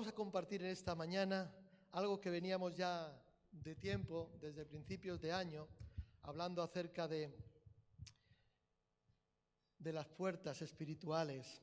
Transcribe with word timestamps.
vamos 0.00 0.14
a 0.14 0.16
compartir 0.16 0.62
en 0.62 0.70
esta 0.70 0.94
mañana 0.94 1.54
algo 1.92 2.18
que 2.18 2.30
veníamos 2.30 2.74
ya 2.74 3.22
de 3.52 3.74
tiempo, 3.74 4.30
desde 4.40 4.64
principios 4.64 5.20
de 5.20 5.30
año, 5.30 5.68
hablando 6.22 6.62
acerca 6.62 7.06
de, 7.06 7.30
de 9.78 9.92
las 9.92 10.08
puertas 10.08 10.62
espirituales. 10.62 11.60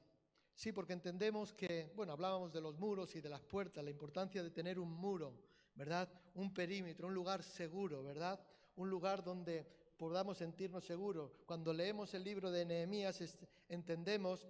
Sí, 0.53 0.71
porque 0.71 0.93
entendemos 0.93 1.51
que, 1.51 1.91
bueno, 1.95 2.13
hablábamos 2.13 2.53
de 2.53 2.61
los 2.61 2.77
muros 2.77 3.15
y 3.15 3.21
de 3.21 3.29
las 3.29 3.41
puertas, 3.41 3.83
la 3.83 3.89
importancia 3.89 4.43
de 4.43 4.51
tener 4.51 4.77
un 4.77 4.91
muro, 4.91 5.33
¿verdad? 5.73 6.07
Un 6.35 6.53
perímetro, 6.53 7.07
un 7.07 7.15
lugar 7.15 7.41
seguro, 7.41 8.03
¿verdad? 8.03 8.39
Un 8.75 8.87
lugar 8.87 9.23
donde 9.23 9.65
podamos 9.97 10.37
sentirnos 10.37 10.85
seguros. 10.85 11.39
Cuando 11.47 11.73
leemos 11.73 12.13
el 12.13 12.23
libro 12.23 12.51
de 12.51 12.65
Nehemías 12.65 13.19
entendemos 13.67 14.45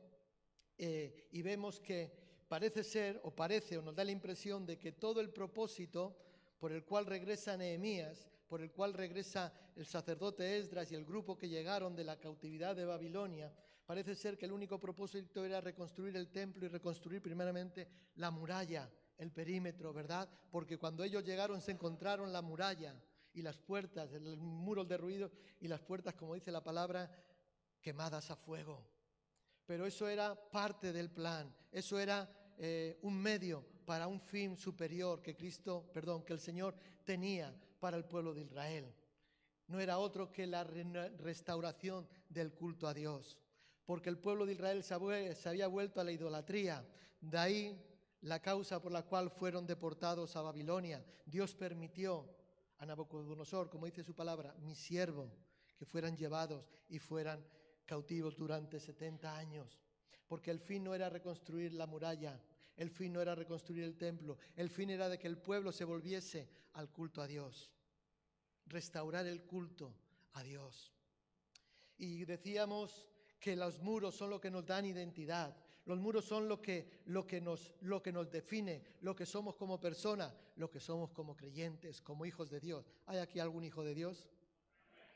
eh, 0.77 1.29
y 1.31 1.41
vemos 1.41 1.79
que 1.79 2.26
parece 2.47 2.83
ser, 2.83 3.19
o 3.23 3.31
parece, 3.31 3.77
o 3.77 3.81
nos 3.81 3.95
da 3.95 4.03
la 4.03 4.11
impresión 4.11 4.65
de 4.65 4.77
que 4.77 4.93
todo 4.93 5.21
el 5.21 5.29
propósito 5.29 6.15
por 6.59 6.71
el 6.71 6.83
cual 6.83 7.05
regresa 7.05 7.57
Nehemías, 7.57 8.27
por 8.47 8.61
el 8.61 8.71
cual 8.71 8.93
regresa 8.93 9.53
el 9.75 9.85
sacerdote 9.85 10.57
Esdras 10.57 10.91
y 10.91 10.95
el 10.95 11.05
grupo 11.05 11.37
que 11.37 11.49
llegaron 11.49 11.95
de 11.95 12.03
la 12.03 12.19
cautividad 12.19 12.75
de 12.75 12.85
Babilonia, 12.85 13.53
parece 13.85 14.15
ser 14.15 14.37
que 14.37 14.45
el 14.45 14.51
único 14.51 14.79
propósito 14.79 15.45
era 15.45 15.61
reconstruir 15.61 16.15
el 16.15 16.31
templo 16.31 16.65
y 16.65 16.69
reconstruir 16.69 17.21
primeramente 17.21 17.87
la 18.15 18.31
muralla, 18.31 18.89
el 19.17 19.31
perímetro, 19.31 19.93
¿verdad? 19.93 20.29
Porque 20.49 20.77
cuando 20.77 21.03
ellos 21.03 21.23
llegaron 21.23 21.61
se 21.61 21.71
encontraron 21.71 22.31
la 22.31 22.41
muralla 22.41 22.95
y 23.33 23.41
las 23.41 23.57
puertas, 23.59 24.11
el 24.13 24.37
muros 24.37 24.87
derruidos 24.87 25.31
y 25.59 25.67
las 25.67 25.81
puertas, 25.81 26.15
como 26.15 26.33
dice 26.33 26.51
la 26.51 26.63
palabra, 26.63 27.11
quemadas 27.81 28.31
a 28.31 28.35
fuego. 28.35 28.83
Pero 29.65 29.85
eso 29.85 30.07
era 30.07 30.35
parte 30.49 30.93
del 30.93 31.11
plan, 31.11 31.53
eso 31.71 31.99
era 31.99 32.29
eh, 32.57 32.97
un 33.03 33.17
medio 33.17 33.63
para 33.85 34.07
un 34.07 34.19
fin 34.19 34.57
superior 34.57 35.21
que 35.21 35.35
Cristo, 35.35 35.89
perdón, 35.93 36.23
que 36.23 36.33
el 36.33 36.39
Señor 36.39 36.75
tenía 37.03 37.53
para 37.79 37.97
el 37.97 38.05
pueblo 38.05 38.33
de 38.33 38.41
Israel. 38.41 38.93
No 39.67 39.79
era 39.79 39.97
otro 39.97 40.31
que 40.31 40.47
la 40.47 40.63
restauración 40.63 42.07
del 42.29 42.53
culto 42.53 42.87
a 42.87 42.93
Dios, 42.93 43.37
porque 43.85 44.09
el 44.09 44.17
pueblo 44.17 44.45
de 44.45 44.53
Israel 44.53 44.83
se 44.83 45.49
había 45.49 45.67
vuelto 45.67 46.01
a 46.01 46.03
la 46.03 46.11
idolatría. 46.11 46.85
De 47.19 47.37
ahí 47.37 47.87
la 48.21 48.41
causa 48.41 48.81
por 48.81 48.91
la 48.91 49.03
cual 49.03 49.29
fueron 49.29 49.65
deportados 49.65 50.35
a 50.35 50.41
Babilonia. 50.41 51.05
Dios 51.25 51.53
permitió 51.55 52.27
a 52.77 52.85
Nabucodonosor, 52.85 53.69
como 53.69 53.85
dice 53.85 54.03
su 54.03 54.15
palabra, 54.15 54.55
mi 54.59 54.75
siervo, 54.75 55.31
que 55.77 55.85
fueran 55.85 56.15
llevados 56.15 56.69
y 56.89 56.99
fueran 56.99 57.45
cautivos 57.85 58.35
durante 58.35 58.79
70 58.79 59.37
años. 59.37 59.79
Porque 60.27 60.51
el 60.51 60.59
fin 60.59 60.83
no 60.83 60.93
era 60.93 61.09
reconstruir 61.09 61.73
la 61.73 61.87
muralla, 61.87 62.39
el 62.75 62.89
fin 62.89 63.13
no 63.13 63.21
era 63.21 63.33
reconstruir 63.33 63.83
el 63.83 63.97
templo, 63.97 64.37
el 64.55 64.69
fin 64.69 64.89
era 64.89 65.09
de 65.09 65.17
que 65.17 65.27
el 65.27 65.37
pueblo 65.37 65.71
se 65.71 65.83
volviese 65.83 66.49
al 66.73 66.89
culto 66.91 67.21
a 67.21 67.27
Dios, 67.27 67.71
restaurar 68.67 69.25
el 69.25 69.43
culto 69.43 69.95
a 70.33 70.43
Dios. 70.43 70.93
Y 71.97 72.25
decíamos 72.25 73.07
que 73.39 73.55
los 73.55 73.79
muros 73.79 74.15
son 74.15 74.29
lo 74.29 74.39
que 74.39 74.51
nos 74.51 74.65
dan 74.65 74.85
identidad, 74.85 75.55
los 75.85 75.99
muros 75.99 76.25
son 76.25 76.49
lo 76.49 76.61
que, 76.61 77.01
lo 77.05 77.25
que, 77.25 77.39
nos, 77.39 77.73
lo 77.79 78.03
que 78.03 78.11
nos 78.11 78.29
define, 78.29 78.83
lo 79.01 79.15
que 79.15 79.25
somos 79.25 79.55
como 79.55 79.79
personas, 79.79 80.35
lo 80.57 80.69
que 80.69 80.81
somos 80.81 81.11
como 81.11 81.35
creyentes, 81.37 82.01
como 82.01 82.25
hijos 82.25 82.49
de 82.49 82.59
Dios. 82.59 82.91
¿Hay 83.05 83.19
aquí 83.19 83.39
algún 83.39 83.63
hijo 83.63 83.83
de 83.83 83.95
Dios? 83.95 84.27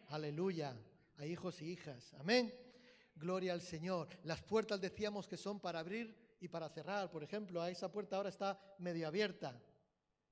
Aleluya 0.08 0.76
a 1.17 1.26
hijos 1.26 1.62
y 1.62 1.72
hijas. 1.72 2.14
Amén. 2.16 2.70
Gloria 3.16 3.54
al 3.54 3.62
Señor. 3.62 4.08
Las 4.23 4.42
puertas 4.42 4.80
decíamos 4.81 5.28
que 5.28 5.38
son 5.38 5.59
para 5.59 5.80
abrir 5.80 6.16
y 6.40 6.48
para 6.48 6.70
cerrar. 6.70 7.12
Por 7.12 7.23
ejemplo, 7.23 7.62
a 7.62 7.70
esa 7.70 7.92
puerta 7.92 8.17
ahora 8.17 8.30
está 8.30 8.60
medio 8.80 9.08
abierta 9.08 9.61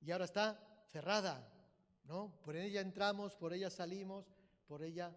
y 0.02 0.12
ahora 0.12 0.26
está 0.26 0.60
cerrada. 0.92 1.48
¿no? 2.06 2.34
Por 2.44 2.56
ella 2.56 2.82
entramos, 2.82 3.36
por 3.36 3.54
ella 3.54 3.70
salimos, 3.70 4.26
por 4.68 4.84
ella 4.84 5.16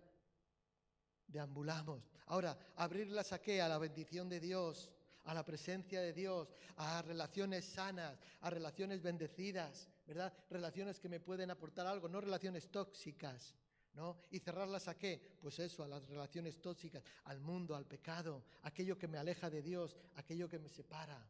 deambulamos. 1.27 2.11
Ahora, 2.27 2.59
abrirlas 2.77 3.33
a 3.33 3.41
qué? 3.41 3.62
A 3.62 3.69
la 3.69 3.78
bendición 3.78 4.28
de 4.28 4.41
Dios, 4.41 4.91
a 5.25 5.34
la 5.34 5.45
presencia 5.45 6.01
de 6.01 6.12
Dios, 6.12 6.55
a 6.77 7.03
relaciones 7.03 7.65
sanas, 7.65 8.19
a 8.41 8.51
relaciones 8.51 9.03
bendecidas, 9.03 9.89
¿verdad? 10.06 10.33
Relaciones 10.51 11.01
que 11.01 11.09
me 11.09 11.21
pueden 11.21 11.51
aportar 11.51 11.87
algo, 11.87 12.09
no 12.09 12.21
relaciones 12.21 12.71
tóxicas. 12.71 13.55
¿No? 13.94 14.16
¿Y 14.30 14.38
cerrarlas 14.38 14.88
a 14.88 14.97
qué? 14.97 15.20
Pues 15.41 15.58
eso, 15.58 15.84
a 15.84 15.88
las 15.88 16.08
relaciones 16.08 16.60
tóxicas, 16.60 17.03
al 17.25 17.41
mundo, 17.41 17.75
al 17.75 17.86
pecado, 17.86 18.44
aquello 18.62 18.97
que 18.97 19.06
me 19.06 19.19
aleja 19.19 19.50
de 19.50 19.60
Dios, 19.60 19.97
aquello 20.14 20.48
que 20.48 20.58
me 20.58 20.70
separa. 20.70 21.22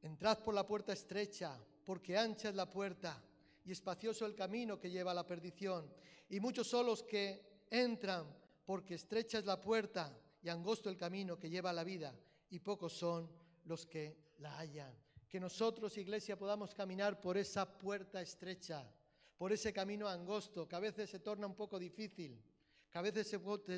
Entrad 0.00 0.38
por 0.38 0.54
la 0.54 0.66
puerta 0.66 0.94
estrecha, 0.94 1.58
porque 1.84 2.16
ancha 2.16 2.48
es 2.48 2.54
la 2.54 2.70
puerta 2.70 3.22
y 3.64 3.72
espacioso 3.72 4.24
el 4.24 4.34
camino 4.34 4.78
que 4.78 4.90
lleva 4.90 5.10
a 5.10 5.14
la 5.14 5.26
perdición. 5.26 5.92
Y 6.30 6.40
muchos 6.40 6.66
son 6.66 6.86
los 6.86 7.02
que 7.02 7.64
entran, 7.70 8.34
porque 8.64 8.94
estrecha 8.94 9.38
es 9.38 9.44
la 9.44 9.60
puerta 9.60 10.18
y 10.42 10.48
angosto 10.48 10.88
el 10.88 10.96
camino 10.96 11.38
que 11.38 11.50
lleva 11.50 11.70
a 11.70 11.74
la 11.74 11.84
vida, 11.84 12.18
y 12.48 12.60
pocos 12.60 12.94
son 12.94 13.30
los 13.64 13.84
que 13.84 14.16
la 14.38 14.56
hallan 14.56 15.07
que 15.28 15.38
nosotros, 15.38 15.96
iglesia, 15.98 16.38
podamos 16.38 16.74
caminar 16.74 17.20
por 17.20 17.36
esa 17.36 17.78
puerta 17.78 18.20
estrecha, 18.22 18.90
por 19.36 19.52
ese 19.52 19.72
camino 19.72 20.08
angosto, 20.08 20.66
que 20.66 20.76
a 20.76 20.80
veces 20.80 21.10
se 21.10 21.20
torna 21.20 21.46
un 21.46 21.54
poco 21.54 21.78
difícil, 21.78 22.42
que 22.90 22.98
a 22.98 23.02
veces 23.02 23.28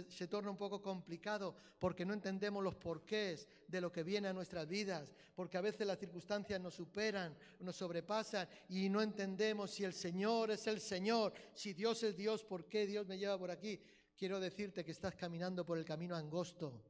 se, 0.09 0.29
torna 0.29 0.51
un 0.53 0.57
poco 0.57 0.81
complicado 0.81 1.57
porque 1.81 2.07
no 2.07 2.15
entendemos 2.15 2.63
los 2.63 2.77
porqués 2.77 3.49
de 3.67 3.81
lo 3.81 3.91
que 3.91 4.05
viene 4.05 4.29
a 4.29 4.33
nuestras 4.33 4.69
vidas, 4.69 5.13
porque 5.35 5.59
a 5.59 5.61
veces 5.61 5.87
las 5.87 5.99
circunstancias 5.99 6.61
nos 6.61 6.75
superan, 6.75 7.37
nos 7.59 7.75
sobrepasan 7.75 8.49
y 8.69 8.89
no 8.89 9.03
entendemos 9.03 9.73
si 9.73 9.83
el 9.83 9.93
Señor 9.93 10.53
es 10.53 10.69
el 10.69 10.81
Señor, 10.81 11.33
si 11.53 11.73
Dios 11.73 12.03
es 12.05 12.17
Dios, 12.17 12.45
¿por 12.45 12.67
qué 12.67 12.87
Dios 12.87 13.09
me 13.09 13.19
lleva 13.19 13.37
por 13.37 13.51
aquí? 13.51 13.81
Quiero 14.17 14.39
decirte 14.39 14.85
que 14.85 14.93
estás 14.93 15.17
caminando 15.17 15.67
por 15.67 15.79
el 15.79 15.85
camino 15.85 16.15
angosto 16.15 16.81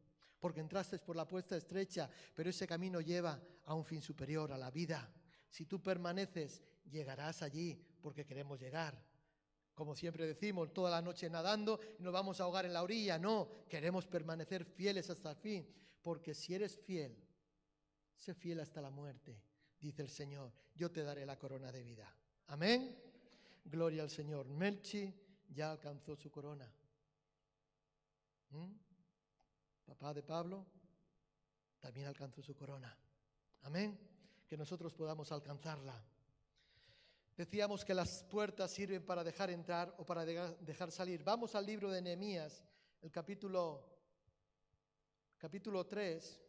porque 0.40 0.60
entraste 0.60 0.98
por 0.98 1.14
la 1.14 1.28
puerta 1.28 1.56
estrecha, 1.56 2.10
pero 2.34 2.50
ese 2.50 2.66
camino 2.66 3.00
lleva 3.00 3.40
a 3.66 3.74
un 3.74 3.84
fin 3.84 4.00
superior, 4.00 4.50
a 4.50 4.58
la 4.58 4.70
vida. 4.70 5.12
Si 5.48 5.66
tú 5.66 5.82
permaneces, 5.82 6.62
llegarás 6.90 7.42
allí 7.42 7.78
porque 8.00 8.24
queremos 8.24 8.58
llegar. 8.58 9.00
Como 9.74 9.94
siempre 9.94 10.26
decimos, 10.26 10.72
toda 10.72 10.90
la 10.90 11.02
noche 11.02 11.30
nadando 11.30 11.80
y 11.98 12.02
nos 12.02 12.12
vamos 12.12 12.40
a 12.40 12.44
ahogar 12.44 12.64
en 12.64 12.72
la 12.72 12.82
orilla. 12.82 13.18
No, 13.18 13.48
queremos 13.68 14.06
permanecer 14.06 14.64
fieles 14.64 15.10
hasta 15.10 15.30
el 15.30 15.36
fin, 15.36 15.68
porque 16.02 16.34
si 16.34 16.54
eres 16.54 16.78
fiel, 16.78 17.16
sé 18.16 18.34
fiel 18.34 18.60
hasta 18.60 18.80
la 18.80 18.90
muerte, 18.90 19.40
dice 19.78 20.02
el 20.02 20.08
Señor, 20.08 20.52
yo 20.74 20.90
te 20.90 21.02
daré 21.02 21.24
la 21.24 21.38
corona 21.38 21.70
de 21.70 21.82
vida. 21.82 22.14
Amén. 22.48 22.96
Gloria 23.64 24.02
al 24.02 24.10
Señor. 24.10 24.48
Melchi 24.48 25.14
ya 25.48 25.70
alcanzó 25.70 26.16
su 26.16 26.30
corona. 26.30 26.70
¿Mm? 28.50 28.89
Papá 29.90 30.14
de 30.14 30.22
Pablo, 30.22 30.64
también 31.80 32.06
alcanzó 32.06 32.40
su 32.42 32.54
corona. 32.54 32.96
Amén. 33.62 33.98
Que 34.46 34.56
nosotros 34.56 34.94
podamos 34.94 35.32
alcanzarla. 35.32 36.00
Decíamos 37.36 37.84
que 37.84 37.92
las 37.92 38.22
puertas 38.22 38.70
sirven 38.70 39.04
para 39.04 39.24
dejar 39.24 39.50
entrar 39.50 39.92
o 39.98 40.06
para 40.06 40.24
dejar 40.24 40.92
salir. 40.92 41.24
Vamos 41.24 41.56
al 41.56 41.66
libro 41.66 41.90
de 41.90 42.02
Nehemías, 42.02 42.62
el 43.02 43.10
capítulo, 43.10 43.84
capítulo 45.38 45.84
3. 45.84 46.40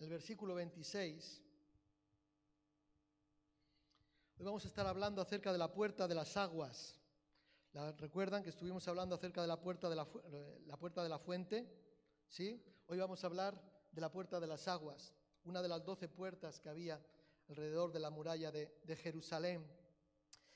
El 0.00 0.08
versículo 0.08 0.56
26. 0.56 1.42
Hoy 4.40 4.46
vamos 4.46 4.64
a 4.64 4.68
estar 4.68 4.86
hablando 4.86 5.20
acerca 5.20 5.52
de 5.52 5.58
la 5.58 5.70
puerta 5.70 6.08
de 6.08 6.14
las 6.14 6.34
aguas. 6.38 6.98
¿Recuerdan 7.98 8.42
que 8.42 8.48
estuvimos 8.48 8.88
hablando 8.88 9.14
acerca 9.14 9.42
de 9.42 9.46
la 9.46 9.60
puerta 9.60 9.90
de 9.90 9.96
la, 9.96 10.06
puerta 10.78 11.02
de 11.02 11.10
la 11.10 11.18
fuente? 11.18 11.70
¿Sí? 12.26 12.58
Hoy 12.86 12.96
vamos 12.96 13.22
a 13.22 13.26
hablar 13.26 13.60
de 13.92 14.00
la 14.00 14.10
puerta 14.10 14.40
de 14.40 14.46
las 14.46 14.66
aguas, 14.66 15.12
una 15.44 15.60
de 15.60 15.68
las 15.68 15.84
doce 15.84 16.08
puertas 16.08 16.58
que 16.58 16.70
había 16.70 16.98
alrededor 17.50 17.92
de 17.92 18.00
la 18.00 18.08
muralla 18.08 18.50
de, 18.50 18.96
Jerusalén. 18.96 19.62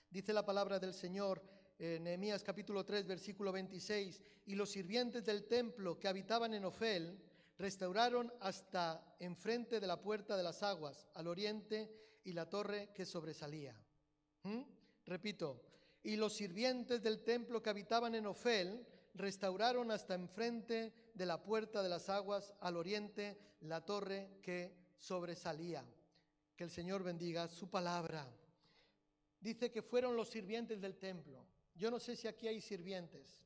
Dice 0.09 0.33
la 0.33 0.47
palabra 0.47 0.79
del 0.79 0.95
Señor 0.95 1.43
en 1.79 2.05
Nehemías 2.05 2.43
capítulo 2.43 2.87
3, 2.87 3.07
versículo 3.07 3.53
26, 3.53 4.23
y 4.47 4.55
los 4.55 4.71
sirvientes 4.71 5.27
del 5.27 5.45
templo 5.45 5.99
que 5.99 6.09
habitaban 6.09 6.55
en 6.55 6.65
Ofel 6.65 7.23
restauraron 7.59 8.33
hasta 8.41 9.15
enfrente 9.19 9.79
de 9.79 9.87
la 9.87 10.01
puerta 10.01 10.39
de 10.39 10.43
las 10.43 10.63
aguas, 10.63 11.07
al 11.13 11.27
oriente, 11.27 12.01
y 12.25 12.33
la 12.33 12.49
torre 12.49 12.91
que 12.95 13.07
sobresalía. 13.07 13.75
¿Mm? 14.43 14.63
Repito, 15.07 15.63
y 16.03 16.17
los 16.17 16.35
sirvientes 16.35 17.03
del 17.03 17.23
templo 17.23 17.63
que 17.63 17.71
habitaban 17.71 18.15
en 18.15 18.27
Ofel 18.27 18.87
restauraron 19.15 19.91
hasta 19.91 20.15
enfrente 20.15 20.93
de 21.15 21.27
la 21.27 21.43
puerta 21.43 21.83
de 21.83 21.89
las 21.89 22.09
aguas, 22.09 22.53
al 22.61 22.77
oriente, 22.77 23.39
la 23.61 23.85
torre 23.85 24.39
que 24.43 24.77
sobresalía. 24.99 25.85
Que 26.57 26.65
el 26.65 26.71
Señor 26.71 27.03
bendiga 27.03 27.49
su 27.49 27.71
palabra. 27.71 28.27
Dice 29.41 29.71
que 29.71 29.83
fueron 29.83 30.17
los 30.17 30.29
sirvientes 30.29 30.81
del 30.81 30.97
templo. 30.97 31.47
Yo 31.75 31.91
no 31.91 31.99
sé 31.99 32.17
si 32.17 32.29
aquí 32.29 32.49
hay 32.49 32.61
sirvientes. 32.61 33.43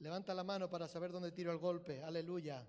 Levanta 0.00 0.32
la 0.32 0.44
mano 0.44 0.70
para 0.70 0.86
saber 0.86 1.10
dónde 1.10 1.32
tiro 1.32 1.50
el 1.50 1.58
golpe. 1.58 2.02
Aleluya. 2.02 2.64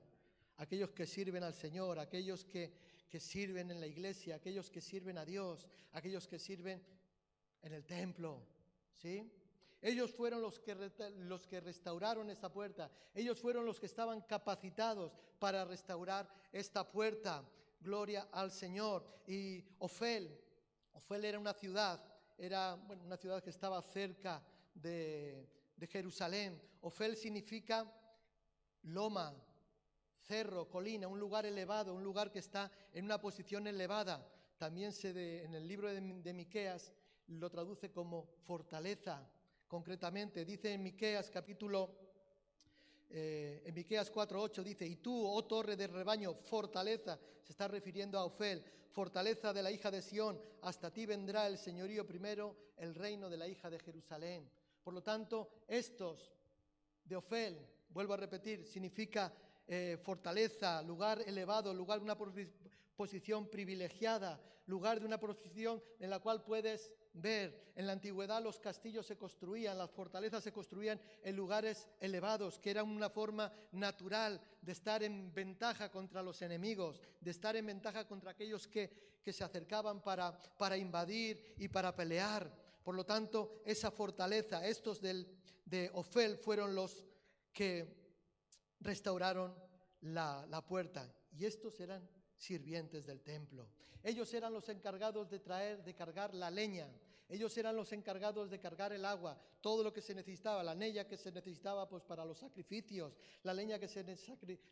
Aquellos 0.57 0.91
que 0.91 1.05
sirven 1.05 1.43
al 1.43 1.53
Señor, 1.53 1.99
aquellos 1.99 2.43
que, 2.43 2.73
que 3.09 3.19
sirven 3.19 3.71
en 3.71 3.79
la 3.79 3.87
iglesia, 3.87 4.35
aquellos 4.35 4.69
que 4.69 4.81
sirven 4.81 5.17
a 5.17 5.25
Dios, 5.25 5.67
aquellos 5.93 6.27
que 6.27 6.39
sirven 6.39 6.81
en 7.61 7.73
el 7.73 7.85
templo. 7.85 8.45
¿Sí? 8.93 9.31
Ellos 9.81 10.13
fueron 10.13 10.41
los 10.41 10.59
que, 10.59 10.75
los 10.75 11.47
que 11.47 11.59
restauraron 11.61 12.29
esta 12.29 12.51
puerta. 12.51 12.91
Ellos 13.13 13.39
fueron 13.39 13.65
los 13.65 13.79
que 13.79 13.85
estaban 13.85 14.21
capacitados 14.21 15.17
para 15.39 15.65
restaurar 15.65 16.29
esta 16.51 16.89
puerta. 16.89 17.43
Gloria 17.79 18.27
al 18.31 18.51
Señor. 18.51 19.05
Y 19.25 19.63
Ofel, 19.79 20.37
Ofel 20.93 21.25
era 21.25 21.39
una 21.39 21.53
ciudad, 21.53 22.03
era 22.37 22.75
una 22.75 23.17
ciudad 23.17 23.41
que 23.41 23.49
estaba 23.49 23.81
cerca 23.81 24.43
de, 24.73 25.47
de 25.77 25.87
Jerusalén. 25.87 26.61
Ofel 26.81 27.15
significa 27.15 27.89
loma, 28.83 29.33
cerro, 30.29 30.69
colina, 30.69 31.07
un 31.07 31.19
lugar 31.19 31.47
elevado, 31.47 31.95
un 31.95 32.03
lugar 32.03 32.31
que 32.31 32.37
está 32.37 32.71
en 32.93 33.05
una 33.05 33.19
posición 33.19 33.65
elevada. 33.65 34.23
También 34.59 34.93
se 34.93 35.11
de, 35.11 35.43
en 35.43 35.55
el 35.55 35.67
libro 35.67 35.91
de, 35.91 36.33
Miqueas 36.33 36.93
lo 37.29 37.49
traduce 37.49 37.91
como 37.91 38.27
fortaleza. 38.45 39.27
Concretamente, 39.67 40.45
dice 40.45 40.73
en 40.73 40.83
Miqueas 40.83 41.31
capítulo 41.31 41.95
eh, 43.09 43.63
en 43.65 43.73
Miqueas 43.73 44.11
4:8 44.11 44.63
dice, 44.63 44.85
"Y 44.85 44.97
tú, 44.97 45.27
oh 45.27 45.43
torre 45.45 45.75
de 45.75 45.87
rebaño, 45.87 46.35
fortaleza", 46.35 47.19
se 47.41 47.53
está 47.53 47.67
refiriendo 47.67 48.19
a 48.19 48.25
Ofel, 48.25 48.63
fortaleza 48.91 49.51
de 49.51 49.63
la 49.63 49.71
hija 49.71 49.89
de 49.89 50.03
Sión, 50.03 50.39
hasta 50.61 50.91
ti 50.91 51.07
vendrá 51.07 51.47
el 51.47 51.57
señorío 51.57 52.05
primero, 52.05 52.55
el 52.77 52.93
reino 52.93 53.27
de 53.31 53.37
la 53.37 53.47
hija 53.47 53.67
de 53.67 53.79
Jerusalén. 53.79 54.47
Por 54.83 54.93
lo 54.93 55.01
tanto, 55.01 55.49
estos 55.67 56.31
de 57.03 57.15
Ofel, 57.15 57.67
vuelvo 57.89 58.13
a 58.13 58.17
repetir, 58.17 58.67
significa 58.67 59.33
eh, 59.71 59.99
fortaleza, 60.01 60.81
lugar 60.81 61.21
elevado, 61.27 61.71
lugar 61.75 61.99
de 61.99 62.05
una 62.05 62.17
posición 62.95 63.47
privilegiada, 63.51 64.41
lugar 64.65 64.99
de 64.99 65.05
una 65.05 65.19
posición 65.19 65.79
en 65.99 66.09
la 66.09 66.17
cual 66.17 66.43
puedes 66.43 66.91
ver. 67.13 67.71
En 67.75 67.85
la 67.85 67.93
antigüedad 67.93 68.41
los 68.41 68.59
castillos 68.59 69.05
se 69.05 69.15
construían, 69.15 69.77
las 69.77 69.91
fortalezas 69.91 70.43
se 70.43 70.51
construían 70.51 70.99
en 71.21 71.35
lugares 71.35 71.87
elevados, 71.99 72.57
que 72.57 72.71
era 72.71 72.83
una 72.83 73.11
forma 73.11 73.53
natural 73.71 74.41
de 74.59 74.71
estar 74.71 75.03
en 75.03 75.31
ventaja 75.35 75.91
contra 75.91 76.23
los 76.23 76.41
enemigos, 76.41 76.99
de 77.21 77.29
estar 77.29 77.55
en 77.55 77.67
ventaja 77.67 78.07
contra 78.07 78.31
aquellos 78.31 78.67
que, 78.67 79.19
que 79.23 79.31
se 79.31 79.43
acercaban 79.43 80.01
para, 80.01 80.35
para 80.57 80.77
invadir 80.77 81.53
y 81.59 81.67
para 81.67 81.95
pelear. 81.95 82.51
Por 82.83 82.95
lo 82.95 83.05
tanto, 83.05 83.61
esa 83.65 83.91
fortaleza, 83.91 84.65
estos 84.65 84.99
del, 84.99 85.27
de 85.63 85.91
Ofel 85.93 86.37
fueron 86.37 86.73
los 86.73 87.05
que 87.53 87.98
restauraron 88.79 89.55
la, 90.01 90.45
la 90.47 90.65
puerta. 90.65 91.13
Y 91.31 91.45
estos 91.45 91.79
eran 91.79 92.07
sirvientes 92.37 93.05
del 93.05 93.21
templo. 93.21 93.69
Ellos 94.03 94.33
eran 94.33 94.53
los 94.53 94.69
encargados 94.69 95.29
de 95.29 95.39
traer, 95.39 95.83
de 95.83 95.93
cargar 95.93 96.33
la 96.33 96.49
leña. 96.49 96.89
Ellos 97.27 97.55
eran 97.57 97.75
los 97.75 97.91
encargados 97.93 98.49
de 98.49 98.59
cargar 98.59 98.91
el 98.91 99.05
agua, 99.05 99.39
todo 99.61 99.83
lo 99.83 99.93
que 99.93 100.01
se 100.01 100.15
necesitaba, 100.15 100.63
la 100.63 100.73
leña 100.73 101.07
que 101.07 101.15
se 101.15 101.31
necesitaba 101.31 101.87
pues 101.87 102.03
para 102.03 102.25
los 102.25 102.39
sacrificios, 102.39 103.15
la 103.43 103.53
leña 103.53 103.77
que 103.77 103.87
se, 103.87 104.03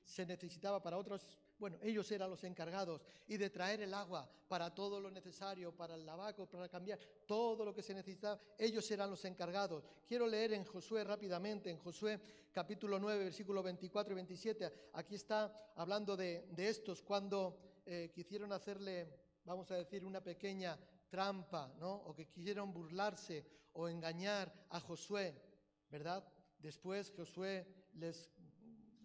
se 0.03 0.25
necesitaba 0.25 0.81
para 0.81 0.97
otros, 0.97 1.27
bueno, 1.59 1.77
ellos 1.81 2.11
eran 2.11 2.29
los 2.29 2.43
encargados 2.43 3.01
y 3.27 3.37
de 3.37 3.49
traer 3.49 3.81
el 3.81 3.93
agua 3.93 4.29
para 4.47 4.73
todo 4.73 4.99
lo 4.99 5.09
necesario, 5.09 5.75
para 5.75 5.95
el 5.95 6.05
lavaco, 6.05 6.45
para 6.45 6.69
cambiar 6.69 6.99
todo 7.25 7.65
lo 7.65 7.73
que 7.73 7.81
se 7.81 7.93
necesitaba, 7.93 8.39
ellos 8.57 8.89
eran 8.91 9.09
los 9.09 9.23
encargados. 9.25 9.83
Quiero 10.07 10.27
leer 10.27 10.53
en 10.53 10.65
Josué 10.65 11.03
rápidamente, 11.03 11.69
en 11.69 11.77
Josué 11.77 12.19
capítulo 12.51 12.99
9, 12.99 13.25
versículo 13.25 13.61
24 13.63 14.13
y 14.13 14.15
27, 14.15 14.73
aquí 14.93 15.15
está 15.15 15.71
hablando 15.75 16.15
de, 16.15 16.47
estos 16.57 17.01
cuando 17.01 17.81
eh, 17.85 18.11
quisieron 18.13 18.51
hacerle, 18.51 19.07
vamos 19.45 19.69
a 19.71 19.75
decir, 19.75 20.03
una 20.03 20.23
pequeña 20.23 20.77
trampa, 21.09 21.73
¿no? 21.79 21.93
O 21.93 22.13
que 22.13 22.27
quisieron 22.27 22.73
burlarse 22.73 23.45
o 23.73 23.87
engañar 23.87 24.51
a 24.69 24.79
Josué, 24.79 25.35
¿verdad? 25.89 26.27
Después 26.59 27.11
Josué 27.15 27.65
les 27.93 28.29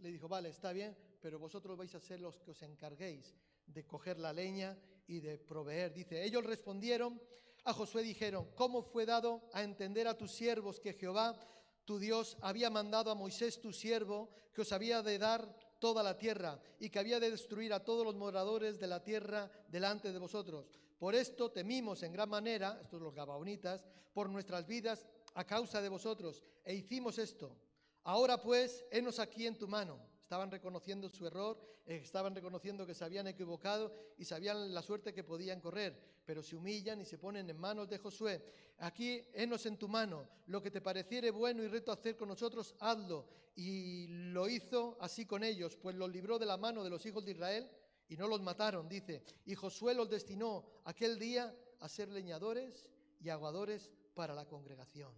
le 0.02 0.10
dijo, 0.10 0.28
vale, 0.28 0.48
está 0.48 0.72
bien, 0.72 0.96
pero 1.22 1.38
vosotros 1.38 1.78
vais 1.78 1.94
a 1.94 2.00
ser 2.00 2.20
los 2.20 2.40
que 2.40 2.50
os 2.50 2.62
encarguéis 2.62 3.32
de 3.64 3.86
coger 3.86 4.18
la 4.18 4.32
leña 4.32 4.76
y 5.06 5.20
de 5.20 5.38
proveer. 5.38 5.94
Dice, 5.94 6.24
ellos 6.24 6.44
respondieron 6.44 7.22
a 7.64 7.72
Josué, 7.72 8.02
dijeron, 8.02 8.50
¿cómo 8.56 8.82
fue 8.82 9.06
dado 9.06 9.48
a 9.52 9.62
entender 9.62 10.08
a 10.08 10.18
tus 10.18 10.32
siervos 10.32 10.80
que 10.80 10.94
Jehová, 10.94 11.38
tu 11.84 12.00
Dios, 12.00 12.36
había 12.40 12.70
mandado 12.70 13.10
a 13.10 13.14
Moisés, 13.14 13.60
tu 13.60 13.72
siervo, 13.72 14.30
que 14.52 14.62
os 14.62 14.72
había 14.72 15.00
de 15.02 15.18
dar 15.18 15.56
toda 15.78 16.02
la 16.02 16.18
tierra 16.18 16.60
y 16.80 16.90
que 16.90 16.98
había 16.98 17.20
de 17.20 17.30
destruir 17.30 17.72
a 17.72 17.84
todos 17.84 18.04
los 18.04 18.16
moradores 18.16 18.80
de 18.80 18.88
la 18.88 19.02
tierra 19.02 19.50
delante 19.68 20.12
de 20.12 20.18
vosotros. 20.18 20.66
Por 20.98 21.14
esto 21.14 21.52
temimos 21.52 22.02
en 22.02 22.12
gran 22.12 22.28
manera, 22.28 22.80
estos 22.82 23.00
los 23.00 23.14
gabaonitas, 23.14 23.86
por 24.12 24.28
nuestras 24.28 24.66
vidas 24.66 25.06
a 25.34 25.44
causa 25.44 25.80
de 25.80 25.88
vosotros, 25.88 26.42
e 26.64 26.74
hicimos 26.74 27.18
esto. 27.18 27.56
Ahora 28.04 28.40
pues, 28.40 28.84
henos 28.90 29.20
aquí 29.20 29.46
en 29.46 29.56
tu 29.56 29.68
mano. 29.68 30.11
Estaban 30.32 30.50
reconociendo 30.50 31.10
su 31.10 31.26
error, 31.26 31.60
eh, 31.84 32.00
estaban 32.02 32.34
reconociendo 32.34 32.86
que 32.86 32.94
se 32.94 33.04
habían 33.04 33.26
equivocado 33.26 33.92
y 34.16 34.24
sabían 34.24 34.72
la 34.72 34.80
suerte 34.80 35.12
que 35.12 35.24
podían 35.24 35.60
correr, 35.60 35.94
pero 36.24 36.42
se 36.42 36.56
humillan 36.56 37.02
y 37.02 37.04
se 37.04 37.18
ponen 37.18 37.50
en 37.50 37.58
manos 37.58 37.86
de 37.90 37.98
Josué. 37.98 38.42
Aquí, 38.78 39.20
henos 39.34 39.66
en 39.66 39.76
tu 39.76 39.88
mano, 39.88 40.26
lo 40.46 40.62
que 40.62 40.70
te 40.70 40.80
pareciere 40.80 41.30
bueno 41.30 41.62
y 41.62 41.68
reto 41.68 41.92
hacer 41.92 42.16
con 42.16 42.30
nosotros, 42.30 42.74
hazlo. 42.80 43.26
Y 43.56 44.06
lo 44.32 44.48
hizo 44.48 44.96
así 45.02 45.26
con 45.26 45.44
ellos, 45.44 45.76
pues 45.76 45.96
los 45.96 46.10
libró 46.10 46.38
de 46.38 46.46
la 46.46 46.56
mano 46.56 46.82
de 46.82 46.88
los 46.88 47.04
hijos 47.04 47.26
de 47.26 47.32
Israel 47.32 47.70
y 48.08 48.16
no 48.16 48.26
los 48.26 48.40
mataron, 48.40 48.88
dice. 48.88 49.22
Y 49.44 49.54
Josué 49.54 49.92
los 49.92 50.08
destinó 50.08 50.64
aquel 50.84 51.18
día 51.18 51.54
a 51.80 51.90
ser 51.90 52.08
leñadores 52.08 52.88
y 53.20 53.28
aguadores 53.28 53.90
para 54.14 54.34
la 54.34 54.46
congregación. 54.46 55.12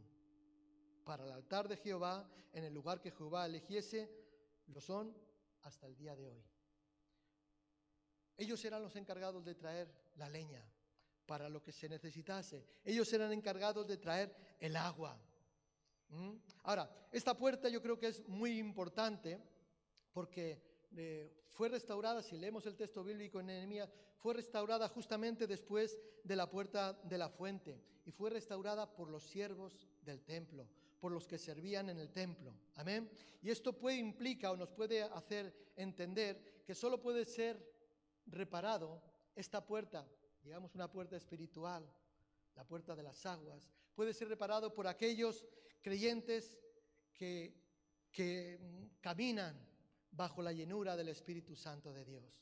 Para 1.04 1.24
el 1.24 1.30
altar 1.30 1.68
de 1.68 1.76
Jehová, 1.76 2.28
en 2.52 2.64
el 2.64 2.74
lugar 2.74 3.00
que 3.00 3.12
Jehová 3.12 3.46
eligiese, 3.46 4.23
lo 4.66 4.80
son 4.80 5.14
hasta 5.62 5.86
el 5.86 5.96
día 5.96 6.14
de 6.16 6.28
hoy. 6.28 6.44
Ellos 8.36 8.64
eran 8.64 8.82
los 8.82 8.96
encargados 8.96 9.44
de 9.44 9.54
traer 9.54 9.88
la 10.16 10.28
leña 10.28 10.64
para 11.26 11.48
lo 11.48 11.62
que 11.62 11.72
se 11.72 11.88
necesitase. 11.88 12.64
Ellos 12.84 13.12
eran 13.12 13.32
encargados 13.32 13.86
de 13.86 13.96
traer 13.96 14.34
el 14.60 14.76
agua. 14.76 15.18
¿Mm? 16.08 16.34
Ahora, 16.64 16.90
esta 17.12 17.36
puerta 17.36 17.68
yo 17.68 17.80
creo 17.80 17.98
que 17.98 18.08
es 18.08 18.26
muy 18.28 18.58
importante 18.58 19.40
porque 20.12 20.62
eh, 20.96 21.44
fue 21.50 21.68
restaurada, 21.68 22.22
si 22.22 22.36
leemos 22.36 22.66
el 22.66 22.76
texto 22.76 23.02
bíblico 23.02 23.40
en 23.40 23.46
Nehemías, 23.46 23.92
fue 24.16 24.34
restaurada 24.34 24.88
justamente 24.88 25.46
después 25.46 25.98
de 26.22 26.36
la 26.36 26.48
puerta 26.48 26.92
de 27.04 27.18
la 27.18 27.28
fuente 27.28 27.80
y 28.04 28.10
fue 28.10 28.30
restaurada 28.30 28.94
por 28.94 29.08
los 29.08 29.24
siervos 29.24 29.88
del 30.02 30.22
templo, 30.24 30.68
por 31.04 31.12
los 31.12 31.28
que 31.28 31.36
servían 31.36 31.90
en 31.90 31.98
el 31.98 32.10
templo. 32.10 32.54
Amén. 32.76 33.10
Y 33.42 33.50
esto 33.50 33.74
puede 33.74 33.98
implica 33.98 34.50
o 34.50 34.56
nos 34.56 34.70
puede 34.70 35.02
hacer 35.02 35.54
entender 35.76 36.62
que 36.64 36.74
solo 36.74 36.98
puede 36.98 37.26
ser 37.26 37.62
reparado 38.24 39.02
esta 39.36 39.66
puerta, 39.66 40.08
digamos 40.42 40.74
una 40.74 40.90
puerta 40.90 41.14
espiritual, 41.14 41.86
la 42.54 42.64
puerta 42.64 42.96
de 42.96 43.02
las 43.02 43.26
aguas, 43.26 43.68
puede 43.94 44.14
ser 44.14 44.28
reparado 44.28 44.72
por 44.72 44.86
aquellos 44.86 45.44
creyentes 45.82 46.58
que, 47.12 47.54
que 48.10 48.58
caminan 49.02 49.60
bajo 50.10 50.40
la 50.40 50.54
llenura 50.54 50.96
del 50.96 51.10
Espíritu 51.10 51.54
Santo 51.54 51.92
de 51.92 52.06
Dios. 52.06 52.40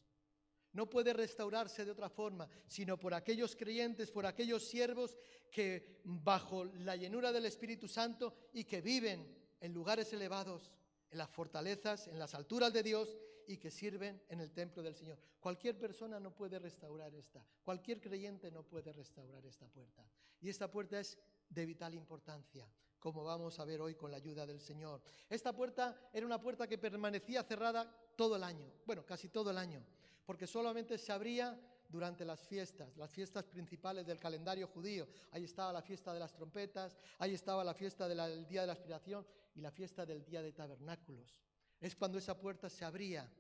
No 0.73 0.89
puede 0.89 1.13
restaurarse 1.13 1.85
de 1.85 1.91
otra 1.91 2.09
forma, 2.09 2.49
sino 2.67 2.99
por 2.99 3.15
aquellos 3.15 3.55
creyentes, 3.57 4.11
por 4.11 4.27
aquellos 4.27 4.65
siervos 4.67 5.17
que 5.51 6.01
bajo 6.05 6.65
la 6.65 6.97
llenura 6.97 7.31
del 7.31 7.45
Espíritu 7.45 7.89
Santo 7.89 8.35
y 8.53 8.65
que 8.65 8.81
viven 8.81 9.37
en 9.61 9.73
lugares 9.73 10.13
elevados, 10.13 10.73
en 11.11 11.19
las 11.19 11.31
fortalezas, 11.31 12.09
en 12.09 12.19
las 12.19 12.35
alturas 12.35 12.73
de 12.73 12.83
Dios 12.83 13.17
y 13.47 13.59
que 13.59 13.71
sirven 13.71 14.23
en 14.29 14.41
el 14.41 14.53
templo 14.53 14.83
del 14.83 14.95
Señor. 14.95 15.19
Cualquier 15.39 15.79
persona 15.79 16.19
no 16.19 16.35
puede 16.35 16.59
restaurar 16.59 17.15
esta, 17.15 17.45
cualquier 17.63 18.01
creyente 18.01 18.51
no 18.51 18.63
puede 18.63 18.93
restaurar 18.93 19.45
esta 19.45 19.67
puerta. 19.69 20.05
Y 20.41 20.49
esta 20.49 20.71
puerta 20.71 20.99
es 20.99 21.19
de 21.49 21.67
vital 21.67 21.95
importancia, 21.95 22.67
como 22.99 23.25
vamos 23.25 23.59
a 23.59 23.65
ver 23.65 23.81
hoy 23.81 23.95
con 23.95 24.11
la 24.11 24.17
ayuda 24.17 24.47
del 24.47 24.61
Señor. 24.61 25.03
Esta 25.29 25.53
puerta 25.53 26.11
era 26.13 26.25
una 26.25 26.41
puerta 26.41 26.67
que 26.67 26.79
permanecía 26.79 27.43
cerrada 27.43 27.95
todo 28.17 28.37
el 28.37 28.43
año, 28.43 28.73
bueno, 28.87 29.05
casi 29.05 29.29
todo 29.29 29.51
el 29.51 29.59
año, 29.59 29.85
porque 30.25 30.47
solamente 30.47 30.99
se 30.99 31.13
abría 31.13 31.59
durante 31.89 32.25
las 32.25 32.41
fiestas, 32.41 32.97
las 32.97 33.11
fiestas 33.11 33.45
principales 33.45 34.07
del 34.07 34.19
calendario 34.19 34.67
judío. 34.67 35.07
Ahí 35.31 35.45
estaba 35.45 35.73
la 35.73 35.83
fiesta 35.83 36.13
de 36.15 36.21
las 36.21 36.33
trompetas, 36.33 36.97
ahí 37.19 37.35
estaba 37.35 37.63
la 37.63 37.75
fiesta 37.75 38.09
del 38.09 38.47
día 38.49 38.63
de 38.63 38.67
la 38.67 38.73
aspiración 38.73 39.27
y 39.55 39.61
la 39.61 39.71
fiesta 39.71 40.07
del 40.07 40.25
día 40.25 40.43
de 40.43 40.53
tabernáculos. 40.53 41.43
Es 41.81 41.95
cuando 41.95 42.17
esa 42.17 42.39
puerta 42.39 42.71
se 42.71 42.85
abría, 42.85 43.31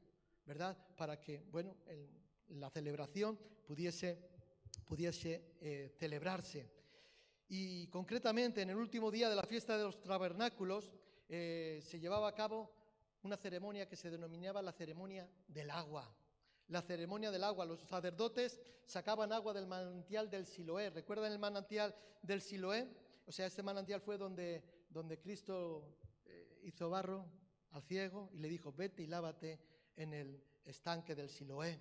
¿verdad? 0.45 0.77
Para 0.97 1.19
que, 1.19 1.45
bueno, 1.51 1.77
la 2.49 2.69
celebración 2.69 3.39
pudiese, 3.65 4.19
pudiese 4.85 5.55
eh, 5.61 5.95
celebrarse. 5.99 6.71
Y 7.49 7.87
concretamente 7.89 8.63
en 8.63 8.71
el 8.71 8.77
último 8.77 9.11
día 9.11 9.31
de 9.31 9.37
la 9.37 9.45
fiesta 9.45 9.79
de 9.79 9.85
los 9.85 10.03
tabernáculos 10.03 10.93
eh, 11.29 11.81
se 11.83 11.99
llevaba 11.99 12.29
a 12.29 12.35
cabo 12.35 12.71
una 13.23 13.37
ceremonia 13.37 13.89
que 13.89 13.97
se 13.97 14.11
denominaba 14.11 14.61
la 14.61 14.73
ceremonia 14.73 15.29
del 15.49 15.71
agua. 15.71 16.15
La 16.73 16.81
ceremonia 16.81 17.31
del 17.31 17.45
agua. 17.45 17.67
Los 17.67 17.81
sacerdotes 17.81 18.59
sacaban 18.87 19.31
agua 19.31 19.53
del 19.53 19.67
manantial 19.67 20.31
del 20.31 20.47
Siloé. 20.47 20.89
¿Recuerdan 20.89 21.31
el 21.31 21.39
manantial 21.39 21.95
del 22.23 22.41
Siloé? 22.41 22.89
O 23.27 23.31
sea, 23.31 23.45
este 23.45 23.63
manantial 23.63 24.01
fue 24.01 24.17
donde, 24.17 24.65
donde 24.89 25.19
Cristo 25.19 25.99
eh, 26.25 26.61
hizo 26.63 26.89
barro 26.89 27.27
al 27.73 27.83
ciego 27.83 28.31
y 28.33 28.39
le 28.39 28.49
dijo, 28.49 28.73
vete 28.73 29.03
y 29.03 29.07
lávate 29.07 29.61
en 29.97 30.15
el 30.15 30.43
estanque 30.65 31.15
del 31.15 31.29
Siloé, 31.29 31.79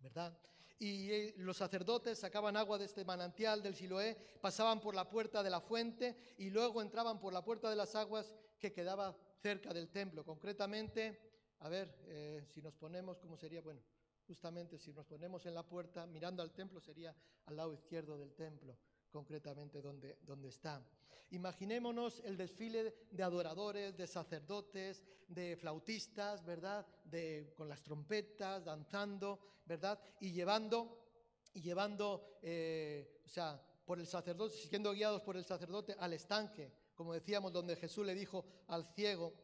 ¿verdad? 0.00 0.38
y 0.78 1.10
eh, 1.12 1.34
los 1.38 1.58
sacerdotes 1.58 2.18
sacaban 2.18 2.56
agua 2.56 2.78
de 2.78 2.86
este 2.86 3.04
manantial 3.04 3.62
del 3.62 3.74
Siloé, 3.74 4.16
pasaban 4.40 4.80
por 4.80 4.94
la 4.94 5.08
puerta 5.08 5.42
de 5.42 5.50
la 5.50 5.60
fuente 5.60 6.16
y 6.38 6.50
luego 6.50 6.80
entraban 6.82 7.18
por 7.18 7.32
la 7.32 7.44
puerta 7.44 7.68
de 7.68 7.76
las 7.76 7.94
aguas 7.94 8.34
que 8.58 8.72
quedaba 8.72 9.14
cerca 9.42 9.74
del 9.74 9.90
templo. 9.90 10.24
Concretamente, 10.24 11.18
a 11.60 11.68
ver, 11.68 11.94
eh, 12.06 12.44
si 12.46 12.62
nos 12.62 12.74
ponemos, 12.74 13.18
¿cómo 13.18 13.36
sería? 13.36 13.60
Bueno, 13.60 13.82
justamente 14.30 14.78
si 14.78 14.92
nos 14.92 15.06
ponemos 15.06 15.44
en 15.46 15.54
la 15.54 15.64
puerta, 15.64 16.06
mirando 16.06 16.40
al 16.40 16.52
templo, 16.52 16.80
sería 16.80 17.12
al 17.46 17.56
lado 17.56 17.74
izquierdo 17.74 18.16
del 18.16 18.32
templo, 18.32 18.78
concretamente 19.10 19.82
donde, 19.82 20.18
donde 20.22 20.50
está. 20.50 20.80
Imaginémonos 21.30 22.20
el 22.20 22.36
desfile 22.36 22.94
de 23.10 23.22
adoradores, 23.24 23.96
de 23.96 24.06
sacerdotes, 24.06 25.02
de 25.26 25.56
flautistas, 25.56 26.44
¿verdad? 26.44 26.86
De, 27.02 27.52
con 27.56 27.68
las 27.68 27.82
trompetas, 27.82 28.64
danzando, 28.64 29.40
¿verdad? 29.66 29.98
Y 30.20 30.30
llevando, 30.30 31.08
y 31.52 31.60
llevando 31.60 32.38
eh, 32.40 33.22
o 33.24 33.28
sea, 33.28 33.60
por 33.84 33.98
el 33.98 34.06
sacerdote, 34.06 34.54
siendo 34.54 34.92
guiados 34.92 35.22
por 35.22 35.36
el 35.36 35.44
sacerdote 35.44 35.96
al 35.98 36.12
estanque, 36.12 36.72
como 36.94 37.14
decíamos, 37.14 37.52
donde 37.52 37.74
Jesús 37.74 38.06
le 38.06 38.14
dijo 38.14 38.44
al 38.68 38.86
ciego 38.86 39.34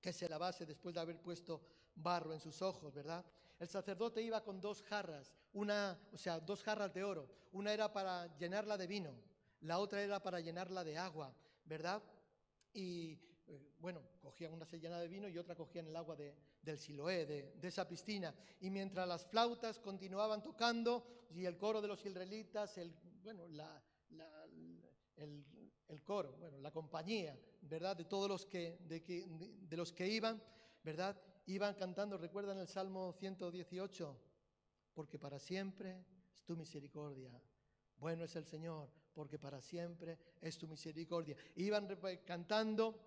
que 0.00 0.14
se 0.14 0.30
lavase 0.30 0.64
después 0.64 0.94
de 0.94 1.02
haber 1.02 1.20
puesto 1.20 1.60
barro 1.94 2.32
en 2.32 2.40
sus 2.40 2.62
ojos, 2.62 2.94
¿verdad? 2.94 3.22
El 3.60 3.68
sacerdote 3.68 4.20
iba 4.22 4.42
con 4.42 4.60
dos 4.60 4.82
jarras, 4.82 5.32
una, 5.52 5.96
o 6.12 6.18
sea, 6.18 6.40
dos 6.40 6.64
jarras 6.64 6.92
de 6.92 7.04
oro. 7.04 7.28
Una 7.52 7.72
era 7.72 7.92
para 7.92 8.36
llenarla 8.38 8.76
de 8.76 8.86
vino 8.88 9.30
la 9.62 9.78
otra 9.78 10.02
era 10.02 10.22
para 10.22 10.40
llenarla 10.40 10.84
de 10.84 10.96
agua, 10.96 11.34
¿verdad? 11.64 12.02
Y 12.72 13.18
eh, 13.46 13.74
bueno, 13.78 14.02
cogían 14.20 14.52
una 14.52 14.64
se 14.64 14.80
llena 14.80 14.98
de 14.98 15.08
vino 15.08 15.28
y 15.28 15.38
otra 15.38 15.54
cogían 15.54 15.86
el 15.86 15.96
agua 15.96 16.16
del 16.16 16.78
Siloé, 16.78 17.26
de, 17.26 17.68
esa 17.68 17.86
piscina. 17.86 18.34
Y 18.60 18.70
mientras 18.70 19.06
las 19.06 19.26
flautas 19.26 19.78
continuaban 19.78 20.42
tocando 20.42 21.26
y 21.30 21.44
el 21.44 21.56
coro 21.58 21.80
de 21.80 21.88
los 21.88 22.04
israelitas, 22.04 22.78
el, 22.78 22.94
bueno, 23.22 23.44
el, 25.16 26.02
coro, 26.04 26.36
bueno, 26.38 26.58
la 26.58 26.70
compañía, 26.70 27.38
¿verdad? 27.62 27.96
De 27.96 28.04
todos 28.04 28.28
los 28.28 28.46
que, 28.46 28.78
de, 28.84 29.00
de 29.00 29.76
los 29.76 29.92
que 29.92 30.08
iban, 30.08 30.42
¿verdad? 30.82 31.20
Iban 31.46 31.74
cantando, 31.74 32.16
recuerdan 32.16 32.58
el 32.58 32.68
Salmo 32.68 33.12
118, 33.12 34.16
porque 34.94 35.18
para 35.18 35.38
siempre 35.38 36.04
es 36.34 36.44
tu 36.44 36.56
misericordia. 36.56 37.30
Bueno 37.98 38.24
es 38.24 38.36
el 38.36 38.44
Señor, 38.44 38.90
porque 39.14 39.38
para 39.38 39.60
siempre 39.60 40.18
es 40.40 40.56
tu 40.56 40.66
misericordia. 40.66 41.36
Iban 41.56 41.88
cantando 42.24 42.98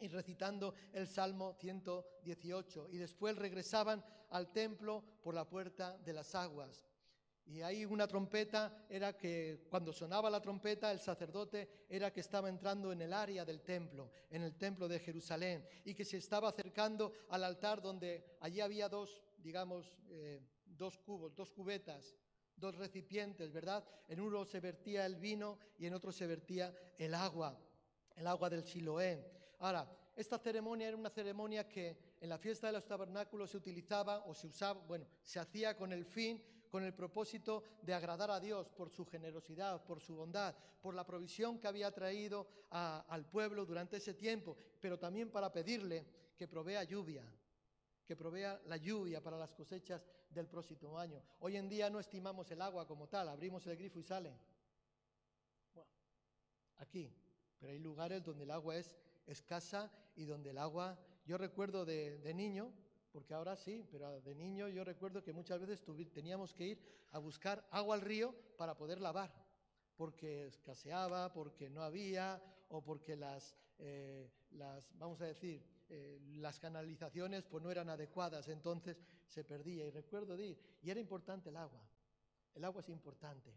y 0.00 0.08
recitando 0.08 0.74
el 0.92 1.06
Salmo 1.06 1.54
118 1.60 2.88
y 2.90 2.96
después 2.96 3.36
regresaban 3.36 4.04
al 4.30 4.50
templo 4.50 5.04
por 5.22 5.34
la 5.34 5.48
puerta 5.48 5.98
de 5.98 6.12
las 6.12 6.34
aguas. 6.34 6.89
Y 7.50 7.62
ahí 7.62 7.84
una 7.84 8.06
trompeta 8.06 8.86
era 8.88 9.16
que 9.16 9.66
cuando 9.68 9.92
sonaba 9.92 10.30
la 10.30 10.40
trompeta 10.40 10.92
el 10.92 11.00
sacerdote 11.00 11.86
era 11.88 12.12
que 12.12 12.20
estaba 12.20 12.48
entrando 12.48 12.92
en 12.92 13.02
el 13.02 13.12
área 13.12 13.44
del 13.44 13.62
templo, 13.62 14.12
en 14.30 14.42
el 14.42 14.56
templo 14.56 14.86
de 14.86 15.00
Jerusalén, 15.00 15.66
y 15.84 15.92
que 15.92 16.04
se 16.04 16.18
estaba 16.18 16.48
acercando 16.48 17.12
al 17.28 17.42
altar 17.42 17.82
donde 17.82 18.36
allí 18.40 18.60
había 18.60 18.88
dos, 18.88 19.20
digamos, 19.38 19.92
eh, 20.10 20.40
dos 20.64 20.96
cubos, 20.98 21.34
dos 21.34 21.50
cubetas 21.50 22.16
dos 22.60 22.76
recipientes, 22.76 23.50
¿verdad? 23.50 23.82
En 24.06 24.20
uno 24.20 24.44
se 24.44 24.60
vertía 24.60 25.06
el 25.06 25.16
vino 25.16 25.58
y 25.78 25.86
en 25.86 25.94
otro 25.94 26.12
se 26.12 26.26
vertía 26.26 26.74
el 26.98 27.14
agua, 27.14 27.58
el 28.14 28.26
agua 28.26 28.50
del 28.50 28.62
Siloé. 28.64 29.24
Ahora, 29.60 29.90
esta 30.14 30.38
ceremonia 30.38 30.88
era 30.88 30.96
una 30.96 31.08
ceremonia 31.08 31.66
que 31.66 31.96
en 32.20 32.28
la 32.28 32.38
fiesta 32.38 32.66
de 32.66 32.74
los 32.74 32.86
tabernáculos 32.86 33.50
se 33.50 33.56
utilizaba 33.56 34.18
o 34.26 34.34
se 34.34 34.46
usaba, 34.46 34.78
bueno, 34.86 35.06
se 35.22 35.40
hacía 35.40 35.74
con 35.74 35.90
el 35.92 36.04
fin, 36.04 36.42
con 36.70 36.84
el 36.84 36.94
propósito 36.94 37.64
de 37.82 37.92
agradar 37.92 38.30
a 38.30 38.40
Dios 38.40 38.70
por 38.70 38.88
su 38.88 39.04
generosidad, 39.04 39.84
por 39.84 40.00
su 40.00 40.14
bondad, 40.14 40.54
por 40.80 40.94
la 40.94 41.04
provisión 41.04 41.58
que 41.58 41.66
había 41.66 41.90
traído 41.90 42.46
al 42.70 43.26
pueblo 43.26 43.66
durante 43.66 43.96
ese 43.96 44.14
tiempo, 44.14 44.56
pero 44.80 44.98
también 44.98 45.30
para 45.30 45.52
pedirle 45.52 46.06
que 46.36 46.48
provea 46.48 46.84
lluvia, 46.84 47.24
que 48.06 48.16
provea 48.16 48.60
la 48.66 48.76
lluvia 48.76 49.22
para 49.22 49.36
las 49.36 49.52
cosechas 49.52 50.02
del 50.30 50.46
próximo 50.46 50.98
año. 50.98 51.22
Hoy 51.40 51.56
en 51.56 51.68
día 51.68 51.90
no 51.90 51.98
estimamos 51.98 52.50
el 52.50 52.62
agua 52.62 52.86
como 52.86 53.08
tal, 53.08 53.28
abrimos 53.28 53.66
el 53.66 53.76
grifo 53.76 53.98
y 53.98 54.04
sale. 54.04 54.38
Bueno, 55.74 55.90
aquí, 56.78 57.12
pero 57.58 57.72
hay 57.72 57.78
lugares 57.78 58.24
donde 58.24 58.44
el 58.44 58.50
agua 58.52 58.76
es 58.76 58.96
escasa 59.26 59.90
y 60.16 60.24
donde 60.24 60.50
el 60.50 60.58
agua, 60.58 60.98
yo 61.24 61.36
recuerdo 61.36 61.84
de, 61.84 62.32
niño, 62.34 62.72
porque 63.12 63.34
ahora 63.34 63.56
sí, 63.56 63.84
pero 63.90 64.20
de 64.20 64.34
niño 64.34 64.68
yo 64.68 64.84
recuerdo 64.84 65.22
que 65.22 65.32
muchas 65.32 65.60
veces 65.60 65.82
teníamos 66.12 66.54
que 66.54 66.66
ir 66.68 66.78
a 67.12 67.18
buscar 67.18 67.66
agua 67.70 67.96
al 67.96 68.02
río 68.02 68.34
para 68.56 68.76
poder 68.76 69.00
lavar, 69.00 69.32
porque 69.96 70.46
escaseaba, 70.46 71.32
porque 71.32 71.68
no 71.68 71.82
había, 71.82 72.42
o 72.68 72.82
porque 72.82 73.16
las, 73.16 73.56
eh, 73.78 74.30
las 74.52 74.96
vamos 74.96 75.20
a 75.20 75.26
decir, 75.26 75.62
eh, 75.88 76.20
las 76.36 76.58
canalizaciones 76.58 77.44
pues 77.44 77.62
no 77.62 77.70
eran 77.70 77.88
adecuadas, 77.88 78.48
entonces 78.48 79.02
se 79.26 79.44
perdía. 79.44 79.84
Y 79.86 79.90
recuerdo 79.90 80.36
de 80.36 80.56
y 80.82 80.90
era 80.90 81.00
importante 81.00 81.50
el 81.50 81.56
agua. 81.56 81.82
El 82.54 82.64
agua 82.64 82.80
es 82.80 82.88
importante. 82.88 83.52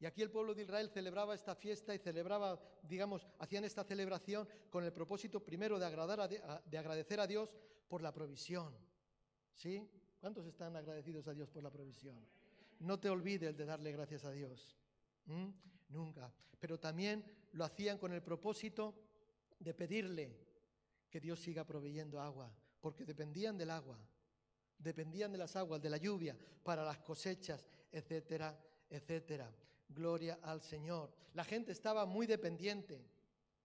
Y 0.00 0.06
aquí 0.06 0.22
el 0.22 0.30
pueblo 0.30 0.54
de 0.54 0.62
Israel 0.62 0.90
celebraba 0.90 1.34
esta 1.34 1.56
fiesta 1.56 1.94
y 1.94 1.98
celebraba, 1.98 2.60
digamos, 2.82 3.26
hacían 3.38 3.64
esta 3.64 3.82
celebración 3.82 4.48
con 4.70 4.84
el 4.84 4.92
propósito 4.92 5.44
primero 5.44 5.78
de, 5.78 5.86
agradar 5.86 6.28
de 6.28 6.78
agradecer 6.78 7.18
a 7.18 7.26
Dios 7.26 7.50
por 7.88 8.02
la 8.02 8.12
provisión. 8.12 8.72
¿Sí? 9.58 9.84
¿Cuántos 10.20 10.46
están 10.46 10.76
agradecidos 10.76 11.26
a 11.26 11.34
Dios 11.34 11.50
por 11.50 11.64
la 11.64 11.70
provisión? 11.70 12.16
No 12.78 12.98
te 13.00 13.10
olvides 13.10 13.56
de 13.56 13.64
darle 13.64 13.90
gracias 13.90 14.24
a 14.24 14.30
Dios. 14.30 14.76
Nunca. 15.88 16.32
Pero 16.60 16.78
también 16.78 17.24
lo 17.52 17.64
hacían 17.64 17.98
con 17.98 18.12
el 18.12 18.22
propósito 18.22 18.94
de 19.58 19.74
pedirle 19.74 20.36
que 21.10 21.20
Dios 21.20 21.40
siga 21.40 21.64
proveyendo 21.64 22.20
agua, 22.20 22.54
porque 22.80 23.04
dependían 23.04 23.58
del 23.58 23.70
agua, 23.70 23.98
dependían 24.78 25.32
de 25.32 25.38
las 25.38 25.56
aguas, 25.56 25.82
de 25.82 25.90
la 25.90 25.96
lluvia, 25.96 26.36
para 26.62 26.84
las 26.84 26.98
cosechas, 26.98 27.66
etcétera, 27.90 28.56
etcétera. 28.88 29.52
Gloria 29.88 30.38
al 30.42 30.62
Señor. 30.62 31.12
La 31.34 31.42
gente 31.42 31.72
estaba 31.72 32.06
muy 32.06 32.28
dependiente 32.28 33.04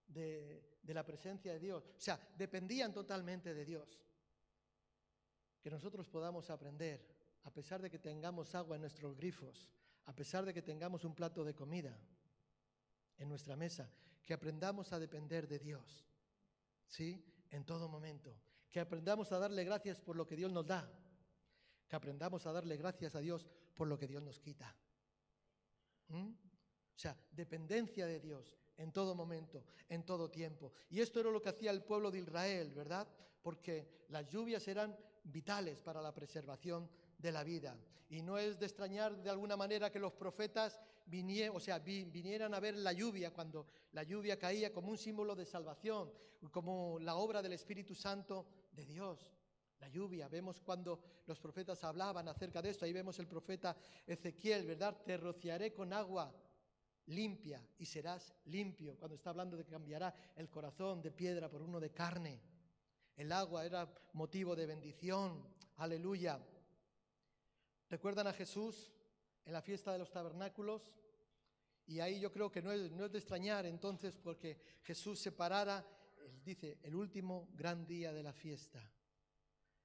de, 0.08 0.60
de 0.82 0.94
la 0.94 1.04
presencia 1.04 1.52
de 1.52 1.60
Dios, 1.60 1.84
o 1.86 2.00
sea, 2.00 2.18
dependían 2.36 2.92
totalmente 2.92 3.54
de 3.54 3.64
Dios. 3.64 4.00
Que 5.64 5.70
nosotros 5.70 6.06
podamos 6.06 6.50
aprender, 6.50 7.00
a 7.42 7.50
pesar 7.50 7.80
de 7.80 7.90
que 7.90 7.98
tengamos 7.98 8.54
agua 8.54 8.76
en 8.76 8.82
nuestros 8.82 9.16
grifos, 9.16 9.66
a 10.04 10.14
pesar 10.14 10.44
de 10.44 10.52
que 10.52 10.60
tengamos 10.60 11.04
un 11.04 11.16
plato 11.16 11.42
de 11.42 11.54
comida 11.54 11.98
en 13.16 13.28
nuestra 13.28 13.56
mesa, 13.56 13.90
que 14.22 14.34
aprendamos 14.34 14.92
a 14.92 15.00
depender 15.00 15.48
de 15.48 15.58
Dios. 15.58 16.06
¿Sí? 16.86 17.24
en 17.54 17.64
todo 17.64 17.88
momento. 17.88 18.36
Que 18.70 18.80
aprendamos 18.80 19.30
a 19.32 19.38
darle 19.38 19.64
gracias 19.64 20.00
por 20.00 20.16
lo 20.16 20.26
que 20.26 20.36
Dios 20.36 20.52
nos 20.52 20.66
da. 20.66 20.90
Que 21.88 21.96
aprendamos 21.96 22.46
a 22.46 22.52
darle 22.52 22.76
gracias 22.76 23.14
a 23.14 23.20
Dios 23.20 23.46
por 23.74 23.86
lo 23.86 23.96
que 23.96 24.08
Dios 24.08 24.22
nos 24.22 24.40
quita. 24.40 24.76
¿Mm? 26.08 26.30
O 26.30 26.98
sea, 26.98 27.16
dependencia 27.30 28.06
de 28.06 28.20
Dios 28.20 28.56
en 28.76 28.92
todo 28.92 29.14
momento, 29.14 29.64
en 29.88 30.04
todo 30.04 30.30
tiempo. 30.30 30.72
Y 30.90 31.00
esto 31.00 31.20
era 31.20 31.30
lo 31.30 31.40
que 31.40 31.50
hacía 31.50 31.70
el 31.70 31.84
pueblo 31.84 32.10
de 32.10 32.18
Israel, 32.18 32.72
¿verdad? 32.72 33.06
Porque 33.42 34.04
las 34.08 34.28
lluvias 34.28 34.66
eran 34.66 34.96
vitales 35.24 35.80
para 35.80 36.00
la 36.00 36.14
preservación 36.14 36.88
de 37.18 37.32
la 37.32 37.42
vida. 37.44 37.76
Y 38.08 38.22
no 38.22 38.38
es 38.38 38.58
de 38.58 38.66
extrañar 38.66 39.16
de 39.22 39.30
alguna 39.30 39.56
manera 39.56 39.90
que 39.90 39.98
los 39.98 40.12
profetas 40.12 40.80
vinieran, 41.06 41.56
o 41.56 41.60
sea, 41.60 41.78
vinieran 41.78 42.54
a 42.54 42.60
ver 42.60 42.76
la 42.76 42.92
lluvia 42.92 43.32
cuando 43.32 43.66
la 43.92 44.02
lluvia 44.02 44.38
caía 44.38 44.72
como 44.72 44.90
un 44.90 44.98
símbolo 44.98 45.34
de 45.34 45.46
salvación, 45.46 46.12
como 46.50 46.98
la 47.00 47.16
obra 47.16 47.42
del 47.42 47.54
Espíritu 47.54 47.94
Santo 47.94 48.46
de 48.72 48.84
Dios. 48.84 49.32
La 49.80 49.88
lluvia, 49.88 50.28
vemos 50.28 50.60
cuando 50.60 51.00
los 51.26 51.40
profetas 51.40 51.82
hablaban 51.84 52.28
acerca 52.28 52.62
de 52.62 52.70
esto, 52.70 52.84
ahí 52.84 52.92
vemos 52.92 53.18
el 53.18 53.26
profeta 53.26 53.76
Ezequiel, 54.06 54.66
¿verdad? 54.66 54.96
Te 55.04 55.16
rociaré 55.16 55.72
con 55.72 55.92
agua 55.92 56.32
limpia 57.06 57.66
y 57.78 57.84
serás 57.84 58.34
limpio, 58.46 58.96
cuando 58.96 59.16
está 59.16 59.30
hablando 59.30 59.56
de 59.56 59.64
que 59.64 59.72
cambiará 59.72 60.14
el 60.36 60.48
corazón 60.48 61.02
de 61.02 61.10
piedra 61.10 61.50
por 61.50 61.62
uno 61.62 61.80
de 61.80 61.90
carne. 61.90 62.40
El 63.16 63.30
agua 63.30 63.64
era 63.64 63.88
motivo 64.14 64.56
de 64.56 64.66
bendición, 64.66 65.46
aleluya. 65.76 66.40
¿Recuerdan 67.88 68.26
a 68.26 68.32
Jesús 68.32 68.92
en 69.44 69.52
la 69.52 69.62
fiesta 69.62 69.92
de 69.92 69.98
los 69.98 70.10
tabernáculos? 70.10 70.92
Y 71.86 72.00
ahí 72.00 72.18
yo 72.18 72.32
creo 72.32 72.50
que 72.50 72.62
no 72.62 72.72
es, 72.72 72.90
de 72.90 73.18
extrañar 73.18 73.66
entonces 73.66 74.16
porque 74.16 74.58
Jesús 74.82 75.20
separara, 75.20 75.86
él 76.26 76.42
dice, 76.42 76.78
el 76.82 76.96
último 76.96 77.48
gran 77.52 77.86
día 77.86 78.12
de 78.12 78.22
la 78.22 78.32
fiesta. 78.32 78.80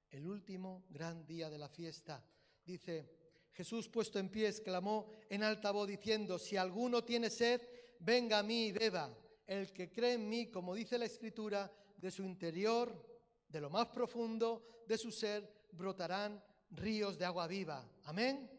El 0.10 0.26
último 0.26 0.86
gran 0.90 1.26
día 1.28 1.52
de 1.52 1.60
la 1.60 1.70
fiesta. 1.70 2.26
Dice, 2.66 3.20
Jesús 3.52 3.90
puesto 3.90 4.18
en 4.18 4.30
pie 4.30 4.48
exclamó 4.48 5.12
en 5.30 5.44
alta 5.44 5.70
voz 5.70 5.88
diciendo, 5.88 6.40
si 6.40 6.58
alguno 6.58 7.04
tiene 7.04 7.30
sed, 7.30 7.62
venga 8.00 8.40
a 8.40 8.44
mí 8.44 8.68
y 8.68 8.72
beba. 8.72 9.16
El 9.46 9.72
que 9.72 9.92
cree 9.92 10.14
en 10.14 10.28
mí, 10.28 10.50
como 10.50 10.74
dice 10.74 10.98
la 10.98 11.06
Escritura, 11.06 11.72
de 11.98 12.12
su 12.12 12.24
interior, 12.24 13.19
de 13.50 13.60
lo 13.60 13.70
más 13.70 13.88
profundo 13.88 14.84
de 14.88 14.98
su 14.98 15.12
ser, 15.12 15.68
brotarán 15.72 16.42
ríos 16.72 17.18
de 17.18 17.26
agua 17.26 17.48
viva. 17.48 17.86
Amén. 18.06 18.50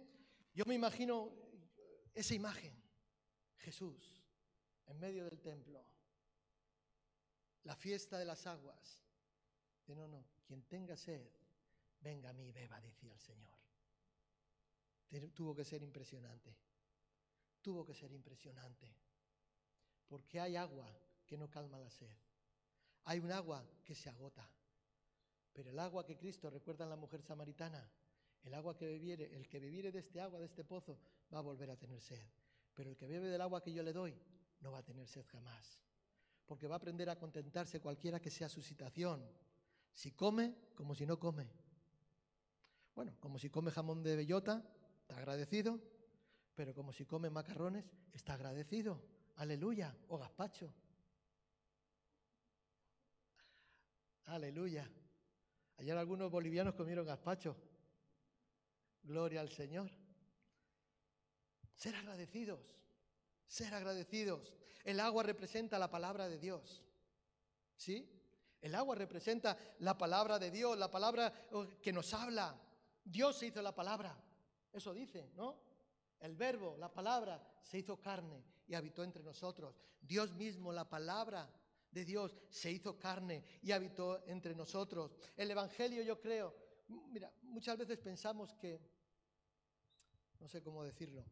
Yo 0.52 0.64
me 0.66 0.74
imagino 0.74 1.32
esa 2.14 2.34
imagen. 2.34 2.78
Jesús 3.56 4.20
en 4.90 4.98
medio 4.98 5.24
del 5.24 5.40
templo. 5.40 5.84
La 7.64 7.76
fiesta 7.76 8.18
de 8.18 8.24
las 8.24 8.46
aguas. 8.46 9.04
De 9.86 9.94
no, 9.94 10.06
no, 10.06 10.24
quien 10.44 10.62
tenga 10.64 10.96
sed, 10.96 11.28
venga 12.00 12.30
a 12.30 12.32
mí 12.32 12.50
beba, 12.52 12.80
decía 12.80 13.12
el 13.12 13.20
Señor. 13.20 13.58
Tuvo 15.34 15.54
que 15.54 15.64
ser 15.64 15.82
impresionante. 15.82 16.56
Tuvo 17.60 17.84
que 17.84 17.94
ser 17.94 18.12
impresionante. 18.12 18.94
Porque 20.06 20.40
hay 20.40 20.56
agua 20.56 20.92
que 21.26 21.36
no 21.36 21.50
calma 21.50 21.78
la 21.78 21.90
sed. 21.90 22.16
Hay 23.04 23.18
un 23.18 23.32
agua 23.32 23.64
que 23.84 23.94
se 23.94 24.08
agota. 24.08 24.48
Pero 25.52 25.70
el 25.70 25.78
agua 25.78 26.04
que 26.04 26.16
Cristo 26.16 26.48
recuerda 26.50 26.84
en 26.84 26.90
la 26.90 26.96
mujer 26.96 27.22
samaritana, 27.22 27.90
el 28.42 28.54
agua 28.54 28.76
que 28.76 28.86
bebiere, 28.86 29.34
el 29.36 29.48
que 29.48 29.58
bebiere 29.58 29.92
de 29.92 29.98
este 29.98 30.20
agua, 30.20 30.38
de 30.38 30.46
este 30.46 30.64
pozo, 30.64 30.98
va 31.32 31.38
a 31.38 31.42
volver 31.42 31.70
a 31.70 31.76
tener 31.76 32.00
sed. 32.00 32.24
Pero 32.74 32.90
el 32.90 32.96
que 32.96 33.06
bebe 33.06 33.28
del 33.28 33.40
agua 33.40 33.62
que 33.62 33.72
yo 33.72 33.82
le 33.82 33.92
doy, 33.92 34.16
no 34.60 34.72
va 34.72 34.78
a 34.78 34.82
tener 34.82 35.06
sed 35.06 35.26
jamás. 35.26 35.80
Porque 36.46 36.66
va 36.66 36.76
a 36.76 36.78
aprender 36.78 37.10
a 37.10 37.18
contentarse 37.18 37.80
cualquiera 37.80 38.20
que 38.20 38.30
sea 38.30 38.48
su 38.48 38.62
situación. 38.62 39.24
Si 39.92 40.12
come, 40.12 40.54
como 40.74 40.94
si 40.94 41.06
no 41.06 41.18
come. 41.18 41.50
Bueno, 42.94 43.16
como 43.20 43.38
si 43.38 43.50
come 43.50 43.70
jamón 43.70 44.02
de 44.02 44.16
bellota, 44.16 44.64
está 45.02 45.16
agradecido. 45.16 45.80
Pero 46.54 46.74
como 46.74 46.92
si 46.92 47.06
come 47.06 47.30
macarrones, 47.30 47.84
está 48.12 48.34
agradecido. 48.34 49.02
Aleluya. 49.36 49.96
O 50.08 50.18
gazpacho. 50.18 50.72
Aleluya. 54.26 54.90
Ayer 55.80 55.96
algunos 55.96 56.30
bolivianos 56.30 56.74
comieron 56.74 57.06
gazpacho. 57.06 57.56
Gloria 59.02 59.40
al 59.40 59.48
Señor. 59.48 59.90
Ser 61.74 61.94
agradecidos, 61.94 62.60
ser 63.46 63.72
agradecidos. 63.72 64.54
El 64.84 65.00
agua 65.00 65.22
representa 65.22 65.78
la 65.78 65.90
palabra 65.90 66.28
de 66.28 66.38
Dios. 66.38 66.84
¿Sí? 67.76 68.06
El 68.60 68.74
agua 68.74 68.94
representa 68.94 69.56
la 69.78 69.96
palabra 69.96 70.38
de 70.38 70.50
Dios, 70.50 70.78
la 70.78 70.90
palabra 70.90 71.32
oh, 71.52 71.66
que 71.80 71.94
nos 71.94 72.12
habla. 72.12 72.60
Dios 73.02 73.38
se 73.38 73.46
hizo 73.46 73.62
la 73.62 73.74
palabra. 73.74 74.14
Eso 74.74 74.92
dice, 74.92 75.30
¿no? 75.34 75.56
El 76.20 76.36
verbo, 76.36 76.76
la 76.76 76.92
palabra, 76.92 77.42
se 77.62 77.78
hizo 77.78 77.98
carne 78.02 78.44
y 78.68 78.74
habitó 78.74 79.02
entre 79.02 79.22
nosotros. 79.22 79.74
Dios 79.98 80.34
mismo, 80.34 80.74
la 80.74 80.86
palabra 80.90 81.48
de 81.90 82.04
Dios, 82.04 82.36
se 82.48 82.70
hizo 82.70 82.98
carne 82.98 83.44
y 83.62 83.72
habitó 83.72 84.22
entre 84.26 84.54
nosotros. 84.54 85.16
El 85.36 85.50
Evangelio, 85.50 86.02
yo 86.02 86.20
creo, 86.20 86.54
mira, 87.10 87.32
muchas 87.42 87.76
veces 87.76 87.98
pensamos 87.98 88.54
que, 88.54 88.80
no 90.38 90.48
sé 90.48 90.62
cómo 90.62 90.84
decirlo, 90.84 91.24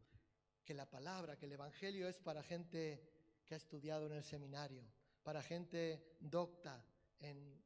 que 0.63 0.73
la 0.73 0.89
palabra, 0.89 1.37
que 1.37 1.45
el 1.45 1.53
Evangelio 1.53 2.07
es 2.07 2.19
para 2.19 2.43
gente 2.43 3.01
que 3.45 3.55
ha 3.55 3.57
estudiado 3.57 4.05
en 4.05 4.13
el 4.13 4.23
seminario, 4.23 4.83
para 5.23 5.41
gente 5.41 6.15
docta 6.19 6.85
en, 7.19 7.59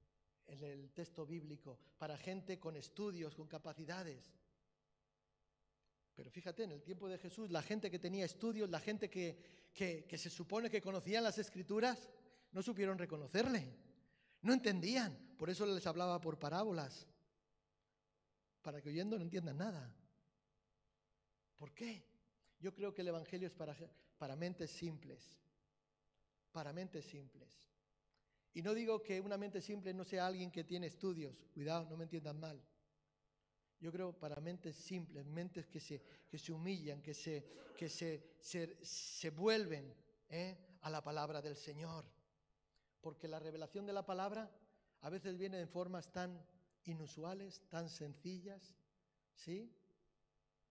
el 0.45 0.91
texto 0.91 1.25
bíblico, 1.25 1.79
para 1.97 2.17
gente 2.17 2.60
con 2.60 2.75
estudios, 2.75 3.34
con 3.34 3.47
capacidades. 3.47 4.34
Pero 6.13 6.29
fíjate, 6.29 6.63
en 6.63 6.71
el 6.71 6.84
tiempo 6.84 7.08
de 7.08 7.17
Jesús, 7.17 7.49
la 7.49 7.63
gente 7.63 7.89
que 7.89 7.97
tenía 7.97 8.25
estudios, 8.25 8.69
la 8.69 8.79
gente 8.79 9.10
que, 9.10 9.69
que, 9.73 10.06
que 10.06 10.17
se 10.17 10.29
supone 10.29 10.69
que 10.69 10.82
conocían 10.82 11.23
las 11.23 11.39
escrituras, 11.39 12.10
no 12.54 12.62
supieron 12.62 12.98
reconocerle, 12.98 13.76
no 14.42 14.54
entendían, 14.54 15.18
por 15.38 15.50
eso 15.50 15.66
les 15.66 15.86
hablaba 15.86 16.22
por 16.22 16.39
parábolas, 16.39 17.08
para 18.62 18.82
que 18.82 18.89
oyendo 18.89 19.18
no 19.18 19.24
entiendan 19.24 19.58
nada. 19.58 19.94
¿Por 21.58 21.74
qué? 21.74 22.06
Yo 22.60 22.74
creo 22.74 22.94
que 22.94 23.02
el 23.02 23.10
Evangelio 23.10 23.48
es 23.48 23.54
para, 23.54 23.76
para 24.18 24.36
mentes 24.36 24.72
simples, 24.72 25.38
para 26.52 26.72
mentes 26.72 27.06
simples. 27.06 27.52
Y 28.54 28.62
no 28.62 28.74
digo 28.74 29.02
que 29.02 29.20
una 29.20 29.38
mente 29.38 29.62
simple 29.62 29.94
no 29.94 30.06
sea 30.06 30.28
alguien 30.28 30.52
que 30.52 30.63
tiene 30.63 30.88
estudios, 30.88 31.36
cuidado, 31.54 31.89
no 31.89 31.98
me 31.98 32.04
entiendan 32.04 32.39
mal. 32.39 32.63
Yo 33.80 33.92
creo 33.92 34.13
para 34.18 34.39
mentes 34.39 34.76
simples, 34.76 35.26
mentes 35.26 35.68
que 35.68 35.80
se, 35.80 36.02
que 36.30 36.38
se 36.38 36.54
humillan, 36.54 37.02
que 37.02 37.13
se, 37.13 37.44
que 37.76 37.89
se, 37.89 38.38
se, 38.39 39.30
vuelven 39.32 39.94
¿eh? 40.30 40.58
a 40.82 40.89
la 40.89 41.04
palabra 41.04 41.42
del 41.42 41.58
Señor. 41.58 42.06
Porque 43.04 43.28
la 43.28 43.38
revelación 43.38 43.86
de 43.86 43.94
la 43.94 44.06
palabra 44.06 44.50
a 45.02 45.10
veces 45.10 45.38
viene 45.38 45.60
en 45.60 45.68
formas 45.68 46.12
tan 46.12 46.42
inusuales, 46.86 47.62
tan 47.70 47.89
sencillas, 47.89 48.76
¿sí? 49.36 49.72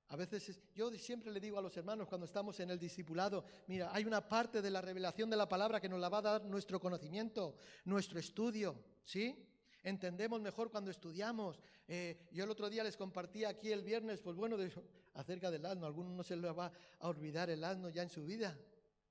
A 0.09 0.17
veces 0.17 0.61
yo 0.75 0.91
siempre 0.93 1.31
le 1.31 1.41
digo 1.41 1.59
a 1.59 1.63
los 1.63 1.77
hermanos 1.77 2.09
cuando 2.09 2.27
estamos 2.27 2.59
en 2.61 2.71
el 2.71 2.79
discipulado, 2.79 3.45
mira, 3.67 3.95
hay 3.95 4.05
una 4.05 4.27
parte 4.27 4.61
de 4.61 4.71
la 4.71 4.81
revelación 4.81 5.31
de 5.31 5.37
la 5.37 5.49
palabra 5.49 5.81
que 5.81 5.89
nos 5.89 6.01
la 6.01 6.09
va 6.09 6.19
a 6.19 6.23
dar 6.23 6.45
nuestro 6.45 6.81
conocimiento, 6.81 7.55
nuestro 7.85 8.19
estudio, 8.19 8.83
¿sí? 9.05 9.49
Entendemos 9.83 10.41
mejor 10.41 10.71
cuando 10.71 10.91
estudiamos. 10.91 11.61
Eh, 11.89 12.29
yo 12.31 12.45
el 12.45 12.51
otro 12.51 12.71
día 12.71 12.85
les 12.85 12.97
compartí 12.97 13.45
aquí 13.45 13.73
el 13.73 13.83
viernes, 13.83 14.21
pues 14.21 14.37
bueno, 14.37 14.57
acerca 15.15 15.51
del 15.51 15.67
asno. 15.67 15.87
Algunos 15.87 16.13
no 16.15 16.23
se 16.23 16.37
les 16.37 16.57
va 16.57 16.73
a 17.01 17.09
olvidar 17.09 17.51
el 17.51 17.65
asno 17.65 17.89
ya 17.89 18.03
en 18.03 18.09
su 18.09 18.25
vida. 18.25 18.57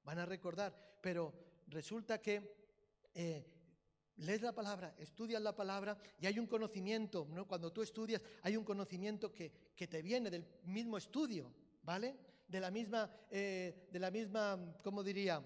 Van 0.03 0.17
a 0.17 0.25
recordar. 0.25 0.73
Pero 1.01 1.33
resulta 1.67 2.21
que 2.21 2.60
eh, 3.13 3.45
lees 4.17 4.41
la 4.41 4.53
palabra, 4.53 4.95
estudias 4.99 5.41
la 5.41 5.55
palabra 5.55 5.97
y 6.19 6.25
hay 6.25 6.39
un 6.39 6.47
conocimiento, 6.47 7.27
¿no? 7.31 7.47
Cuando 7.47 7.71
tú 7.71 7.81
estudias 7.81 8.21
hay 8.43 8.55
un 8.55 8.63
conocimiento 8.63 9.31
que, 9.31 9.51
que 9.75 9.87
te 9.87 10.01
viene 10.01 10.29
del 10.29 10.45
mismo 10.63 10.97
estudio, 10.97 11.51
¿vale? 11.83 12.15
De 12.47 12.59
la 12.59 12.71
misma, 12.71 13.09
eh, 13.29 13.87
de 13.91 13.99
la 13.99 14.11
misma, 14.11 14.77
¿cómo 14.83 15.03
diría? 15.03 15.43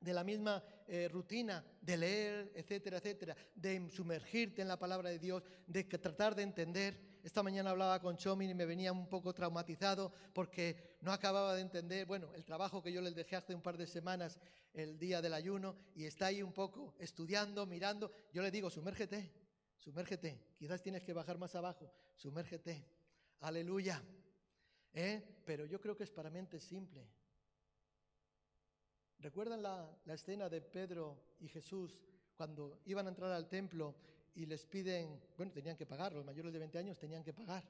De 0.00 0.12
la 0.12 0.24
misma 0.24 0.62
eh, 0.88 1.08
rutina 1.08 1.64
de 1.80 1.96
leer, 1.96 2.52
etcétera, 2.54 2.98
etcétera, 2.98 3.36
de 3.54 3.90
sumergirte 3.90 4.62
en 4.62 4.68
la 4.68 4.78
palabra 4.78 5.10
de 5.10 5.18
Dios, 5.18 5.42
de 5.66 5.84
tratar 5.84 6.34
de 6.34 6.42
entender. 6.42 7.15
Esta 7.26 7.42
mañana 7.42 7.70
hablaba 7.70 7.98
con 8.00 8.16
Chomin 8.16 8.50
y 8.50 8.54
me 8.54 8.66
venía 8.66 8.92
un 8.92 9.08
poco 9.08 9.34
traumatizado 9.34 10.12
porque 10.32 10.96
no 11.00 11.10
acababa 11.10 11.56
de 11.56 11.60
entender, 11.60 12.06
bueno, 12.06 12.32
el 12.34 12.44
trabajo 12.44 12.80
que 12.80 12.92
yo 12.92 13.00
les 13.00 13.16
dejé 13.16 13.34
hace 13.34 13.52
un 13.52 13.62
par 13.62 13.76
de 13.76 13.88
semanas, 13.88 14.38
el 14.72 14.96
día 14.96 15.20
del 15.20 15.34
ayuno, 15.34 15.74
y 15.96 16.04
está 16.04 16.26
ahí 16.26 16.40
un 16.40 16.52
poco 16.52 16.94
estudiando, 17.00 17.66
mirando. 17.66 18.12
Yo 18.32 18.42
le 18.42 18.52
digo, 18.52 18.70
sumérgete, 18.70 19.32
sumérgete. 19.76 20.40
Quizás 20.56 20.80
tienes 20.80 21.02
que 21.02 21.12
bajar 21.12 21.36
más 21.36 21.56
abajo, 21.56 21.92
sumérgete. 22.14 22.86
Aleluya. 23.40 24.00
¿Eh? 24.92 25.42
Pero 25.44 25.66
yo 25.66 25.80
creo 25.80 25.96
que 25.96 26.04
es 26.04 26.12
para 26.12 26.30
mente 26.30 26.60
simple. 26.60 27.10
¿Recuerdan 29.18 29.64
la, 29.64 29.98
la 30.04 30.14
escena 30.14 30.48
de 30.48 30.60
Pedro 30.60 31.34
y 31.40 31.48
Jesús 31.48 32.00
cuando 32.36 32.78
iban 32.84 33.06
a 33.06 33.08
entrar 33.08 33.32
al 33.32 33.48
templo 33.48 33.96
y 34.36 34.44
les 34.44 34.66
piden, 34.66 35.18
bueno, 35.36 35.50
tenían 35.50 35.76
que 35.76 35.86
pagar, 35.86 36.12
los 36.12 36.24
mayores 36.24 36.52
de 36.52 36.58
20 36.58 36.78
años 36.78 36.98
tenían 36.98 37.24
que 37.24 37.32
pagar. 37.32 37.64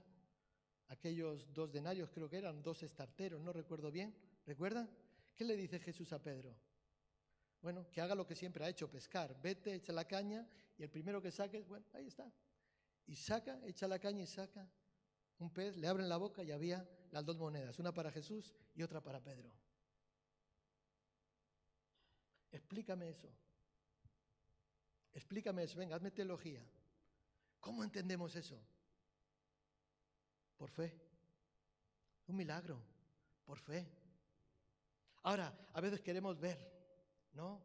Aquellos 0.89 1.53
dos 1.53 1.73
denarios 1.73 2.11
creo 2.11 2.29
que 2.29 2.39
eran, 2.39 2.63
dos 2.63 2.83
estarteros, 2.83 3.41
no 3.41 3.53
recuerdo 3.53 3.91
bien. 3.91 4.15
¿Recuerdan? 4.45 4.91
¿Qué 5.35 5.45
le 5.45 5.57
dice 5.57 5.79
Jesús 5.79 6.13
a 6.13 6.21
Pedro? 6.21 6.57
Bueno, 7.63 7.89
que 7.91 8.01
haga 8.01 8.15
lo 8.15 8.27
que 8.27 8.35
siempre 8.35 8.65
ha 8.65 8.69
hecho, 8.69 8.91
pescar. 8.91 9.41
Vete, 9.41 9.75
echa 9.75 9.93
la 9.93 10.07
caña 10.07 10.49
y 10.77 10.83
el 10.83 10.91
primero 10.91 11.23
que 11.23 11.31
saque, 11.31 11.63
bueno, 11.63 11.87
ahí 11.93 12.09
está. 12.09 12.33
Y 13.07 13.15
saca, 13.15 13.61
echa 13.65 13.87
la 13.87 14.01
caña 14.01 14.23
y 14.23 14.27
saca 14.27 14.69
un 15.39 15.53
pez, 15.53 15.77
le 15.77 15.87
abren 15.87 16.09
la 16.09 16.17
boca 16.17 16.43
y 16.43 16.51
había 16.51 16.89
las 17.13 17.25
dos 17.25 17.37
monedas, 17.37 17.79
una 17.79 17.93
para 17.93 18.11
Jesús 18.11 18.55
y 18.75 18.83
otra 18.83 19.01
para 19.01 19.23
Pedro. 19.23 19.53
Explícame 22.51 23.11
eso. 23.11 23.29
Explícame 25.17 25.63
eso, 25.63 25.79
venga, 25.79 25.97
hazme 25.97 26.11
teología. 26.11 26.63
¿Cómo 27.59 27.83
entendemos 27.83 28.37
eso? 28.37 28.61
Por 30.59 30.71
fe. 30.71 30.95
Un 32.27 32.37
milagro, 32.37 32.79
por 33.47 33.59
fe. 33.59 33.89
Ahora, 35.23 35.59
a 35.73 35.81
veces 35.81 36.03
queremos 36.03 36.39
ver, 36.39 36.59
¿no? 37.33 37.65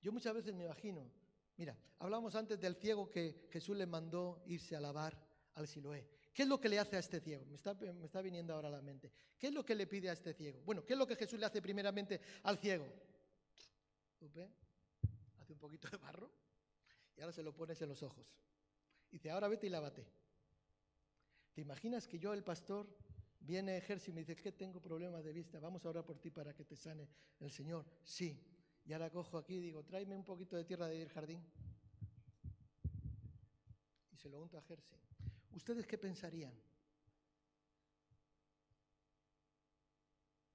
Yo 0.00 0.12
muchas 0.12 0.32
veces 0.32 0.54
me 0.54 0.64
imagino, 0.64 1.10
mira, 1.58 1.76
hablamos 1.98 2.34
antes 2.34 2.58
del 2.58 2.74
ciego 2.76 3.10
que 3.10 3.46
Jesús 3.50 3.76
le 3.76 3.86
mandó 3.86 4.42
irse 4.46 4.74
a 4.74 4.80
lavar 4.80 5.14
al 5.56 5.68
Siloé. 5.68 6.08
¿Qué 6.32 6.44
es 6.44 6.48
lo 6.48 6.58
que 6.58 6.70
le 6.70 6.78
hace 6.78 6.96
a 6.96 7.00
este 7.00 7.20
ciego? 7.20 7.44
Me 7.44 7.56
está, 7.56 7.74
me 7.74 8.06
está 8.06 8.22
viniendo 8.22 8.54
ahora 8.54 8.68
a 8.68 8.72
la 8.72 8.80
mente. 8.80 9.12
¿Qué 9.38 9.48
es 9.48 9.52
lo 9.52 9.62
que 9.62 9.74
le 9.74 9.86
pide 9.86 10.08
a 10.08 10.14
este 10.14 10.32
ciego? 10.32 10.62
Bueno, 10.64 10.86
¿qué 10.86 10.94
es 10.94 10.98
lo 10.98 11.06
que 11.06 11.16
Jesús 11.16 11.38
le 11.38 11.44
hace 11.44 11.60
primeramente 11.60 12.18
al 12.44 12.56
ciego? 12.56 12.86
Hace 15.38 15.52
un 15.52 15.58
poquito 15.58 15.86
de 15.90 15.98
barro 15.98 16.47
y 17.18 17.20
ahora 17.20 17.32
se 17.32 17.42
lo 17.42 17.52
pones 17.52 17.82
en 17.82 17.88
los 17.88 18.02
ojos. 18.04 18.32
Dice, 19.10 19.30
ahora 19.30 19.48
vete 19.48 19.66
y 19.66 19.70
lávate. 19.70 20.06
¿Te 21.52 21.60
imaginas 21.60 22.06
que 22.06 22.20
yo, 22.20 22.32
el 22.32 22.44
pastor, 22.44 22.86
viene 23.40 23.76
ejército 23.76 24.12
y 24.12 24.14
me 24.14 24.20
dice, 24.20 24.36
que 24.36 24.52
tengo 24.52 24.80
problemas 24.80 25.24
de 25.24 25.32
vista, 25.32 25.58
vamos 25.58 25.84
a 25.84 25.88
orar 25.88 26.04
por 26.04 26.20
ti 26.20 26.30
para 26.30 26.54
que 26.54 26.64
te 26.64 26.76
sane 26.76 27.08
el 27.40 27.50
Señor? 27.50 27.84
Sí. 28.04 28.40
Y 28.84 28.92
ahora 28.92 29.10
cojo 29.10 29.36
aquí 29.36 29.56
y 29.56 29.60
digo, 29.60 29.82
tráeme 29.84 30.14
un 30.14 30.24
poquito 30.24 30.56
de 30.56 30.64
tierra 30.64 30.86
del 30.86 31.08
jardín. 31.08 31.44
Y 34.12 34.16
se 34.16 34.28
lo 34.28 34.40
unto 34.40 34.56
a 34.56 34.62
Jersey. 34.62 34.98
¿Ustedes 35.50 35.88
qué 35.88 35.98
pensarían? 35.98 36.54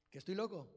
¿Que 0.10 0.20
estoy 0.20 0.36
loco? 0.36 0.70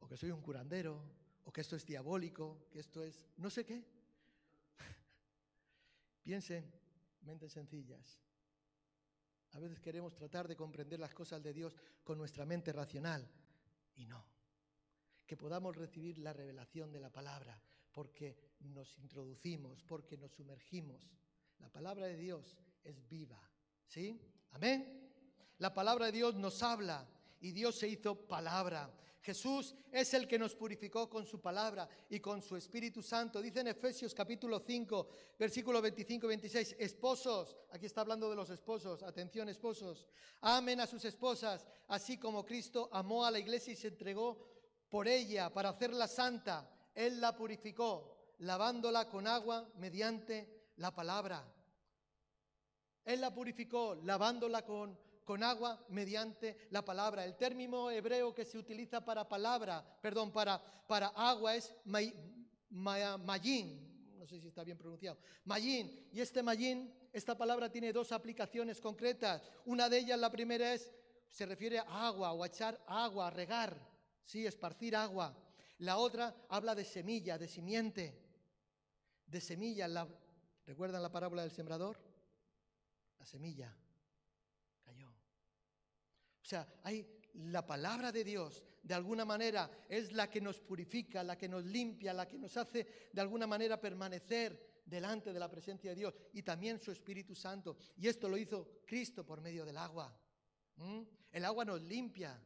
¿O 0.00 0.08
que 0.08 0.16
soy 0.16 0.32
un 0.32 0.42
curandero? 0.42 1.00
¿O 1.44 1.52
que 1.52 1.60
esto 1.60 1.76
es 1.76 1.86
diabólico? 1.86 2.66
¿Que 2.68 2.80
esto 2.80 3.04
es 3.04 3.28
no 3.36 3.48
sé 3.48 3.64
qué? 3.64 4.01
Piensen, 6.22 6.70
mentes 7.22 7.52
sencillas. 7.52 8.18
A 9.52 9.58
veces 9.58 9.80
queremos 9.80 10.14
tratar 10.14 10.48
de 10.48 10.56
comprender 10.56 10.98
las 10.98 11.14
cosas 11.14 11.42
de 11.42 11.52
Dios 11.52 11.76
con 12.02 12.16
nuestra 12.16 12.46
mente 12.46 12.72
racional 12.72 13.28
y 13.96 14.06
no. 14.06 14.24
Que 15.26 15.36
podamos 15.36 15.76
recibir 15.76 16.18
la 16.18 16.32
revelación 16.32 16.92
de 16.92 17.00
la 17.00 17.10
palabra 17.10 17.60
porque 17.92 18.54
nos 18.60 18.98
introducimos, 18.98 19.82
porque 19.82 20.16
nos 20.16 20.32
sumergimos. 20.32 21.10
La 21.58 21.68
palabra 21.68 22.06
de 22.06 22.16
Dios 22.16 22.56
es 22.82 23.06
viva. 23.08 23.40
¿Sí? 23.86 24.18
Amén. 24.52 25.10
La 25.58 25.74
palabra 25.74 26.06
de 26.06 26.12
Dios 26.12 26.34
nos 26.34 26.62
habla 26.62 27.06
y 27.42 27.52
Dios 27.52 27.76
se 27.76 27.88
hizo 27.88 28.14
palabra. 28.14 28.90
Jesús 29.20 29.74
es 29.92 30.14
el 30.14 30.26
que 30.26 30.38
nos 30.38 30.54
purificó 30.54 31.08
con 31.08 31.26
su 31.26 31.40
palabra 31.40 31.88
y 32.08 32.18
con 32.18 32.40
su 32.40 32.56
Espíritu 32.56 33.02
Santo. 33.02 33.42
Dice 33.42 33.60
en 33.60 33.68
Efesios 33.68 34.14
capítulo 34.14 34.60
5, 34.60 35.08
versículo 35.38 35.82
25 35.82 36.26
y 36.26 36.28
26, 36.28 36.76
esposos, 36.78 37.56
aquí 37.70 37.86
está 37.86 38.00
hablando 38.00 38.30
de 38.30 38.36
los 38.36 38.50
esposos, 38.50 39.02
atención 39.02 39.48
esposos, 39.48 40.06
amen 40.40 40.80
a 40.80 40.86
sus 40.86 41.04
esposas, 41.04 41.66
así 41.88 42.16
como 42.16 42.44
Cristo 42.44 42.88
amó 42.92 43.24
a 43.24 43.30
la 43.30 43.38
iglesia 43.38 43.72
y 43.72 43.76
se 43.76 43.88
entregó 43.88 44.48
por 44.88 45.06
ella 45.06 45.52
para 45.52 45.70
hacerla 45.70 46.08
santa. 46.08 46.68
Él 46.94 47.20
la 47.20 47.36
purificó, 47.36 48.34
lavándola 48.38 49.08
con 49.08 49.26
agua 49.26 49.68
mediante 49.78 50.72
la 50.76 50.94
palabra. 50.94 51.44
Él 53.04 53.20
la 53.20 53.32
purificó, 53.32 53.96
lavándola 53.96 54.64
con 54.64 54.96
con 55.24 55.42
agua 55.42 55.84
mediante 55.88 56.68
la 56.70 56.84
palabra. 56.84 57.24
El 57.24 57.36
término 57.36 57.90
hebreo 57.90 58.34
que 58.34 58.44
se 58.44 58.58
utiliza 58.58 59.04
para 59.04 59.28
palabra, 59.28 59.84
perdón, 60.00 60.32
para, 60.32 60.62
para 60.86 61.08
agua 61.08 61.54
es 61.56 61.74
mayin, 61.84 62.18
no 64.18 64.26
sé 64.26 64.40
si 64.40 64.48
está 64.48 64.64
bien 64.64 64.78
pronunciado, 64.78 65.18
mayin. 65.44 66.08
Y 66.12 66.20
este 66.20 66.42
mayin, 66.42 66.92
esta 67.12 67.36
palabra 67.36 67.70
tiene 67.70 67.92
dos 67.92 68.12
aplicaciones 68.12 68.80
concretas. 68.80 69.50
Una 69.64 69.88
de 69.88 69.98
ellas, 69.98 70.18
la 70.18 70.30
primera 70.30 70.72
es, 70.72 70.92
se 71.28 71.46
refiere 71.46 71.78
a 71.78 72.06
agua 72.06 72.32
o 72.32 72.42
a 72.42 72.46
echar 72.46 72.82
agua, 72.86 73.28
a 73.28 73.30
regar, 73.30 73.76
sí, 74.24 74.46
esparcir 74.46 74.96
agua. 74.96 75.36
La 75.78 75.98
otra 75.98 76.34
habla 76.48 76.74
de 76.74 76.84
semilla, 76.84 77.38
de 77.38 77.48
simiente, 77.48 78.14
de 79.26 79.40
semilla. 79.40 79.88
La, 79.88 80.06
¿Recuerdan 80.66 81.02
la 81.02 81.10
parábola 81.10 81.42
del 81.42 81.50
sembrador? 81.50 81.98
La 83.18 83.26
semilla. 83.26 83.76
O 86.42 86.44
sea, 86.44 86.66
hay 86.82 87.06
la 87.34 87.64
palabra 87.66 88.12
de 88.12 88.24
Dios, 88.24 88.62
de 88.82 88.94
alguna 88.94 89.24
manera, 89.24 89.70
es 89.88 90.12
la 90.12 90.28
que 90.28 90.40
nos 90.40 90.60
purifica, 90.60 91.22
la 91.22 91.38
que 91.38 91.48
nos 91.48 91.64
limpia, 91.64 92.12
la 92.12 92.26
que 92.26 92.38
nos 92.38 92.56
hace 92.56 93.08
de 93.12 93.20
alguna 93.20 93.46
manera 93.46 93.80
permanecer 93.80 94.82
delante 94.84 95.32
de 95.32 95.40
la 95.40 95.48
presencia 95.48 95.90
de 95.90 95.96
Dios 95.96 96.14
y 96.32 96.42
también 96.42 96.78
su 96.78 96.90
Espíritu 96.90 97.34
Santo. 97.34 97.76
Y 97.96 98.08
esto 98.08 98.28
lo 98.28 98.36
hizo 98.36 98.82
Cristo 98.86 99.24
por 99.24 99.40
medio 99.40 99.64
del 99.64 99.78
agua. 99.78 100.14
El 101.30 101.44
agua 101.44 101.64
nos 101.64 101.80
limpia. 101.80 102.38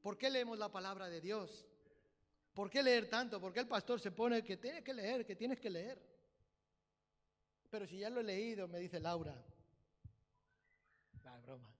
¿Por 0.00 0.18
qué 0.18 0.30
leemos 0.30 0.58
la 0.58 0.70
palabra 0.70 1.08
de 1.08 1.20
Dios? 1.20 1.66
¿Por 2.52 2.68
qué 2.68 2.82
leer 2.82 3.08
tanto? 3.08 3.40
¿Por 3.40 3.52
qué 3.52 3.60
el 3.60 3.68
pastor 3.68 3.98
se 3.98 4.10
pone 4.10 4.44
que 4.44 4.58
tiene 4.58 4.82
que 4.82 4.92
leer, 4.92 5.24
que 5.24 5.36
tienes 5.36 5.58
que 5.58 5.70
leer? 5.70 6.00
Pero 7.70 7.86
si 7.86 7.98
ya 7.98 8.10
lo 8.10 8.20
he 8.20 8.24
leído, 8.24 8.68
me 8.68 8.78
dice 8.78 9.00
Laura. 9.00 9.34
La 11.24 11.38
broma. 11.38 11.72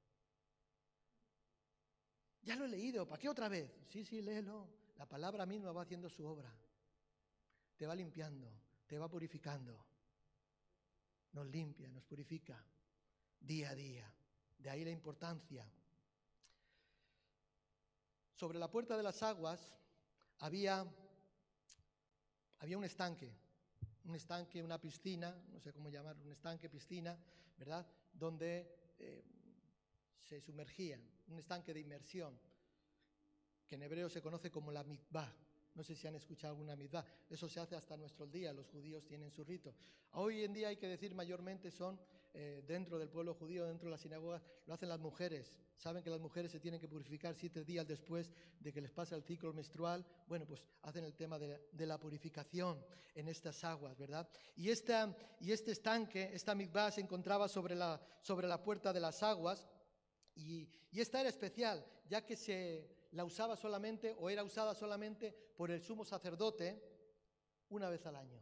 Ya 2.43 2.57
lo 2.57 2.65
he 2.65 2.69
leído, 2.69 3.07
¿para 3.07 3.21
qué 3.21 3.29
otra 3.29 3.49
vez? 3.49 3.71
Sí, 3.89 4.05
sí, 4.05 4.21
léelo. 4.21 4.69
La 4.97 5.07
palabra 5.07 5.47
misma 5.47 5.73
va 5.73 5.83
haciendo 5.83 6.09
su 6.09 6.25
obra. 6.25 6.53
Te 7.77 7.87
va 7.87 7.95
limpiando, 7.95 8.51
te 8.87 8.99
va 8.99 9.09
purificando. 9.09 9.85
Nos 11.33 11.47
limpia, 11.47 11.89
nos 11.89 12.05
purifica 12.05 12.63
día 13.41 13.71
a 13.71 13.75
día. 13.75 14.13
De 14.59 14.71
ahí 14.71 14.85
la 14.85 14.91
importancia. 14.91 15.67
Sobre 18.35 18.59
la 18.59 18.71
puerta 18.71 18.97
de 18.97 19.03
las 19.03 19.23
aguas 19.23 19.75
había, 20.39 20.85
había 22.59 22.79
un 22.79 22.85
estanque, 22.85 23.33
un 24.05 24.15
estanque, 24.17 24.63
una 24.63 24.81
piscina, 24.81 25.33
no 25.53 25.61
sé 25.61 25.73
cómo 25.73 25.91
llamar, 25.91 26.17
un 26.19 26.33
estanque, 26.33 26.69
piscina, 26.69 27.17
¿verdad? 27.57 27.87
Donde 28.13 28.95
eh, 28.99 29.25
se 30.23 30.41
sumergían, 30.41 31.03
un 31.29 31.39
estanque 31.39 31.73
de 31.73 31.81
inmersión, 31.81 32.39
que 33.67 33.77
en 33.77 33.83
hebreo 33.83 34.09
se 34.09 34.21
conoce 34.21 34.51
como 34.51 34.71
la 34.73 34.85
mitzvah. 34.85 35.33
No 35.75 35.83
sé 35.83 35.95
si 35.97 36.07
han 36.07 36.15
escuchado 36.15 36.53
alguna 36.53 36.77
mitzvah. 36.77 37.05
Eso 37.31 37.49
se 37.49 37.59
hace 37.59 37.77
hasta 37.77 37.97
nuestros 37.97 38.31
días, 38.31 38.55
los 38.55 38.67
judíos 38.67 39.07
tienen 39.07 39.31
su 39.31 39.43
rito. 39.43 39.75
Hoy 40.13 40.45
en 40.45 40.53
día 40.53 40.69
hay 40.69 40.77
que 40.77 40.89
decir 40.89 41.15
mayormente 41.15 41.71
son 41.71 41.99
eh, 42.35 42.63
dentro 42.67 42.99
del 42.99 43.11
pueblo 43.11 43.35
judío, 43.35 43.67
dentro 43.67 43.87
de 43.87 43.93
las 43.93 44.01
sinagogas, 44.01 44.43
lo 44.67 44.73
hacen 44.73 44.89
las 44.89 44.99
mujeres. 44.99 45.59
Saben 45.77 46.03
que 46.03 46.09
las 46.09 46.21
mujeres 46.21 46.51
se 46.51 46.61
tienen 46.61 46.81
que 46.81 46.89
purificar 46.89 47.35
siete 47.35 47.65
días 47.65 47.87
después 47.87 48.31
de 48.61 48.73
que 48.73 48.81
les 48.81 48.91
pase 48.91 49.15
el 49.15 49.23
ciclo 49.23 49.53
menstrual. 49.53 50.05
Bueno, 50.27 50.47
pues 50.47 50.65
hacen 50.83 51.05
el 51.05 51.15
tema 51.15 51.39
de, 51.39 51.87
la 51.87 51.99
purificación 51.99 52.83
en 53.15 53.29
estas 53.29 53.65
aguas, 53.65 53.99
¿verdad? 53.99 54.27
Y, 54.57 54.71
esta, 54.71 55.15
y 55.41 55.53
este 55.53 55.73
estanque, 55.73 56.31
esta 56.33 56.55
mitzvah 56.55 56.91
se 56.91 57.03
encontraba 57.03 57.49
sobre 57.49 57.75
la, 57.75 58.01
sobre 58.23 58.49
la 58.49 58.63
puerta 58.63 58.93
de 58.93 59.01
las 59.01 59.23
aguas 59.23 59.67
y, 60.35 60.69
esta 60.93 61.21
era 61.21 61.29
especial, 61.29 61.85
ya 62.09 62.25
que 62.25 62.37
se 62.37 62.87
la 63.13 63.25
usaba 63.25 63.57
solamente 63.57 64.15
o 64.19 64.29
era 64.29 64.45
usada 64.45 64.75
solamente 64.75 65.33
por 65.57 65.71
el 65.71 65.83
sumo 65.83 66.05
sacerdote 66.05 66.83
una 67.71 67.89
vez 67.89 68.05
al 68.07 68.17
año. 68.17 68.41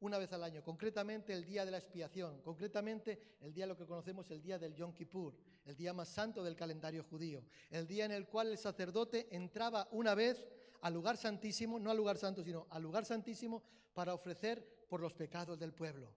Una 0.00 0.18
vez 0.18 0.32
al 0.32 0.42
año, 0.42 0.64
concretamente 0.64 1.32
el 1.32 1.44
día 1.44 1.64
de 1.64 1.70
la 1.70 1.78
expiación, 1.78 2.42
concretamente 2.42 3.36
el 3.40 3.54
día 3.54 3.66
lo 3.66 3.76
que 3.76 3.86
conocemos 3.86 4.28
el 4.32 4.42
día 4.42 4.58
del 4.58 4.74
Yom 4.74 4.92
Kippur, 4.92 5.36
el 5.64 5.76
día 5.76 5.92
más 5.92 6.08
santo 6.08 6.42
del 6.42 6.56
calendario 6.56 7.04
judío, 7.04 7.44
el 7.70 7.86
día 7.86 8.04
en 8.04 8.10
el 8.10 8.26
cual 8.26 8.48
el 8.48 8.58
sacerdote 8.58 9.28
entraba 9.30 9.88
una 9.92 10.16
vez 10.16 10.44
al 10.80 10.92
lugar 10.92 11.16
santísimo, 11.16 11.78
no 11.78 11.90
al 11.90 11.96
lugar 11.96 12.18
santo, 12.18 12.42
sino 12.42 12.66
al 12.70 12.82
lugar 12.82 13.04
santísimo 13.04 13.62
para 13.94 14.12
ofrecer 14.12 14.86
por 14.88 15.00
los 15.00 15.14
pecados 15.14 15.58
del 15.58 15.72
pueblo. 15.72 16.12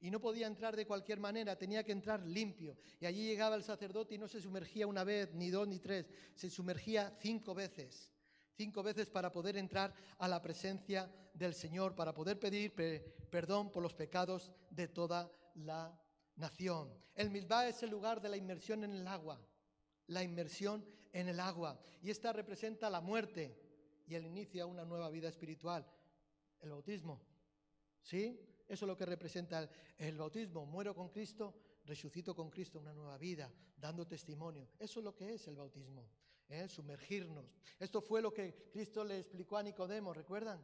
Y 0.00 0.10
no 0.10 0.20
podía 0.20 0.46
entrar 0.46 0.76
de 0.76 0.86
cualquier 0.86 1.18
manera, 1.18 1.56
tenía 1.56 1.82
que 1.82 1.92
entrar 1.92 2.24
limpio. 2.24 2.76
Y 3.00 3.06
allí 3.06 3.26
llegaba 3.26 3.56
el 3.56 3.64
sacerdote 3.64 4.14
y 4.14 4.18
no 4.18 4.28
se 4.28 4.40
sumergía 4.40 4.86
una 4.86 5.04
vez, 5.04 5.34
ni 5.34 5.50
dos, 5.50 5.66
ni 5.66 5.80
tres, 5.80 6.06
se 6.34 6.50
sumergía 6.50 7.16
cinco 7.20 7.54
veces. 7.54 8.12
Cinco 8.54 8.82
veces 8.82 9.10
para 9.10 9.32
poder 9.32 9.56
entrar 9.56 9.94
a 10.18 10.28
la 10.28 10.40
presencia 10.40 11.10
del 11.34 11.54
Señor, 11.54 11.94
para 11.94 12.14
poder 12.14 12.38
pedir 12.38 12.74
perdón 13.30 13.70
por 13.70 13.82
los 13.82 13.94
pecados 13.94 14.52
de 14.70 14.88
toda 14.88 15.32
la 15.54 16.00
nación. 16.36 16.92
El 17.14 17.30
Milbá 17.30 17.68
es 17.68 17.82
el 17.82 17.90
lugar 17.90 18.20
de 18.20 18.28
la 18.28 18.36
inmersión 18.36 18.84
en 18.84 18.94
el 18.94 19.06
agua, 19.06 19.40
la 20.06 20.22
inmersión 20.22 20.84
en 21.12 21.28
el 21.28 21.40
agua. 21.40 21.80
Y 22.02 22.10
esta 22.10 22.32
representa 22.32 22.90
la 22.90 23.00
muerte 23.00 23.56
y 24.06 24.14
el 24.14 24.26
inicio 24.26 24.62
a 24.62 24.66
una 24.66 24.84
nueva 24.84 25.10
vida 25.10 25.28
espiritual, 25.28 25.86
el 26.60 26.70
bautismo. 26.70 27.20
¿Sí? 28.00 28.40
Eso 28.68 28.84
es 28.84 28.88
lo 28.88 28.96
que 28.96 29.06
representa 29.06 29.68
el, 29.96 30.18
bautismo. 30.18 30.66
Muero 30.66 30.94
con 30.94 31.08
Cristo, 31.08 31.54
resucito 31.86 32.34
con 32.34 32.50
Cristo 32.50 32.78
una 32.78 32.92
nueva 32.92 33.16
vida, 33.16 33.50
dando 33.78 34.06
testimonio. 34.06 34.68
Eso 34.78 35.00
es 35.00 35.04
lo 35.04 35.14
que 35.14 35.32
es 35.32 35.48
el 35.48 35.56
bautismo, 35.56 36.06
¿eh? 36.50 36.68
sumergirnos. 36.68 37.46
Esto 37.78 38.02
fue 38.02 38.20
lo 38.20 38.32
que 38.32 38.68
Cristo 38.70 39.02
le 39.04 39.18
explicó 39.18 39.56
a 39.56 39.62
Nicodemo, 39.62 40.12
¿recuerdan? 40.12 40.62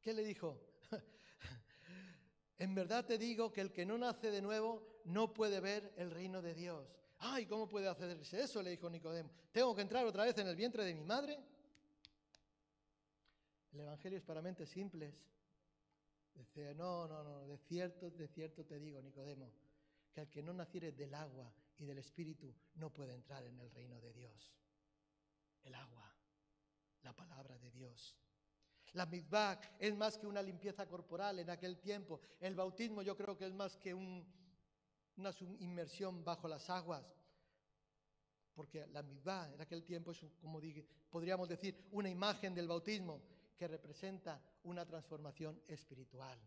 ¿Qué 0.00 0.14
le 0.14 0.22
dijo? 0.22 0.60
en 2.58 2.76
verdad 2.76 3.04
te 3.04 3.18
digo 3.18 3.52
que 3.52 3.60
el 3.60 3.72
que 3.72 3.84
no 3.84 3.98
nace 3.98 4.30
de 4.30 4.40
nuevo 4.40 5.00
no 5.04 5.34
puede 5.34 5.58
ver 5.58 5.92
el 5.96 6.12
reino 6.12 6.42
de 6.42 6.54
Dios. 6.54 6.86
Ay, 7.18 7.46
¿cómo 7.46 7.68
puede 7.68 7.88
hacerse 7.88 8.40
eso? 8.40 8.62
Le 8.62 8.70
dijo 8.70 8.88
Nicodemo. 8.88 9.30
¿Tengo 9.50 9.74
que 9.74 9.82
entrar 9.82 10.06
otra 10.06 10.24
vez 10.24 10.38
en 10.38 10.46
el 10.46 10.54
vientre 10.54 10.84
de 10.84 10.94
mi 10.94 11.02
madre? 11.02 11.40
El 13.72 13.80
Evangelio 13.80 14.18
es 14.18 14.24
para 14.24 14.40
mentes 14.40 14.68
simples. 14.68 15.12
Dice, 16.36 16.74
no, 16.74 17.08
no, 17.08 17.24
no, 17.24 17.46
de 17.46 17.56
cierto, 17.56 18.10
de 18.10 18.28
cierto 18.28 18.64
te 18.64 18.78
digo, 18.78 19.00
Nicodemo, 19.00 19.50
que 20.12 20.20
el 20.20 20.28
que 20.28 20.42
no 20.42 20.52
naciere 20.52 20.92
del 20.92 21.14
agua 21.14 21.50
y 21.78 21.86
del 21.86 21.98
Espíritu 21.98 22.54
no 22.74 22.92
puede 22.92 23.14
entrar 23.14 23.44
en 23.46 23.58
el 23.58 23.70
reino 23.70 23.98
de 24.00 24.12
Dios. 24.12 24.54
El 25.64 25.74
agua, 25.74 26.14
la 27.02 27.14
palabra 27.14 27.58
de 27.58 27.70
Dios. 27.70 28.18
La 28.92 29.06
mitzvah 29.06 29.58
es 29.78 29.96
más 29.96 30.16
que 30.18 30.26
una 30.26 30.42
limpieza 30.42 30.86
corporal 30.86 31.38
en 31.38 31.50
aquel 31.50 31.78
tiempo. 31.78 32.20
El 32.38 32.54
bautismo 32.54 33.02
yo 33.02 33.16
creo 33.16 33.36
que 33.36 33.46
es 33.46 33.52
más 33.52 33.76
que 33.76 33.94
una 33.94 34.24
inmersión 35.58 36.22
bajo 36.24 36.48
las 36.48 36.68
aguas. 36.70 37.04
Porque 38.54 38.86
la 38.88 39.02
mitzvah 39.02 39.52
en 39.52 39.60
aquel 39.60 39.84
tiempo 39.84 40.12
es, 40.12 40.24
como 40.40 40.60
podríamos 41.10 41.48
decir, 41.48 41.88
una 41.90 42.08
imagen 42.08 42.54
del 42.54 42.68
bautismo 42.68 43.22
que 43.56 43.68
representa 43.68 44.40
una 44.64 44.84
transformación 44.84 45.60
espiritual. 45.66 46.38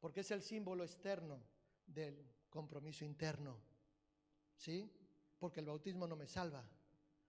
Porque 0.00 0.20
es 0.20 0.30
el 0.30 0.42
símbolo 0.42 0.84
externo 0.84 1.40
del 1.86 2.24
compromiso 2.48 3.04
interno. 3.04 3.60
¿Sí? 4.56 4.92
Porque 5.38 5.60
el 5.60 5.66
bautismo 5.66 6.06
no 6.06 6.16
me 6.16 6.26
salva, 6.26 6.68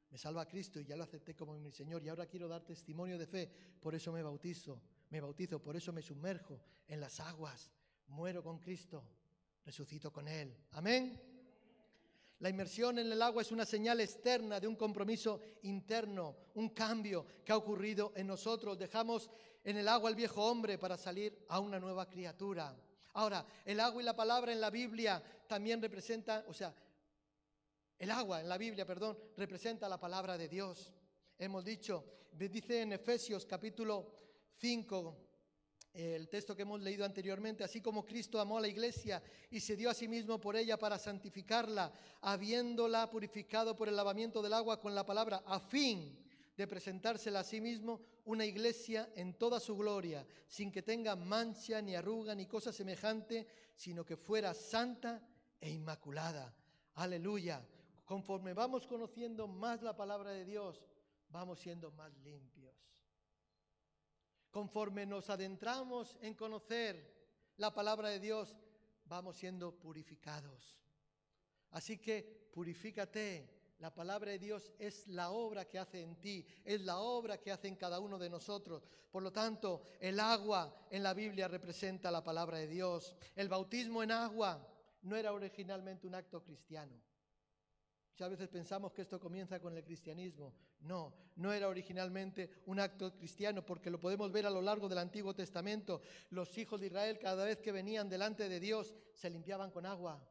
me 0.09 0.17
salva 0.17 0.41
a 0.41 0.47
Cristo 0.47 0.79
y 0.79 0.85
ya 0.85 0.95
lo 0.95 1.03
acepté 1.03 1.35
como 1.35 1.53
mi 1.53 1.71
Señor 1.71 2.03
y 2.03 2.09
ahora 2.09 2.25
quiero 2.25 2.47
dar 2.47 2.63
testimonio 2.63 3.17
de 3.17 3.27
fe, 3.27 3.51
por 3.79 3.93
eso 3.93 4.11
me 4.11 4.23
bautizo, 4.23 4.81
me 5.11 5.21
bautizo, 5.21 5.61
por 5.61 5.75
eso 5.75 5.93
me 5.93 6.01
sumerjo 6.01 6.59
en 6.87 6.99
las 6.99 7.19
aguas, 7.19 7.69
muero 8.07 8.43
con 8.43 8.57
Cristo, 8.57 9.03
resucito 9.63 10.11
con 10.11 10.27
Él. 10.27 10.55
Amén. 10.71 11.28
La 12.39 12.49
inmersión 12.49 12.97
en 12.99 13.11
el 13.11 13.21
agua 13.21 13.41
es 13.41 13.51
una 13.51 13.65
señal 13.65 13.99
externa 13.99 14.59
de 14.59 14.67
un 14.67 14.77
compromiso 14.77 15.41
interno, 15.63 16.37
un 16.55 16.69
cambio 16.69 17.25
que 17.43 17.51
ha 17.51 17.57
ocurrido 17.57 18.13
en 18.15 18.27
nosotros. 18.27 18.77
Dejamos 18.77 19.29
en 19.63 19.75
el 19.77 19.87
agua 19.87 20.09
al 20.09 20.15
viejo 20.15 20.45
hombre 20.45 20.77
para 20.77 20.97
salir 20.97 21.45
a 21.49 21.59
una 21.59 21.79
nueva 21.79 22.07
criatura. 22.07 22.73
Ahora, 23.13 23.45
el 23.65 23.79
agua 23.81 24.01
y 24.01 24.05
la 24.05 24.15
palabra 24.15 24.53
en 24.53 24.61
la 24.61 24.69
Biblia 24.69 25.21
también 25.47 25.81
representan, 25.81 26.45
o 26.47 26.53
sea, 26.53 26.73
el 27.97 28.11
agua 28.11 28.39
en 28.39 28.47
la 28.47 28.57
Biblia, 28.57 28.85
perdón, 28.85 29.17
representa 29.35 29.89
la 29.89 29.99
palabra 29.99 30.37
de 30.37 30.47
Dios. 30.47 30.93
Hemos 31.37 31.65
dicho, 31.65 32.05
dice 32.31 32.83
en 32.83 32.93
Efesios 32.93 33.45
capítulo 33.45 34.13
5, 34.59 35.28
el 35.93 36.29
texto 36.29 36.55
que 36.55 36.61
hemos 36.61 36.81
leído 36.81 37.03
anteriormente, 37.03 37.63
así 37.63 37.81
como 37.81 38.05
Cristo 38.05 38.39
amó 38.39 38.57
a 38.57 38.61
la 38.61 38.67
iglesia 38.67 39.21
y 39.49 39.59
se 39.59 39.75
dio 39.75 39.89
a 39.89 39.93
sí 39.93 40.07
mismo 40.07 40.39
por 40.39 40.55
ella 40.55 40.77
para 40.77 40.97
santificarla, 40.97 41.91
habiéndola 42.21 43.09
purificado 43.09 43.75
por 43.75 43.87
el 43.87 43.95
lavamiento 43.95 44.41
del 44.41 44.53
agua 44.53 44.79
con 44.79 44.93
la 44.93 45.05
palabra, 45.05 45.43
a 45.45 45.59
fin 45.59 46.17
de 46.55 46.67
presentársela 46.67 47.39
a 47.39 47.43
sí 47.43 47.61
mismo 47.61 48.01
una 48.25 48.45
iglesia 48.45 49.09
en 49.15 49.33
toda 49.33 49.59
su 49.59 49.77
gloria, 49.77 50.25
sin 50.47 50.71
que 50.71 50.81
tenga 50.81 51.15
mancha, 51.15 51.81
ni 51.81 51.95
arruga, 51.95 52.35
ni 52.35 52.45
cosa 52.45 52.71
semejante, 52.71 53.47
sino 53.75 54.05
que 54.05 54.17
fuera 54.17 54.53
santa 54.53 55.21
e 55.59 55.69
inmaculada. 55.71 56.53
Aleluya. 56.95 57.65
Conforme 58.03 58.53
vamos 58.53 58.87
conociendo 58.87 59.47
más 59.47 59.81
la 59.81 59.95
palabra 59.95 60.31
de 60.31 60.43
Dios, 60.43 60.83
vamos 61.29 61.59
siendo 61.59 61.91
más 61.91 62.11
limpios. 62.17 62.58
Conforme 64.51 65.05
nos 65.05 65.29
adentramos 65.29 66.17
en 66.21 66.33
conocer 66.33 67.19
la 67.57 67.73
palabra 67.73 68.09
de 68.09 68.19
Dios, 68.19 68.55
vamos 69.05 69.37
siendo 69.37 69.77
purificados. 69.77 70.79
Así 71.71 71.97
que 71.97 72.49
purifícate. 72.53 73.57
La 73.79 73.93
palabra 73.95 74.31
de 74.31 74.39
Dios 74.39 74.73
es 74.77 75.07
la 75.07 75.31
obra 75.31 75.63
que 75.63 75.79
hace 75.79 76.01
en 76.01 76.19
ti, 76.19 76.45
es 76.65 76.81
la 76.81 76.99
obra 76.99 77.37
que 77.37 77.49
hace 77.49 77.69
en 77.69 77.77
cada 77.77 78.01
uno 78.01 78.19
de 78.19 78.29
nosotros. 78.29 78.85
Por 79.09 79.23
lo 79.23 79.31
tanto, 79.31 79.83
el 80.01 80.19
agua 80.19 80.75
en 80.89 81.01
la 81.01 81.13
Biblia 81.13 81.47
representa 81.47 82.11
la 82.11 82.21
palabra 82.21 82.57
de 82.57 82.67
Dios. 82.67 83.15
El 83.37 83.47
bautismo 83.47 84.03
en 84.03 84.11
agua 84.11 84.67
no 85.03 85.15
era 85.15 85.31
originalmente 85.31 86.07
un 86.07 86.15
acto 86.15 86.43
cristiano. 86.43 86.93
Muchas 88.19 88.31
veces 88.31 88.49
pensamos 88.49 88.91
que 88.91 89.03
esto 89.03 89.17
comienza 89.17 89.61
con 89.61 89.77
el 89.77 89.81
cristianismo. 89.81 90.53
No, 90.81 91.13
no 91.37 91.53
era 91.53 91.69
originalmente 91.69 92.49
un 92.65 92.77
acto 92.77 93.15
cristiano, 93.15 93.65
porque 93.65 93.89
lo 93.89 93.97
podemos 93.97 94.29
ver 94.29 94.45
a 94.45 94.49
lo 94.49 94.61
largo 94.61 94.89
del 94.89 94.97
Antiguo 94.97 95.33
Testamento. 95.33 96.01
Los 96.31 96.57
hijos 96.57 96.81
de 96.81 96.87
Israel, 96.87 97.17
cada 97.17 97.45
vez 97.45 97.61
que 97.61 97.71
venían 97.71 98.09
delante 98.09 98.49
de 98.49 98.59
Dios, 98.59 98.93
se 99.13 99.29
limpiaban 99.29 99.71
con 99.71 99.85
agua. 99.85 100.21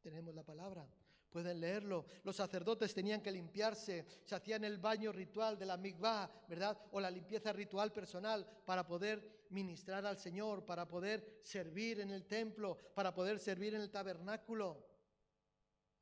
Tenemos 0.00 0.34
la 0.34 0.42
palabra. 0.42 0.84
Pueden 1.30 1.60
leerlo. 1.60 2.06
Los 2.24 2.34
sacerdotes 2.34 2.92
tenían 2.92 3.22
que 3.22 3.30
limpiarse, 3.30 4.04
se 4.24 4.34
hacían 4.34 4.64
el 4.64 4.78
baño 4.78 5.12
ritual 5.12 5.56
de 5.56 5.66
la 5.66 5.76
mikvah, 5.76 6.28
¿verdad? 6.48 6.76
O 6.90 6.98
la 6.98 7.08
limpieza 7.08 7.52
ritual 7.52 7.92
personal 7.92 8.44
para 8.66 8.84
poder 8.84 9.44
ministrar 9.50 10.04
al 10.06 10.18
Señor, 10.18 10.64
para 10.66 10.88
poder 10.88 11.38
servir 11.44 12.00
en 12.00 12.10
el 12.10 12.26
templo, 12.26 12.76
para 12.96 13.14
poder 13.14 13.38
servir 13.38 13.76
en 13.76 13.82
el 13.82 13.92
tabernáculo. 13.92 14.91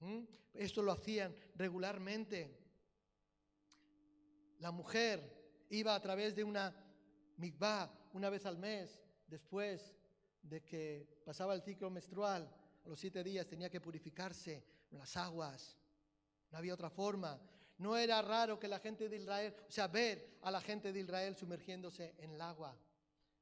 ¿Mm? 0.00 0.20
Esto 0.54 0.82
lo 0.82 0.92
hacían 0.92 1.34
regularmente. 1.56 2.58
La 4.58 4.70
mujer 4.70 5.66
iba 5.70 5.94
a 5.94 6.00
través 6.00 6.34
de 6.34 6.44
una 6.44 6.74
mikvah 7.36 7.90
una 8.12 8.28
vez 8.28 8.44
al 8.44 8.58
mes, 8.58 9.00
después 9.26 9.94
de 10.42 10.62
que 10.62 11.22
pasaba 11.24 11.54
el 11.54 11.62
ciclo 11.62 11.90
menstrual, 11.90 12.50
a 12.84 12.88
los 12.88 12.98
siete 12.98 13.22
días 13.22 13.46
tenía 13.46 13.70
que 13.70 13.80
purificarse 13.80 14.64
en 14.90 14.98
las 14.98 15.16
aguas. 15.16 15.76
No 16.50 16.58
había 16.58 16.74
otra 16.74 16.90
forma. 16.90 17.40
No 17.78 17.96
era 17.96 18.20
raro 18.20 18.58
que 18.58 18.68
la 18.68 18.78
gente 18.78 19.08
de 19.08 19.16
Israel, 19.16 19.54
o 19.68 19.70
sea, 19.70 19.86
ver 19.88 20.38
a 20.42 20.50
la 20.50 20.60
gente 20.60 20.92
de 20.92 21.00
Israel 21.00 21.36
sumergiéndose 21.36 22.14
en 22.18 22.32
el 22.32 22.40
agua. 22.40 22.76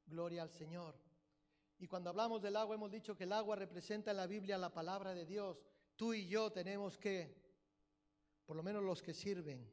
Gloria 0.07 0.42
al 0.42 0.51
Señor. 0.51 0.94
Y 1.79 1.87
cuando 1.87 2.11
hablamos 2.11 2.42
del 2.42 2.57
agua, 2.57 2.75
hemos 2.75 2.90
dicho 2.90 3.16
que 3.16 3.25
el 3.25 3.33
agua 3.33 3.57
representa 3.57 4.11
en 4.11 4.16
la 4.16 4.27
Biblia 4.27 4.59
la 4.59 4.73
palabra 4.73 5.14
de 5.14 5.27
Dios 5.27 5.64
tú 5.98 6.14
y 6.14 6.28
yo 6.28 6.50
tenemos 6.52 6.96
que, 6.96 7.34
por 8.46 8.56
lo 8.56 8.62
menos 8.62 8.84
los 8.84 9.02
que 9.02 9.12
sirven 9.12 9.68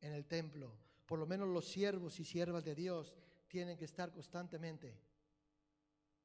en 0.00 0.12
el 0.12 0.26
templo, 0.26 0.76
por 1.06 1.18
lo 1.18 1.26
menos 1.26 1.48
los 1.48 1.66
siervos 1.66 2.20
y 2.20 2.24
siervas 2.24 2.62
de 2.64 2.74
Dios, 2.74 3.14
tienen 3.48 3.76
que 3.76 3.86
estar 3.86 4.12
constantemente 4.12 5.00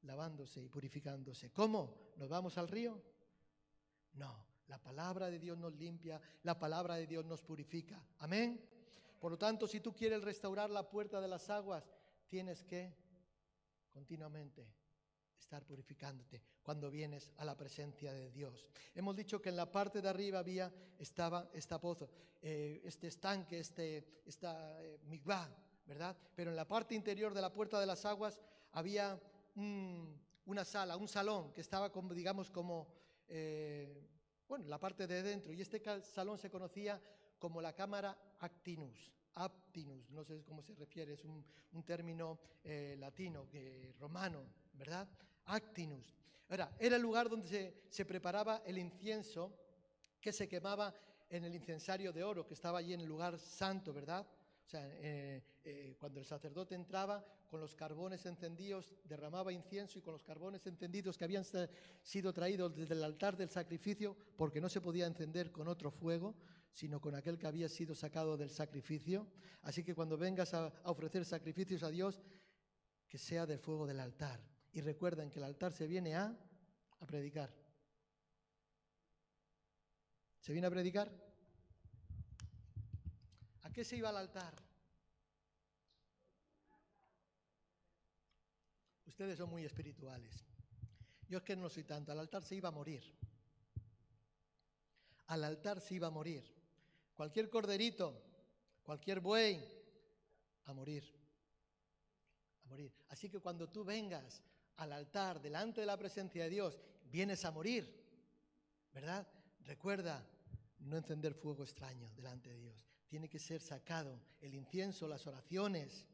lavándose 0.02 0.62
y 0.62 0.68
purificándose. 0.68 1.52
¿Cómo? 1.52 2.12
¿Nos 2.18 2.28
vamos 2.28 2.58
al 2.58 2.68
río? 2.68 3.02
No, 4.14 4.46
la 4.68 4.78
palabra 4.78 5.30
de 5.30 5.40
Dios 5.40 5.58
nos 5.58 5.74
limpia, 5.74 6.22
la 6.44 6.60
palabra 6.60 6.96
de 6.96 7.08
Dios 7.08 7.26
nos 7.26 7.42
purifica. 7.42 8.06
Amén. 8.18 8.62
Por 9.20 9.32
lo 9.32 9.38
tanto, 9.38 9.68
si 9.68 9.80
tú 9.80 9.96
quieres 9.96 10.22
restaurar 10.22 10.70
la 10.70 10.90
puerta 10.90 11.22
de 11.22 11.30
las 11.30 11.50
aguas, 11.50 11.90
tienes 12.28 12.62
que 12.64 12.94
continuamente 13.90 14.68
estar 15.40 15.66
purificándote 15.66 16.42
cuando 16.62 16.92
vienes 16.92 17.32
a 17.38 17.46
la 17.46 17.56
presencia 17.56 18.14
de 18.14 18.30
Dios. 18.32 18.68
Hemos 18.94 19.16
dicho 19.16 19.42
que 19.42 19.50
en 19.50 19.56
la 19.56 19.72
parte 19.72 20.02
de 20.02 20.10
arriba 20.10 20.40
había, 20.40 20.72
estaba 20.98 21.50
esta 21.54 21.80
pozo, 21.80 22.10
eh, 22.42 22.82
este 22.84 23.08
estanque, 23.08 23.60
este, 23.60 24.22
esta 24.26 24.82
eh, 24.84 25.00
¿verdad? 25.86 26.16
Pero 26.36 26.52
en 26.52 26.56
la 26.56 26.68
parte 26.68 26.94
interior 26.94 27.34
de 27.34 27.42
la 27.42 27.52
puerta 27.52 27.80
de 27.80 27.86
las 27.86 28.06
aguas 28.06 28.40
había 28.74 29.20
una 29.56 30.64
sala, 30.64 30.96
un 30.96 31.08
salón 31.08 31.52
que 31.52 31.62
estaba 31.62 31.92
como, 31.92 32.14
digamos, 32.14 32.52
como, 32.52 32.88
eh, 33.28 34.08
bueno, 34.48 34.68
la 34.68 34.80
parte 34.80 35.08
de 35.08 35.24
dentro. 35.24 35.52
Y 35.52 35.62
este 35.62 35.82
salón 36.02 36.38
se 36.38 36.50
conocía 36.50 37.02
como 37.40 37.62
la 37.62 37.74
cámara 37.74 38.16
Actinus. 38.40 39.12
Aptinus, 39.36 40.10
no 40.12 40.24
sé 40.24 40.44
cómo 40.44 40.62
se 40.62 40.74
refiere, 40.76 41.14
es 41.14 41.24
un, 41.24 41.44
término 41.86 42.40
eh, 42.64 42.96
latino, 43.00 43.48
romano, 44.00 44.44
¿verdad? 44.74 45.08
Actinus. 45.46 46.16
Ahora, 46.50 46.76
era 46.80 46.96
el 46.96 47.02
lugar 47.02 47.30
donde 47.30 47.84
se, 47.90 48.06
preparaba 48.06 48.64
el 48.66 48.78
incienso 48.78 49.54
que 50.20 50.32
se 50.32 50.48
quemaba 50.48 50.94
en 51.30 51.44
el 51.44 51.54
incensario 51.54 52.12
de 52.12 52.24
oro, 52.24 52.46
que 52.46 52.56
estaba 52.56 52.80
allí 52.80 52.94
en 52.94 53.02
el 53.02 53.08
lugar 53.08 53.38
santo, 53.38 53.94
¿verdad? 53.94 54.26
O 54.66 54.70
sea, 54.70 54.82
eh, 54.86 55.44
eh, 55.64 55.96
cuando 56.00 56.20
el 56.20 56.26
sacerdote 56.26 56.74
entraba 56.74 57.24
con 57.50 57.60
los 57.60 57.76
carbones 57.76 58.26
encendidos, 58.26 58.96
derramaba 59.04 59.52
incienso 59.54 60.00
y 60.00 60.02
con 60.02 60.14
los 60.14 60.24
carbones 60.24 60.66
encendidos 60.66 61.18
que 61.18 61.24
habían 61.24 61.44
sido 62.02 62.34
traídos 62.34 62.76
desde 62.76 62.94
el 62.94 63.04
altar 63.04 63.38
del 63.38 63.50
sacrificio, 63.50 64.16
porque 64.38 64.62
no 64.62 64.70
se 64.70 64.82
podía 64.82 65.08
encender 65.08 65.52
con 65.52 65.68
otro 65.68 65.92
fuego, 65.92 66.36
sino 66.74 67.00
con 67.02 67.16
aquel 67.16 67.38
que 67.38 67.48
había 67.48 67.70
sido 67.70 67.96
sacado 67.96 68.38
del 68.38 68.50
sacrificio. 68.50 69.28
Así 69.62 69.84
que 69.84 69.96
cuando 69.96 70.18
vengas 70.18 70.54
a 70.54 70.72
ofrecer 70.84 71.26
sacrificios 71.26 71.84
a 71.84 71.90
Dios, 71.90 72.22
que 73.08 73.18
sea 73.18 73.46
del 73.46 73.60
fuego 73.60 73.88
del 73.88 74.00
altar. 74.00 74.40
Y 74.72 74.82
recuerden 74.82 75.30
que 75.30 75.40
el 75.40 75.46
altar 75.46 75.74
se 75.74 75.88
viene 75.88 76.16
a, 76.16 76.38
a 77.00 77.06
predicar. 77.06 77.54
¿Se 80.40 80.54
viene 80.54 80.68
a 80.68 80.72
predicar? 80.72 81.12
¿A 83.64 83.72
qué 83.72 83.84
se 83.84 83.98
iba 83.98 84.10
al 84.10 84.18
altar? 84.18 84.54
Ustedes 89.06 89.38
son 89.38 89.50
muy 89.50 89.66
espirituales. 89.66 90.46
Yo 91.28 91.40
es 91.40 91.44
que 91.44 91.56
no 91.56 91.70
soy 91.70 91.84
tanto. 91.84 92.12
Al 92.12 92.20
altar 92.20 92.44
se 92.44 92.56
iba 92.56 92.70
a 92.70 92.72
morir. 92.72 93.04
Al 95.28 95.44
altar 95.44 95.82
se 95.82 95.96
iba 95.96 96.08
a 96.08 96.12
morir. 96.12 96.59
Cualquier 97.20 97.50
corderito, 97.50 98.24
cualquier 98.82 99.20
buey, 99.20 99.62
a 100.64 100.74
morir. 100.74 101.04
A 102.64 102.68
morir. 102.70 102.94
Así 103.10 103.30
que 103.30 103.42
cuando 103.42 103.68
tú 103.68 103.84
vengas 103.84 104.42
al 104.78 104.94
altar, 104.94 105.42
delante 105.42 105.82
de 105.82 105.88
la 105.88 105.98
presencia 105.98 106.44
de 106.46 106.50
Dios, 106.50 106.80
vienes 107.12 107.44
a 107.44 107.52
morir, 107.52 107.94
¿verdad? 108.94 109.28
Recuerda 109.66 110.26
no 110.80 110.96
encender 110.96 111.34
fuego 111.34 111.64
extraño 111.64 112.10
delante 112.14 112.52
de 112.52 112.58
Dios. 112.58 112.88
Tiene 113.10 113.28
que 113.28 113.38
ser 113.38 113.60
sacado 113.60 114.18
el 114.40 114.56
incienso, 114.56 115.06
las 115.06 115.28
oraciones, 115.28 116.08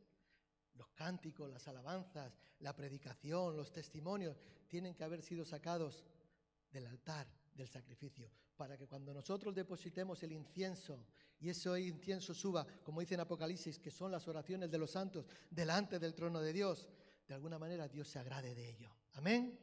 los 0.74 0.90
cánticos, 0.96 1.52
las 1.52 1.68
alabanzas, 1.68 2.36
la 2.62 2.76
predicación, 2.76 3.56
los 3.56 3.72
testimonios, 3.72 4.42
tienen 4.68 4.96
que 4.96 5.04
haber 5.04 5.22
sido 5.22 5.46
sacados 5.46 6.04
del 6.72 6.88
altar 6.88 7.28
del 7.54 7.68
sacrificio, 7.68 8.32
para 8.56 8.78
que 8.78 8.88
cuando 8.88 9.14
nosotros 9.14 9.54
depositemos 9.54 10.22
el 10.24 10.32
incienso 10.32 11.06
y 11.40 11.50
ese 11.50 11.80
incienso 11.80 12.34
suba, 12.34 12.66
como 12.84 13.02
dice 13.02 13.16
en 13.16 13.20
Apocalipsis, 13.20 13.80
que 13.80 13.92
son 13.92 14.12
las 14.12 14.28
oraciones 14.28 14.72
de 14.72 14.78
los 14.78 14.92
santos 14.92 15.26
delante 15.50 16.00
del 16.00 16.14
trono 16.14 16.42
de 16.42 16.54
Dios, 16.54 16.88
de 17.28 17.34
alguna 17.34 17.60
manera 17.60 17.88
Dios 17.88 18.08
se 18.08 18.20
agrade 18.20 18.56
de 18.56 18.70
ello. 18.70 18.96
Amén. 19.14 19.60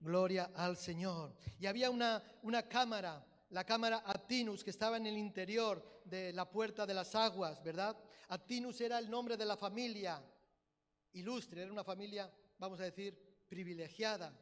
Gloria 0.00 0.50
al 0.54 0.76
Señor. 0.76 1.36
Y 1.58 1.66
había 1.66 1.90
una, 1.90 2.22
una 2.42 2.68
cámara, 2.68 3.24
la 3.50 3.64
cámara 3.64 3.98
Aptinus, 3.98 4.64
que 4.64 4.70
estaba 4.70 4.96
en 4.96 5.06
el 5.06 5.16
interior 5.16 6.02
de 6.04 6.32
la 6.32 6.50
puerta 6.50 6.86
de 6.86 6.94
las 6.94 7.14
aguas, 7.14 7.62
¿verdad? 7.62 7.96
Aptinus 8.28 8.80
era 8.80 8.98
el 8.98 9.08
nombre 9.08 9.36
de 9.36 9.44
la 9.44 9.56
familia 9.56 10.22
ilustre, 11.12 11.62
era 11.62 11.72
una 11.72 11.84
familia, 11.84 12.30
vamos 12.58 12.80
a 12.80 12.84
decir, 12.84 13.16
privilegiada, 13.48 14.36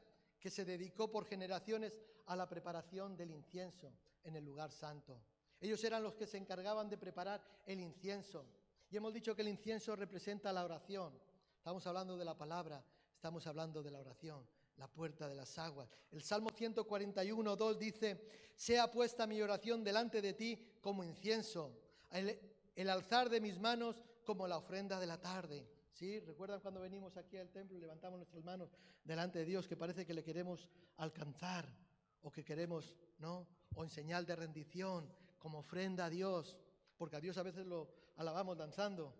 que 0.44 0.50
se 0.50 0.66
dedicó 0.66 1.10
por 1.10 1.24
generaciones 1.24 1.96
a 2.26 2.36
la 2.36 2.46
preparación 2.46 3.16
del 3.16 3.30
incienso 3.30 3.90
en 4.24 4.36
el 4.36 4.44
lugar 4.44 4.70
santo. 4.70 5.18
Ellos 5.58 5.82
eran 5.84 6.02
los 6.02 6.16
que 6.16 6.26
se 6.26 6.36
encargaban 6.36 6.86
de 6.90 6.98
preparar 6.98 7.42
el 7.64 7.80
incienso. 7.80 8.44
Y 8.90 8.96
hemos 8.98 9.14
dicho 9.14 9.34
que 9.34 9.40
el 9.40 9.48
incienso 9.48 9.96
representa 9.96 10.52
la 10.52 10.66
oración. 10.66 11.18
Estamos 11.56 11.86
hablando 11.86 12.18
de 12.18 12.26
la 12.26 12.36
palabra, 12.36 12.84
estamos 13.14 13.46
hablando 13.46 13.82
de 13.82 13.90
la 13.90 14.00
oración, 14.00 14.46
la 14.76 14.86
puerta 14.86 15.26
de 15.30 15.34
las 15.34 15.56
aguas. 15.56 15.88
El 16.12 16.22
Salmo 16.22 16.50
141, 16.50 17.56
2 17.56 17.78
dice, 17.78 18.28
sea 18.54 18.90
puesta 18.90 19.26
mi 19.26 19.40
oración 19.40 19.82
delante 19.82 20.20
de 20.20 20.34
ti 20.34 20.62
como 20.82 21.04
incienso, 21.04 21.74
el, 22.10 22.38
el 22.76 22.90
alzar 22.90 23.30
de 23.30 23.40
mis 23.40 23.58
manos 23.58 24.04
como 24.24 24.46
la 24.46 24.58
ofrenda 24.58 25.00
de 25.00 25.06
la 25.06 25.18
tarde. 25.18 25.66
¿Sí? 25.94 26.18
¿Recuerdan 26.20 26.60
cuando 26.60 26.80
venimos 26.80 27.16
aquí 27.16 27.36
al 27.36 27.50
templo 27.50 27.76
y 27.76 27.80
levantamos 27.80 28.18
nuestras 28.18 28.42
manos 28.42 28.68
delante 29.04 29.38
de 29.38 29.44
Dios 29.44 29.68
que 29.68 29.76
parece 29.76 30.04
que 30.04 30.12
le 30.12 30.24
queremos 30.24 30.68
alcanzar 30.96 31.68
o 32.22 32.32
que 32.32 32.44
queremos, 32.44 32.96
¿no? 33.18 33.46
O 33.76 33.84
en 33.84 33.90
señal 33.90 34.26
de 34.26 34.34
rendición, 34.34 35.08
como 35.38 35.58
ofrenda 35.58 36.06
a 36.06 36.10
Dios, 36.10 36.58
porque 36.96 37.16
a 37.16 37.20
Dios 37.20 37.38
a 37.38 37.44
veces 37.44 37.64
lo 37.66 37.94
alabamos 38.16 38.58
danzando, 38.58 39.14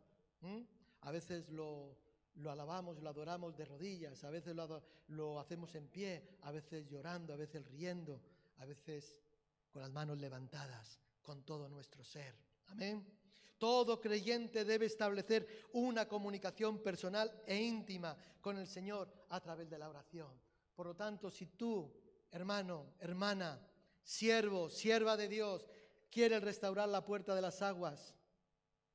a 1.01 1.11
veces 1.13 1.49
lo, 1.51 1.97
lo 2.35 2.51
alabamos, 2.51 3.01
lo 3.01 3.09
adoramos 3.09 3.57
de 3.57 3.67
rodillas, 3.67 4.25
a 4.25 4.31
veces 4.31 4.57
lo, 4.57 4.83
lo 5.09 5.39
hacemos 5.39 5.75
en 5.77 5.87
pie, 5.89 6.27
a 6.43 6.51
veces 6.51 6.89
llorando, 6.89 7.33
a 7.33 7.37
veces 7.37 7.65
riendo, 7.69 8.21
a 8.59 8.65
veces 8.65 9.23
con 9.71 9.83
las 9.83 9.93
manos 9.93 10.19
levantadas, 10.19 10.99
con 11.23 11.45
todo 11.45 11.69
nuestro 11.69 12.03
ser. 12.03 12.35
Amén. 12.67 13.24
Todo 13.64 13.98
creyente 13.98 14.62
debe 14.62 14.85
establecer 14.85 15.48
una 15.72 16.07
comunicación 16.07 16.83
personal 16.83 17.33
e 17.46 17.57
íntima 17.57 18.14
con 18.42 18.59
el 18.59 18.66
Señor 18.66 19.11
a 19.31 19.40
través 19.40 19.70
de 19.70 19.79
la 19.79 19.88
oración. 19.88 20.29
Por 20.74 20.85
lo 20.85 20.94
tanto, 20.94 21.31
si 21.31 21.46
tú, 21.46 21.90
hermano, 22.31 22.92
hermana, 23.00 23.59
siervo, 24.03 24.68
sierva 24.68 25.16
de 25.16 25.29
Dios, 25.29 25.66
quieres 26.11 26.42
restaurar 26.42 26.90
la 26.90 27.07
puerta 27.07 27.35
de 27.35 27.40
las 27.40 27.62
aguas, 27.62 28.14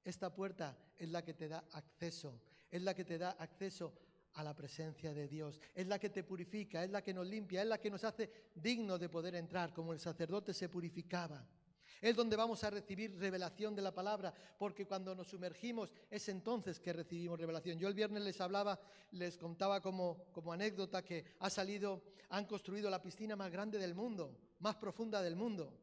esta 0.04 0.36
puerta 0.36 0.78
es 0.96 1.10
la 1.10 1.24
que 1.24 1.34
te 1.34 1.48
da 1.48 1.66
acceso, 1.72 2.40
es 2.70 2.84
la 2.84 2.94
que 2.94 3.06
te 3.06 3.18
da 3.18 3.32
acceso 3.40 3.92
a 4.34 4.44
la 4.44 4.56
presencia 4.56 5.16
de 5.16 5.28
Dios, 5.28 5.60
es 5.74 5.88
la 5.88 5.98
que 5.98 6.12
te 6.12 6.24
purifica, 6.24 6.84
es 6.84 6.92
la 6.92 7.02
que 7.02 7.16
nos 7.16 7.26
limpia, 7.26 7.64
es 7.64 7.68
la 7.68 7.80
que 7.80 7.90
nos 7.90 8.04
hace 8.04 8.52
dignos 8.54 9.00
de 9.00 9.10
poder 9.10 9.34
entrar, 9.34 9.74
como 9.74 9.94
el 9.94 10.00
sacerdote 10.00 10.54
se 10.54 10.70
purificaba. 10.70 11.44
Es 12.02 12.16
donde 12.16 12.36
vamos 12.36 12.64
a 12.64 12.70
recibir 12.70 13.18
revelación 13.18 13.76
de 13.76 13.82
la 13.82 13.94
palabra, 13.94 14.34
porque 14.58 14.86
cuando 14.86 15.14
nos 15.14 15.28
sumergimos 15.28 15.92
es 16.10 16.30
entonces 16.30 16.80
que 16.80 16.94
recibimos 16.94 17.40
revelación. 17.40 17.78
Yo 17.78 17.88
el 17.88 17.94
viernes 17.94 18.24
les 18.24 18.40
hablaba, 18.40 18.80
les 19.12 19.38
contaba 19.38 19.82
como, 19.82 20.26
como 20.32 20.54
anécdota 20.54 21.04
que 21.04 21.26
ha 21.40 21.50
salido, 21.50 22.04
han 22.30 22.46
construido 22.46 22.90
la 22.90 23.02
piscina 23.02 23.36
más 23.36 23.52
grande 23.52 23.78
del 23.78 23.94
mundo, 23.94 24.38
más 24.60 24.76
profunda 24.76 25.22
del 25.22 25.36
mundo. 25.36 25.78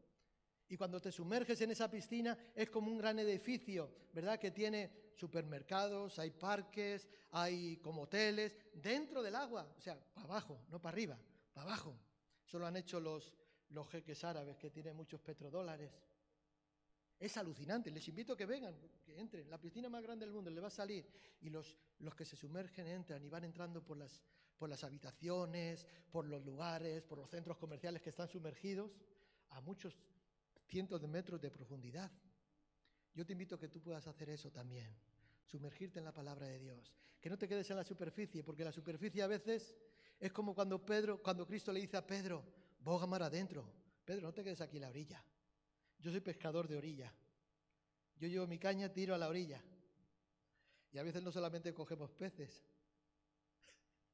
Y 0.68 0.76
cuando 0.76 1.00
te 1.00 1.12
sumerges 1.12 1.60
en 1.60 1.70
esa 1.70 1.90
piscina 1.90 2.36
es 2.54 2.70
como 2.70 2.90
un 2.90 2.98
gran 2.98 3.18
edificio, 3.18 3.90
¿verdad? 4.12 4.38
Que 4.38 4.50
tiene 4.50 4.90
supermercados, 5.14 6.18
hay 6.18 6.30
parques, 6.30 7.08
hay 7.32 7.76
como 7.78 8.02
hoteles, 8.02 8.56
dentro 8.74 9.22
del 9.22 9.36
agua, 9.36 9.66
o 9.76 9.80
sea, 9.80 9.98
para 10.14 10.26
abajo, 10.26 10.60
no 10.68 10.80
para 10.80 10.94
arriba, 10.94 11.18
para 11.52 11.68
abajo. 11.68 11.96
Eso 12.44 12.58
lo 12.58 12.66
han 12.66 12.76
hecho 12.76 13.00
los, 13.00 13.32
los 13.70 13.88
jeques 13.88 14.22
árabes 14.24 14.56
que 14.56 14.70
tienen 14.70 14.96
muchos 14.96 15.20
petrodólares. 15.20 15.92
Es 17.18 17.36
alucinante, 17.36 17.90
les 17.90 18.06
invito 18.08 18.34
a 18.34 18.36
que 18.36 18.46
vengan, 18.46 18.76
que 19.04 19.18
entren. 19.18 19.48
La 19.48 19.58
piscina 19.58 19.88
más 19.88 20.02
grande 20.02 20.26
del 20.26 20.34
mundo 20.34 20.50
le 20.50 20.60
va 20.60 20.68
a 20.68 20.70
salir 20.70 21.06
y 21.40 21.48
los, 21.48 21.76
los 22.00 22.14
que 22.14 22.24
se 22.24 22.36
sumergen 22.36 22.86
entran 22.86 23.24
y 23.24 23.28
van 23.28 23.44
entrando 23.44 23.82
por 23.82 23.96
las, 23.96 24.22
por 24.58 24.68
las 24.68 24.84
habitaciones, 24.84 25.86
por 26.10 26.26
los 26.26 26.44
lugares, 26.44 27.02
por 27.02 27.18
los 27.18 27.30
centros 27.30 27.56
comerciales 27.56 28.02
que 28.02 28.10
están 28.10 28.28
sumergidos 28.28 28.92
a 29.50 29.60
muchos 29.60 29.96
cientos 30.66 31.00
de 31.00 31.08
metros 31.08 31.40
de 31.40 31.50
profundidad. 31.50 32.10
Yo 33.14 33.24
te 33.24 33.32
invito 33.32 33.58
que 33.58 33.68
tú 33.68 33.80
puedas 33.80 34.06
hacer 34.06 34.28
eso 34.28 34.50
también, 34.50 34.94
sumergirte 35.46 35.98
en 35.98 36.04
la 36.04 36.12
palabra 36.12 36.46
de 36.46 36.58
Dios, 36.58 36.92
que 37.20 37.30
no 37.30 37.38
te 37.38 37.48
quedes 37.48 37.70
en 37.70 37.76
la 37.76 37.84
superficie, 37.84 38.44
porque 38.44 38.64
la 38.64 38.72
superficie 38.72 39.22
a 39.22 39.26
veces 39.26 39.74
es 40.18 40.32
como 40.32 40.54
cuando 40.54 40.84
Pedro, 40.84 41.22
cuando 41.22 41.46
Cristo 41.46 41.72
le 41.72 41.80
dice 41.80 41.96
a 41.96 42.06
Pedro, 42.06 42.44
boga 42.86 43.06
mar 43.06 43.22
adentro. 43.24 43.68
Pedro, 44.04 44.28
no 44.28 44.32
te 44.32 44.44
quedes 44.44 44.60
aquí 44.60 44.76
en 44.76 44.82
la 44.82 44.90
orilla. 44.90 45.20
Yo 45.98 46.12
soy 46.12 46.20
pescador 46.20 46.68
de 46.68 46.76
orilla. 46.76 47.12
Yo 48.16 48.28
llevo 48.28 48.46
mi 48.46 48.58
caña, 48.58 48.92
tiro 48.92 49.12
a 49.12 49.18
la 49.18 49.28
orilla. 49.28 49.60
Y 50.92 50.98
a 50.98 51.02
veces 51.02 51.20
no 51.20 51.32
solamente 51.32 51.74
cogemos 51.74 52.12
peces, 52.12 52.64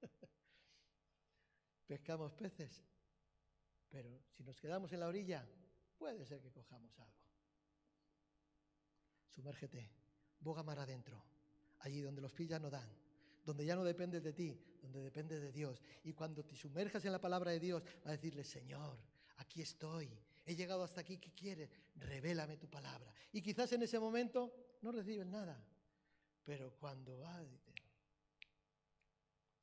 pescamos 1.86 2.32
peces, 2.32 2.82
pero 3.90 4.24
si 4.30 4.42
nos 4.42 4.58
quedamos 4.58 4.90
en 4.92 5.00
la 5.00 5.06
orilla, 5.06 5.46
puede 5.98 6.24
ser 6.24 6.40
que 6.40 6.50
cojamos 6.50 6.98
algo. 6.98 7.22
Sumérgete, 9.28 9.92
boga 10.40 10.62
mar 10.62 10.80
adentro, 10.80 11.22
allí 11.80 12.00
donde 12.00 12.22
los 12.22 12.32
pillas 12.32 12.60
no 12.60 12.70
dan, 12.70 12.90
donde 13.44 13.64
ya 13.64 13.74
no 13.74 13.84
dependes 13.84 14.22
de 14.22 14.32
ti, 14.32 14.58
donde 14.80 15.00
dependes 15.00 15.40
de 15.40 15.52
Dios. 15.52 15.82
Y 16.04 16.12
cuando 16.12 16.44
te 16.44 16.56
sumerjas 16.56 17.04
en 17.04 17.12
la 17.12 17.20
palabra 17.20 17.50
de 17.50 17.60
Dios, 17.60 17.82
va 18.04 18.10
a 18.10 18.12
decirle, 18.12 18.44
Señor, 18.44 18.98
aquí 19.36 19.62
estoy, 19.62 20.10
he 20.44 20.54
llegado 20.54 20.84
hasta 20.84 21.00
aquí, 21.00 21.18
¿qué 21.18 21.32
quieres? 21.32 21.70
Revélame 21.96 22.56
tu 22.56 22.68
palabra. 22.68 23.12
Y 23.32 23.42
quizás 23.42 23.72
en 23.72 23.82
ese 23.82 23.98
momento 23.98 24.76
no 24.82 24.92
recibes 24.92 25.26
nada, 25.26 25.64
pero 26.44 26.72
cuando 26.78 27.18
va, 27.18 27.44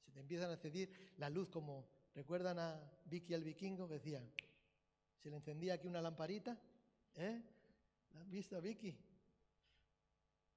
se 0.05 0.11
te 0.11 0.19
empiezan 0.19 0.51
a 0.51 0.57
ceder 0.57 0.89
la 1.17 1.29
luz 1.29 1.49
como, 1.49 1.87
¿recuerdan 2.15 2.59
a 2.59 2.81
Vicky 3.05 3.33
el 3.33 3.43
vikingo 3.43 3.87
que 3.87 3.95
decía, 3.95 4.23
se 5.17 5.29
le 5.29 5.37
encendía 5.37 5.75
aquí 5.75 5.87
una 5.87 6.01
lamparita? 6.01 6.59
¿Eh? 7.15 7.41
¿La 8.13 8.21
han 8.21 8.29
visto, 8.29 8.61
Vicky? 8.61 8.97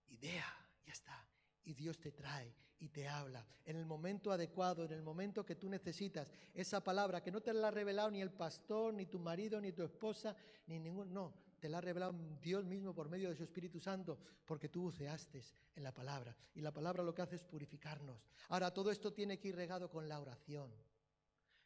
Idea, 0.08 0.46
ya 0.84 0.92
está. 0.92 1.26
Y 1.64 1.74
Dios 1.74 1.98
te 1.98 2.12
trae 2.12 2.54
y 2.82 2.88
te 2.88 3.06
habla 3.06 3.46
en 3.64 3.76
el 3.76 3.86
momento 3.86 4.32
adecuado, 4.32 4.84
en 4.84 4.90
el 4.90 5.04
momento 5.04 5.46
que 5.46 5.54
tú 5.54 5.68
necesitas. 5.68 6.32
Esa 6.52 6.82
palabra 6.82 7.22
que 7.22 7.30
no 7.30 7.40
te 7.40 7.54
la 7.54 7.68
ha 7.68 7.70
revelado 7.70 8.10
ni 8.10 8.20
el 8.20 8.32
pastor, 8.32 8.92
ni 8.92 9.06
tu 9.06 9.20
marido, 9.20 9.60
ni 9.60 9.70
tu 9.70 9.84
esposa, 9.84 10.34
ni 10.66 10.80
ningún... 10.80 11.14
No, 11.14 11.32
te 11.60 11.68
la 11.68 11.78
ha 11.78 11.80
revelado 11.80 12.12
Dios 12.42 12.64
mismo 12.64 12.92
por 12.92 13.08
medio 13.08 13.28
de 13.28 13.36
su 13.36 13.44
Espíritu 13.44 13.78
Santo, 13.78 14.18
porque 14.44 14.68
tú 14.68 14.82
buceaste 14.82 15.44
en 15.76 15.84
la 15.84 15.94
palabra. 15.94 16.36
Y 16.56 16.60
la 16.60 16.72
palabra 16.72 17.04
lo 17.04 17.14
que 17.14 17.22
hace 17.22 17.36
es 17.36 17.44
purificarnos. 17.44 18.26
Ahora, 18.48 18.74
todo 18.74 18.90
esto 18.90 19.12
tiene 19.12 19.38
que 19.38 19.48
ir 19.48 19.54
regado 19.54 19.88
con 19.88 20.08
la 20.08 20.18
oración. 20.18 20.74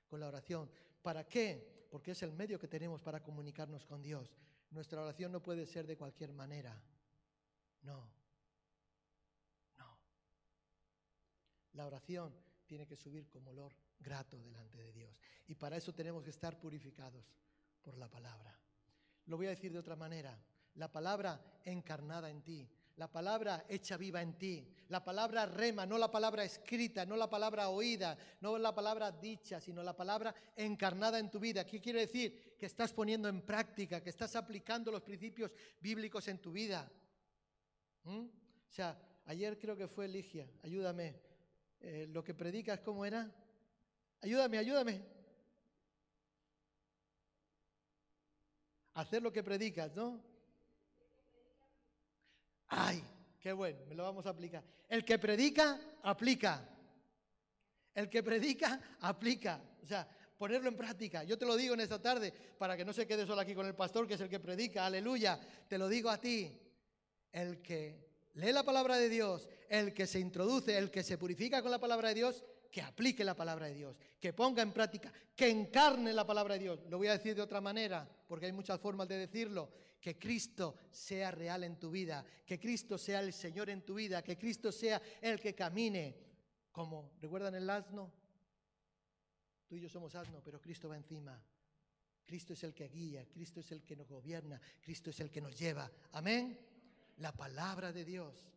Con 0.08 0.20
la 0.20 0.28
oración. 0.28 0.70
¿Para 1.00 1.26
qué? 1.26 1.86
Porque 1.90 2.10
es 2.10 2.22
el 2.24 2.32
medio 2.32 2.58
que 2.58 2.68
tenemos 2.68 3.00
para 3.00 3.22
comunicarnos 3.22 3.86
con 3.86 4.02
Dios. 4.02 4.36
Nuestra 4.70 5.00
oración 5.00 5.32
no 5.32 5.42
puede 5.42 5.64
ser 5.64 5.86
de 5.86 5.96
cualquier 5.96 6.34
manera. 6.34 6.78
No. 7.80 8.15
La 11.76 11.86
oración 11.86 12.34
tiene 12.64 12.86
que 12.86 12.96
subir 12.96 13.28
como 13.28 13.50
olor 13.50 13.72
grato 14.00 14.38
delante 14.38 14.78
de 14.78 14.92
Dios. 14.92 15.20
Y 15.46 15.54
para 15.54 15.76
eso 15.76 15.94
tenemos 15.94 16.24
que 16.24 16.30
estar 16.30 16.58
purificados 16.58 17.24
por 17.82 17.98
la 17.98 18.08
palabra. 18.08 18.58
Lo 19.26 19.36
voy 19.36 19.46
a 19.46 19.50
decir 19.50 19.72
de 19.72 19.78
otra 19.78 19.94
manera. 19.94 20.38
La 20.74 20.90
palabra 20.90 21.60
encarnada 21.64 22.30
en 22.30 22.42
ti, 22.42 22.68
la 22.96 23.12
palabra 23.12 23.66
hecha 23.68 23.96
viva 23.96 24.22
en 24.22 24.38
ti, 24.38 24.66
la 24.88 25.04
palabra 25.04 25.44
rema, 25.44 25.84
no 25.84 25.98
la 25.98 26.10
palabra 26.10 26.44
escrita, 26.44 27.04
no 27.04 27.16
la 27.16 27.28
palabra 27.28 27.68
oída, 27.68 28.16
no 28.40 28.56
la 28.58 28.74
palabra 28.74 29.12
dicha, 29.12 29.60
sino 29.60 29.82
la 29.82 29.94
palabra 29.94 30.34
encarnada 30.56 31.18
en 31.18 31.30
tu 31.30 31.38
vida. 31.38 31.66
¿Qué 31.66 31.80
quiere 31.80 32.00
decir? 32.00 32.56
Que 32.58 32.66
estás 32.66 32.92
poniendo 32.92 33.28
en 33.28 33.42
práctica, 33.42 34.02
que 34.02 34.10
estás 34.10 34.34
aplicando 34.34 34.90
los 34.90 35.02
principios 35.02 35.52
bíblicos 35.80 36.26
en 36.28 36.38
tu 36.38 36.52
vida. 36.52 36.90
¿Mm? 38.04 38.26
O 38.26 38.72
sea, 38.72 38.98
ayer 39.26 39.58
creo 39.58 39.76
que 39.76 39.88
fue 39.88 40.08
Ligia, 40.08 40.48
ayúdame. 40.62 41.35
Eh, 41.80 42.06
lo 42.10 42.24
que 42.24 42.34
predicas, 42.34 42.80
¿cómo 42.80 43.04
era? 43.04 43.30
Ayúdame, 44.20 44.58
ayúdame. 44.58 45.02
Hacer 48.94 49.22
lo 49.22 49.32
que 49.32 49.42
predicas, 49.42 49.94
¿no? 49.94 50.22
Ay, 52.68 53.02
qué 53.40 53.52
bueno, 53.52 53.78
me 53.86 53.94
lo 53.94 54.02
vamos 54.02 54.26
a 54.26 54.30
aplicar. 54.30 54.64
El 54.88 55.04
que 55.04 55.18
predica, 55.18 55.80
aplica. 56.02 56.66
El 57.94 58.08
que 58.08 58.22
predica, 58.22 58.80
aplica. 59.00 59.60
O 59.82 59.86
sea, 59.86 60.08
ponerlo 60.36 60.68
en 60.68 60.76
práctica. 60.76 61.24
Yo 61.24 61.38
te 61.38 61.46
lo 61.46 61.56
digo 61.56 61.74
en 61.74 61.80
esta 61.80 62.00
tarde, 62.00 62.32
para 62.58 62.76
que 62.76 62.84
no 62.84 62.92
se 62.92 63.06
quede 63.06 63.26
solo 63.26 63.40
aquí 63.40 63.54
con 63.54 63.66
el 63.66 63.74
pastor, 63.74 64.06
que 64.06 64.14
es 64.14 64.20
el 64.20 64.28
que 64.28 64.40
predica. 64.40 64.86
Aleluya. 64.86 65.38
Te 65.68 65.78
lo 65.78 65.88
digo 65.88 66.10
a 66.10 66.20
ti. 66.20 66.58
El 67.32 67.60
que 67.60 68.05
lee 68.36 68.52
la 68.52 68.62
palabra 68.62 68.96
de 68.96 69.08
Dios, 69.08 69.48
el 69.68 69.92
que 69.92 70.06
se 70.06 70.20
introduce, 70.20 70.76
el 70.76 70.90
que 70.90 71.02
se 71.02 71.18
purifica 71.18 71.62
con 71.62 71.70
la 71.70 71.80
palabra 71.80 72.08
de 72.08 72.14
Dios, 72.14 72.44
que 72.70 72.82
aplique 72.82 73.24
la 73.24 73.34
palabra 73.34 73.66
de 73.66 73.74
Dios, 73.74 73.96
que 74.20 74.32
ponga 74.32 74.62
en 74.62 74.72
práctica, 74.72 75.12
que 75.34 75.48
encarne 75.48 76.12
la 76.12 76.26
palabra 76.26 76.54
de 76.54 76.60
Dios. 76.60 76.80
Lo 76.88 76.98
voy 76.98 77.08
a 77.08 77.12
decir 77.12 77.34
de 77.34 77.42
otra 77.42 77.60
manera, 77.60 78.08
porque 78.28 78.46
hay 78.46 78.52
muchas 78.52 78.80
formas 78.80 79.08
de 79.08 79.18
decirlo. 79.18 79.70
Que 80.00 80.18
Cristo 80.18 80.76
sea 80.90 81.30
real 81.30 81.64
en 81.64 81.80
tu 81.80 81.90
vida, 81.90 82.24
que 82.44 82.60
Cristo 82.60 82.96
sea 82.98 83.20
el 83.20 83.32
Señor 83.32 83.70
en 83.70 83.82
tu 83.82 83.94
vida, 83.94 84.22
que 84.22 84.36
Cristo 84.36 84.70
sea 84.70 85.00
el 85.20 85.40
que 85.40 85.54
camine. 85.54 86.14
Como, 86.70 87.12
¿recuerdan 87.20 87.54
el 87.54 87.68
asno? 87.68 88.12
Tú 89.66 89.76
y 89.76 89.80
yo 89.80 89.88
somos 89.88 90.14
asno, 90.14 90.42
pero 90.44 90.60
Cristo 90.60 90.88
va 90.88 90.96
encima. 90.96 91.42
Cristo 92.24 92.52
es 92.52 92.62
el 92.62 92.74
que 92.74 92.88
guía, 92.88 93.26
Cristo 93.26 93.60
es 93.60 93.72
el 93.72 93.82
que 93.82 93.96
nos 93.96 94.08
gobierna, 94.08 94.60
Cristo 94.80 95.10
es 95.10 95.20
el 95.20 95.30
que 95.30 95.40
nos 95.40 95.58
lleva. 95.58 95.90
Amén. 96.12 96.75
La 97.16 97.32
palabra 97.32 97.92
de 97.92 98.04
Dios. 98.04 98.52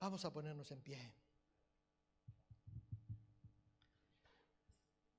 Vamos 0.00 0.24
a 0.24 0.32
ponernos 0.32 0.70
en 0.70 0.80
pie. 0.80 1.14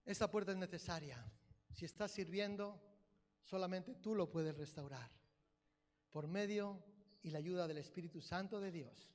Esta 0.06 0.32
puerta 0.32 0.52
es 0.52 0.58
necesaria. 0.58 1.24
Si 1.72 1.86
estás 1.86 2.12
sirviendo, 2.12 2.82
solamente 3.44 3.96
tú 3.96 4.16
lo 4.16 4.30
puedes 4.30 4.58
restaurar. 4.58 5.12
Por 6.10 6.28
medio 6.28 6.84
y 7.22 7.30
la 7.30 7.40
ayuda 7.40 7.68
del 7.68 7.78
Espíritu 7.78 8.22
Santo 8.22 8.60
de 8.60 8.72
Dios. 8.72 9.14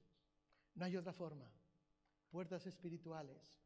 No 0.74 0.84
hay 0.84 0.96
otra 0.96 1.12
forma. 1.12 1.50
Puertas 2.30 2.66
espirituales. 2.66 3.58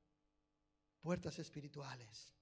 Puertas 1.01 1.39
espirituales. 1.39 2.33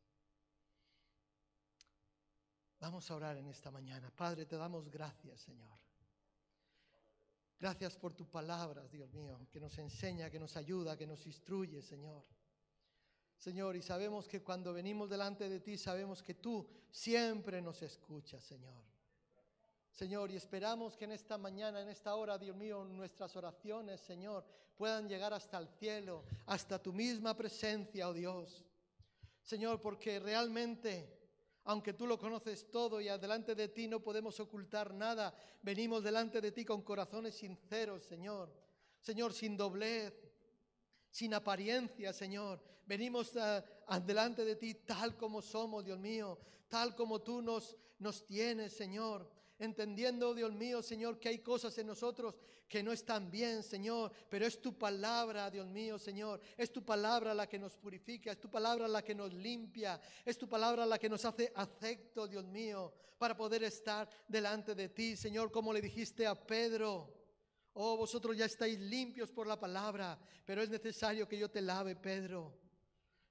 Vamos 2.79 3.11
a 3.11 3.17
orar 3.17 3.37
en 3.39 3.47
esta 3.49 3.71
mañana. 3.71 4.11
Padre, 4.11 4.45
te 4.45 4.57
damos 4.57 4.89
gracias, 4.91 5.41
Señor. 5.41 5.86
Gracias 7.59 7.97
por 7.97 8.13
tu 8.13 8.29
palabra, 8.29 8.87
Dios 8.89 9.13
mío, 9.15 9.47
que 9.51 9.59
nos 9.59 9.77
enseña, 9.79 10.29
que 10.29 10.39
nos 10.39 10.57
ayuda, 10.57 10.97
que 10.97 11.07
nos 11.07 11.25
instruye, 11.27 11.81
Señor. 11.81 12.25
Señor, 13.39 13.77
y 13.77 13.83
sabemos 13.83 14.29
que 14.29 14.43
cuando 14.43 14.73
venimos 14.73 15.09
delante 15.09 15.49
de 15.49 15.61
ti, 15.61 15.79
sabemos 15.79 16.23
que 16.23 16.35
tú 16.35 16.67
siempre 16.91 17.63
nos 17.63 17.83
escuchas, 17.83 18.43
Señor. 18.43 18.85
Señor, 19.91 20.31
y 20.31 20.37
esperamos 20.37 20.97
que 20.97 21.07
en 21.07 21.13
esta 21.13 21.39
mañana, 21.39 21.81
en 21.81 21.89
esta 21.89 22.15
hora, 22.15 22.37
Dios 22.37 22.55
mío, 22.55 22.85
nuestras 22.85 23.35
oraciones, 23.37 24.01
Señor, 24.03 24.45
puedan 24.77 25.09
llegar 25.09 25.33
hasta 25.33 25.57
el 25.57 25.69
cielo, 25.69 26.25
hasta 26.45 26.83
tu 26.83 26.93
misma 26.93 27.35
presencia, 27.35 28.09
oh 28.09 28.13
Dios. 28.13 28.67
Señor, 29.43 29.81
porque 29.81 30.19
realmente, 30.19 31.16
aunque 31.67 31.93
tú 31.93 32.07
lo 32.07 32.19
conoces 32.19 32.71
todo 32.71 33.01
y 33.01 33.09
adelante 33.09 33.55
de 33.55 33.69
ti 33.69 33.89
no 33.89 34.01
podemos 34.01 34.39
ocultar 34.41 34.95
nada, 34.95 35.35
venimos 35.63 36.03
delante 36.03 36.41
de 36.41 36.53
ti 36.53 36.65
con 36.65 36.83
corazones 36.83 37.35
sinceros, 37.35 38.05
Señor. 38.05 38.53
Señor, 39.01 39.33
sin 39.35 39.57
doblez, 39.57 40.15
sin 41.11 41.35
apariencia, 41.35 42.13
Señor. 42.13 42.63
Venimos 42.87 43.35
uh, 43.35 44.01
delante 44.05 44.45
de 44.45 44.57
ti 44.57 44.75
tal 44.75 45.17
como 45.17 45.43
somos, 45.43 45.85
Dios 45.85 45.99
mío, 45.99 46.39
tal 46.69 46.95
como 46.95 47.21
tú 47.21 47.43
nos 47.43 48.27
tienes, 48.27 48.73
Señor 48.73 49.37
entendiendo, 49.59 50.35
Dios 50.35 50.53
mío, 50.53 50.83
Señor, 50.83 51.19
que 51.19 51.29
hay 51.29 51.39
cosas 51.39 51.77
en 51.79 51.87
nosotros 51.87 52.35
que 52.69 52.83
no 52.83 52.93
están 52.93 53.31
bien, 53.31 53.63
Señor, 53.63 54.13
pero 54.29 54.47
es 54.47 54.61
tu 54.61 54.77
palabra, 54.77 55.51
Dios 55.51 55.67
mío, 55.67 55.99
Señor, 55.99 56.41
es 56.57 56.73
tu 56.73 56.85
palabra 56.85 57.35
la 57.35 57.49
que 57.49 57.59
nos 57.59 57.77
purifica, 57.77 58.33
es 58.33 58.41
tu 58.41 58.51
palabra 58.51 58.89
la 58.89 59.03
que 59.03 59.15
nos 59.15 59.33
limpia, 59.33 60.01
es 60.25 60.37
tu 60.37 60.49
palabra 60.49 60.85
la 60.85 60.99
que 60.99 61.09
nos 61.09 61.25
hace 61.25 61.53
acepto, 61.55 62.27
Dios 62.27 62.45
mío, 62.45 62.93
para 63.19 63.37
poder 63.37 63.63
estar 63.65 64.09
delante 64.29 64.75
de 64.75 64.89
ti, 64.89 65.17
Señor, 65.17 65.51
como 65.51 65.73
le 65.73 65.81
dijiste 65.81 66.27
a 66.27 66.35
Pedro. 66.35 67.13
Oh, 67.75 67.97
vosotros 67.97 68.37
ya 68.37 68.47
estáis 68.47 68.79
limpios 68.79 69.31
por 69.31 69.47
la 69.47 69.61
palabra, 69.61 70.19
pero 70.45 70.63
es 70.63 70.71
necesario 70.71 71.29
que 71.29 71.39
yo 71.39 71.51
te 71.51 71.61
lave, 71.61 71.95
Pedro. 71.95 72.66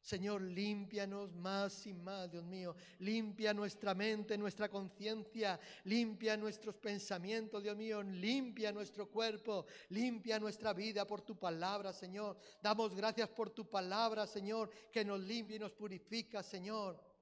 Señor, 0.06 0.44
límpianos 0.44 1.34
más 1.34 1.88
y 1.88 1.92
más, 1.92 2.32
Dios 2.32 2.44
mío. 2.44 2.76
Limpia 3.00 3.56
nuestra 3.56 3.96
mente, 3.96 4.38
nuestra 4.38 4.70
conciencia. 4.70 5.60
Limpia 5.86 6.38
nuestros 6.38 6.76
pensamientos, 6.76 7.64
Dios 7.64 7.76
mío. 7.76 8.04
Limpia 8.04 8.72
nuestro 8.72 9.10
cuerpo. 9.10 9.66
Limpia 9.90 10.38
nuestra 10.38 10.74
vida 10.74 11.08
por 11.08 11.24
tu 11.24 11.36
palabra, 11.36 11.92
Señor. 11.92 12.38
Damos 12.62 12.94
gracias 12.94 13.30
por 13.30 13.50
tu 13.50 13.68
palabra, 13.68 14.28
Señor, 14.28 14.70
que 14.92 15.04
nos 15.04 15.20
limpia 15.22 15.56
y 15.56 15.60
nos 15.60 15.72
purifica, 15.72 16.44
Señor. 16.44 17.15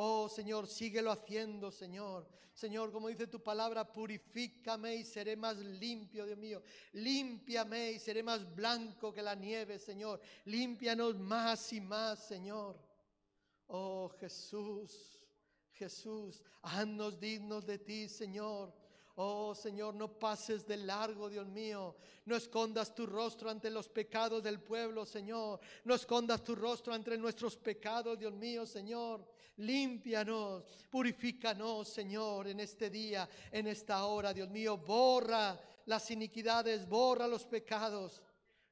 Oh 0.00 0.28
Señor, 0.28 0.68
síguelo 0.68 1.10
haciendo, 1.10 1.72
Señor. 1.72 2.24
Señor, 2.54 2.92
como 2.92 3.08
dice 3.08 3.26
tu 3.26 3.42
palabra, 3.42 3.84
purifícame 3.84 4.94
y 4.94 5.04
seré 5.04 5.34
más 5.34 5.56
limpio, 5.56 6.24
Dios 6.24 6.38
mío. 6.38 6.62
Límpiame 6.92 7.90
y 7.90 7.98
seré 7.98 8.22
más 8.22 8.54
blanco 8.54 9.12
que 9.12 9.20
la 9.22 9.34
nieve, 9.34 9.76
Señor. 9.80 10.20
Límpianos 10.44 11.18
más 11.18 11.72
y 11.72 11.80
más, 11.80 12.20
Señor. 12.28 12.78
Oh 13.66 14.08
Jesús, 14.20 15.18
Jesús, 15.72 16.44
haznos 16.62 17.18
dignos 17.18 17.66
de 17.66 17.78
ti, 17.78 18.08
Señor. 18.08 18.72
Oh 19.16 19.52
Señor, 19.52 19.96
no 19.96 20.16
pases 20.16 20.64
de 20.64 20.76
largo, 20.76 21.28
Dios 21.28 21.48
mío. 21.48 21.96
No 22.24 22.36
escondas 22.36 22.94
tu 22.94 23.04
rostro 23.04 23.50
ante 23.50 23.68
los 23.68 23.88
pecados 23.88 24.44
del 24.44 24.60
pueblo, 24.60 25.04
Señor. 25.04 25.58
No 25.82 25.96
escondas 25.96 26.44
tu 26.44 26.54
rostro 26.54 26.94
ante 26.94 27.18
nuestros 27.18 27.56
pecados, 27.56 28.16
Dios 28.16 28.32
mío, 28.32 28.64
Señor. 28.64 29.26
Límpianos, 29.58 30.64
purifícanos, 30.88 31.88
Señor, 31.88 32.46
en 32.46 32.60
este 32.60 32.90
día, 32.90 33.28
en 33.50 33.66
esta 33.66 34.04
hora, 34.04 34.32
Dios 34.32 34.48
mío. 34.48 34.76
Borra 34.78 35.58
las 35.86 36.10
iniquidades, 36.10 36.88
borra 36.88 37.26
los 37.26 37.44
pecados. 37.44 38.22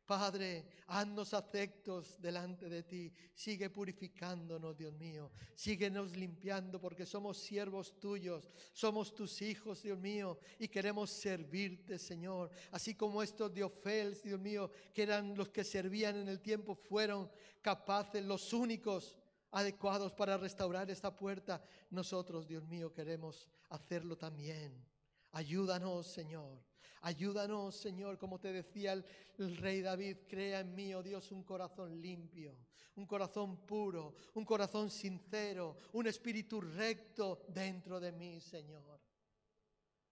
Padre, 0.06 0.64
haznos 0.86 1.34
afectos 1.34 2.20
delante 2.22 2.68
de 2.68 2.84
ti. 2.84 3.12
Sigue 3.34 3.68
purificándonos, 3.68 4.76
Dios 4.76 4.94
mío. 4.94 5.32
Síguenos 5.56 6.16
limpiando 6.16 6.80
porque 6.80 7.04
somos 7.04 7.38
siervos 7.38 7.98
tuyos. 7.98 8.48
Somos 8.72 9.12
tus 9.12 9.42
hijos, 9.42 9.82
Dios 9.82 9.98
mío. 9.98 10.38
Y 10.60 10.68
queremos 10.68 11.10
servirte, 11.10 11.98
Señor. 11.98 12.50
Así 12.70 12.94
como 12.94 13.20
estos 13.20 13.52
de 13.52 13.64
Ofel, 13.64 14.16
Dios 14.22 14.38
mío, 14.38 14.70
que 14.94 15.02
eran 15.02 15.36
los 15.36 15.48
que 15.48 15.64
servían 15.64 16.16
en 16.16 16.28
el 16.28 16.40
tiempo, 16.40 16.76
fueron 16.76 17.28
capaces, 17.60 18.24
los 18.24 18.52
únicos 18.52 19.16
adecuados 19.50 20.12
para 20.12 20.36
restaurar 20.36 20.90
esta 20.90 21.14
puerta. 21.14 21.62
Nosotros, 21.90 22.46
Dios 22.46 22.66
mío, 22.66 22.92
queremos 22.92 23.48
hacerlo 23.70 24.16
también. 24.16 24.84
Ayúdanos, 25.32 26.06
Señor. 26.06 26.62
Ayúdanos, 27.02 27.76
Señor, 27.76 28.18
como 28.18 28.40
te 28.40 28.52
decía 28.52 28.92
el, 28.92 29.56
rey 29.58 29.80
David, 29.80 30.16
crea 30.28 30.60
en 30.60 30.74
mí, 30.74 30.94
oh 30.94 31.02
Dios, 31.02 31.30
un 31.30 31.44
corazón 31.44 32.00
limpio, 32.00 32.56
un 32.96 33.06
corazón 33.06 33.58
puro, 33.66 34.14
un 34.34 34.44
corazón 34.44 34.90
sincero, 34.90 35.76
un 35.92 36.06
espíritu 36.06 36.60
recto 36.60 37.44
dentro 37.48 38.00
de 38.00 38.12
mí, 38.12 38.40
Señor. 38.40 39.00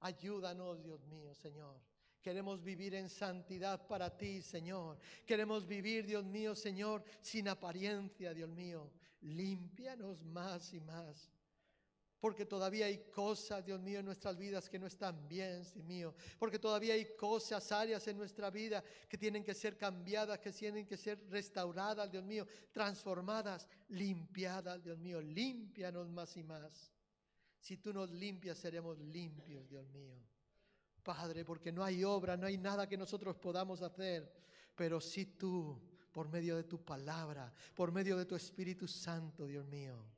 Ayúdanos, 0.00 0.82
Dios 0.82 1.04
mío, 1.06 1.34
Señor. 1.34 1.80
Queremos 2.20 2.62
vivir 2.62 2.94
en 2.94 3.08
santidad 3.08 3.86
para 3.86 4.16
ti, 4.16 4.40
Señor. 4.40 4.98
Queremos 5.26 5.66
vivir, 5.66 6.06
Dios 6.06 6.24
mío, 6.24 6.54
Señor, 6.54 7.04
sin 7.20 7.48
apariencia, 7.48 8.32
Dios 8.32 8.48
mío. 8.48 8.90
Límpianos 9.24 10.22
más 10.22 10.72
y 10.72 10.80
más 10.80 11.34
porque 12.24 12.46
todavía 12.46 12.86
hay 12.86 13.04
cosas, 13.10 13.62
Dios 13.66 13.78
mío, 13.82 13.98
en 13.98 14.06
nuestras 14.06 14.38
vidas 14.38 14.70
que 14.70 14.78
no 14.78 14.86
están 14.86 15.28
bien, 15.28 15.62
Dios 15.62 15.84
mío. 15.84 16.14
Porque 16.38 16.58
todavía 16.58 16.94
hay 16.94 17.14
cosas, 17.16 17.70
áreas 17.70 18.08
en 18.08 18.16
nuestra 18.16 18.48
vida 18.48 18.82
que 19.10 19.18
tienen 19.18 19.44
que 19.44 19.52
ser 19.52 19.76
cambiadas, 19.76 20.38
que 20.38 20.50
tienen 20.50 20.86
que 20.86 20.96
ser 20.96 21.22
restauradas, 21.28 22.10
Dios 22.10 22.24
mío, 22.24 22.46
transformadas, 22.72 23.68
limpiadas, 23.88 24.82
Dios 24.82 24.96
mío. 24.96 25.20
Límpianos 25.20 26.08
más 26.08 26.34
y 26.38 26.42
más. 26.42 26.90
Si 27.60 27.76
tú 27.76 27.92
nos 27.92 28.10
limpias, 28.10 28.56
seremos 28.56 28.98
limpios, 29.00 29.68
Dios 29.68 29.86
mío. 29.90 30.16
Padre, 31.02 31.44
porque 31.44 31.72
no 31.72 31.84
hay 31.84 32.04
obra, 32.04 32.38
no 32.38 32.46
hay 32.46 32.56
nada 32.56 32.88
que 32.88 32.96
nosotros 32.96 33.36
podamos 33.36 33.82
hacer, 33.82 34.32
pero 34.74 34.98
si 34.98 35.26
tú, 35.26 35.78
por 36.14 36.30
medio 36.30 36.56
de 36.56 36.64
tu 36.64 36.82
palabra, 36.82 37.52
por 37.74 37.92
medio 37.92 38.16
de 38.16 38.24
tu 38.24 38.34
Espíritu 38.34 38.88
Santo, 38.88 39.46
Dios 39.46 39.66
mío 39.66 40.14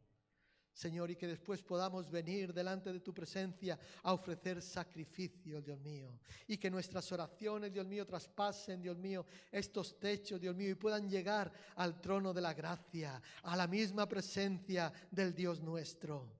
Señor, 0.76 1.11
y 1.11 1.16
que 1.16 1.26
después 1.26 1.62
podamos 1.62 2.11
venir 2.11 2.53
delante 2.53 2.92
de 2.92 3.01
tu 3.01 3.14
presencia 3.14 3.78
a 4.03 4.12
ofrecer 4.12 4.61
sacrificio, 4.61 5.62
Dios 5.62 5.78
mío. 5.80 6.20
Y 6.47 6.59
que 6.59 6.70
nuestras 6.70 7.11
oraciones, 7.12 7.72
Dios 7.72 7.86
mío, 7.86 8.05
traspasen, 8.05 8.82
Dios 8.82 8.99
mío, 8.99 9.24
estos 9.51 9.99
techos, 9.99 10.38
Dios 10.38 10.55
mío, 10.55 10.68
y 10.68 10.74
puedan 10.74 11.09
llegar 11.09 11.51
al 11.76 11.99
trono 11.99 12.34
de 12.34 12.42
la 12.42 12.53
gracia, 12.53 13.22
a 13.44 13.57
la 13.57 13.66
misma 13.66 14.07
presencia 14.07 14.92
del 15.11 15.34
Dios 15.34 15.62
nuestro. 15.62 16.30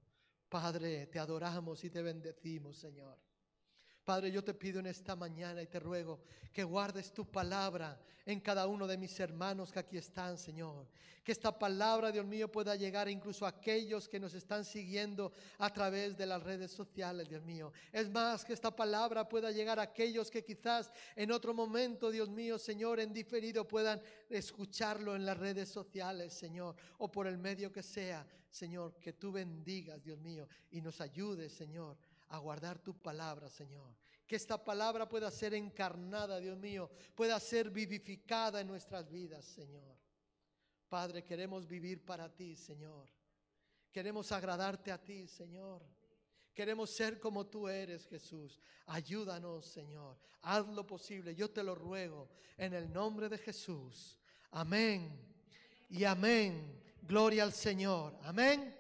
Padre, 0.51 1.07
te 1.07 1.19
adoramos 1.19 1.83
y 1.85 1.89
te 1.89 2.03
bendecimos, 2.03 2.77
Señor. 2.77 3.26
Padre, 4.07 4.31
yo 4.31 4.45
te 4.45 4.55
pido 4.55 4.79
en 4.79 4.87
esta 4.87 5.17
mañana 5.17 5.61
y 5.61 5.67
te 5.67 5.81
ruego 5.81 6.21
que 6.53 6.63
guardes 6.63 7.13
tu 7.13 7.29
palabra 7.29 8.01
en 8.25 8.39
cada 8.39 8.69
uno 8.69 8.87
de 8.87 8.97
mis 8.97 9.19
hermanos 9.19 9.73
que 9.73 9.81
aquí 9.81 9.97
están, 9.97 10.39
Señor. 10.39 10.87
Que 11.25 11.33
esta 11.33 11.59
palabra, 11.59 12.13
Dios 12.13 12.25
mío, 12.25 12.47
pueda 12.47 12.77
llegar 12.77 13.09
incluso 13.09 13.45
a 13.45 13.49
aquellos 13.49 14.09
que 14.09 14.21
nos 14.21 14.33
están 14.35 14.65
siguiendo 14.65 15.33
a 15.59 15.73
través 15.73 16.17
de 16.17 16.25
las 16.25 16.41
redes 16.41 16.71
sociales, 16.71 17.29
Dios 17.29 17.43
mío. 17.43 17.73
Es 17.91 18.09
más, 18.09 18.45
que 18.45 18.53
esta 18.53 18.71
palabra 18.71 19.29
pueda 19.29 19.51
llegar 19.51 19.81
a 19.81 19.83
aquellos 19.83 20.31
que 20.31 20.45
quizás 20.45 20.93
en 21.17 21.33
otro 21.33 21.53
momento, 21.53 22.13
Dios 22.13 22.29
mío, 22.29 22.61
Señor, 22.61 23.01
en 23.01 23.13
diferido 23.13 23.67
puedan 23.67 24.01
escucharlo 24.31 25.17
en 25.17 25.27
las 25.27 25.37
redes 25.37 25.69
sociales, 25.69 26.33
Señor, 26.33 26.77
o 26.99 27.11
por 27.11 27.27
el 27.27 27.39
medio 27.39 27.73
que 27.73 27.83
sea, 27.83 28.25
Señor, 28.49 29.01
que 29.01 29.15
tú 29.15 29.33
bendigas, 29.33 30.01
Dios 30.01 30.21
mío, 30.21 30.47
y 30.71 30.81
nos 30.81 31.01
ayudes, 31.01 31.53
Señor 31.53 31.99
a 32.29 32.39
guardar 32.39 32.79
tu 32.79 32.95
palabra, 32.95 33.49
Señor. 33.49 33.95
Que 34.27 34.37
esta 34.37 34.63
palabra 34.63 35.09
pueda 35.09 35.31
ser 35.31 35.55
encarnada, 35.55 36.41
Dios 36.41 36.59
mío, 36.59 36.91
pueda 37.15 37.39
ser 37.39 37.71
vivificada 37.71 38.61
en 38.61 38.67
nuestras 38.67 39.09
vidas, 39.11 39.45
Señor. 39.45 39.97
Padre, 40.89 41.25
queremos 41.25 41.67
vivir 41.67 42.05
para 42.05 42.29
ti, 42.33 42.57
Señor. 42.57 43.09
Queremos 43.93 44.31
agradarte 44.33 44.93
a 44.93 45.03
ti, 45.03 45.27
Señor. 45.27 45.83
Queremos 46.53 46.91
ser 46.91 47.19
como 47.21 47.47
tú 47.47 47.69
eres, 47.69 48.07
Jesús. 48.07 48.61
Ayúdanos, 48.87 49.67
Señor. 49.67 50.19
Haz 50.43 50.67
lo 50.69 50.87
posible. 50.87 51.35
Yo 51.35 51.51
te 51.51 51.63
lo 51.63 51.75
ruego 51.75 52.29
en 52.57 52.75
el 52.75 52.93
nombre 52.93 53.29
de 53.29 53.39
Jesús. 53.39 54.19
Amén. 54.51 55.19
Y 55.89 56.05
amén. 56.05 56.83
Gloria 57.03 57.43
al 57.43 57.53
Señor. 57.53 58.19
Amén. 58.23 58.76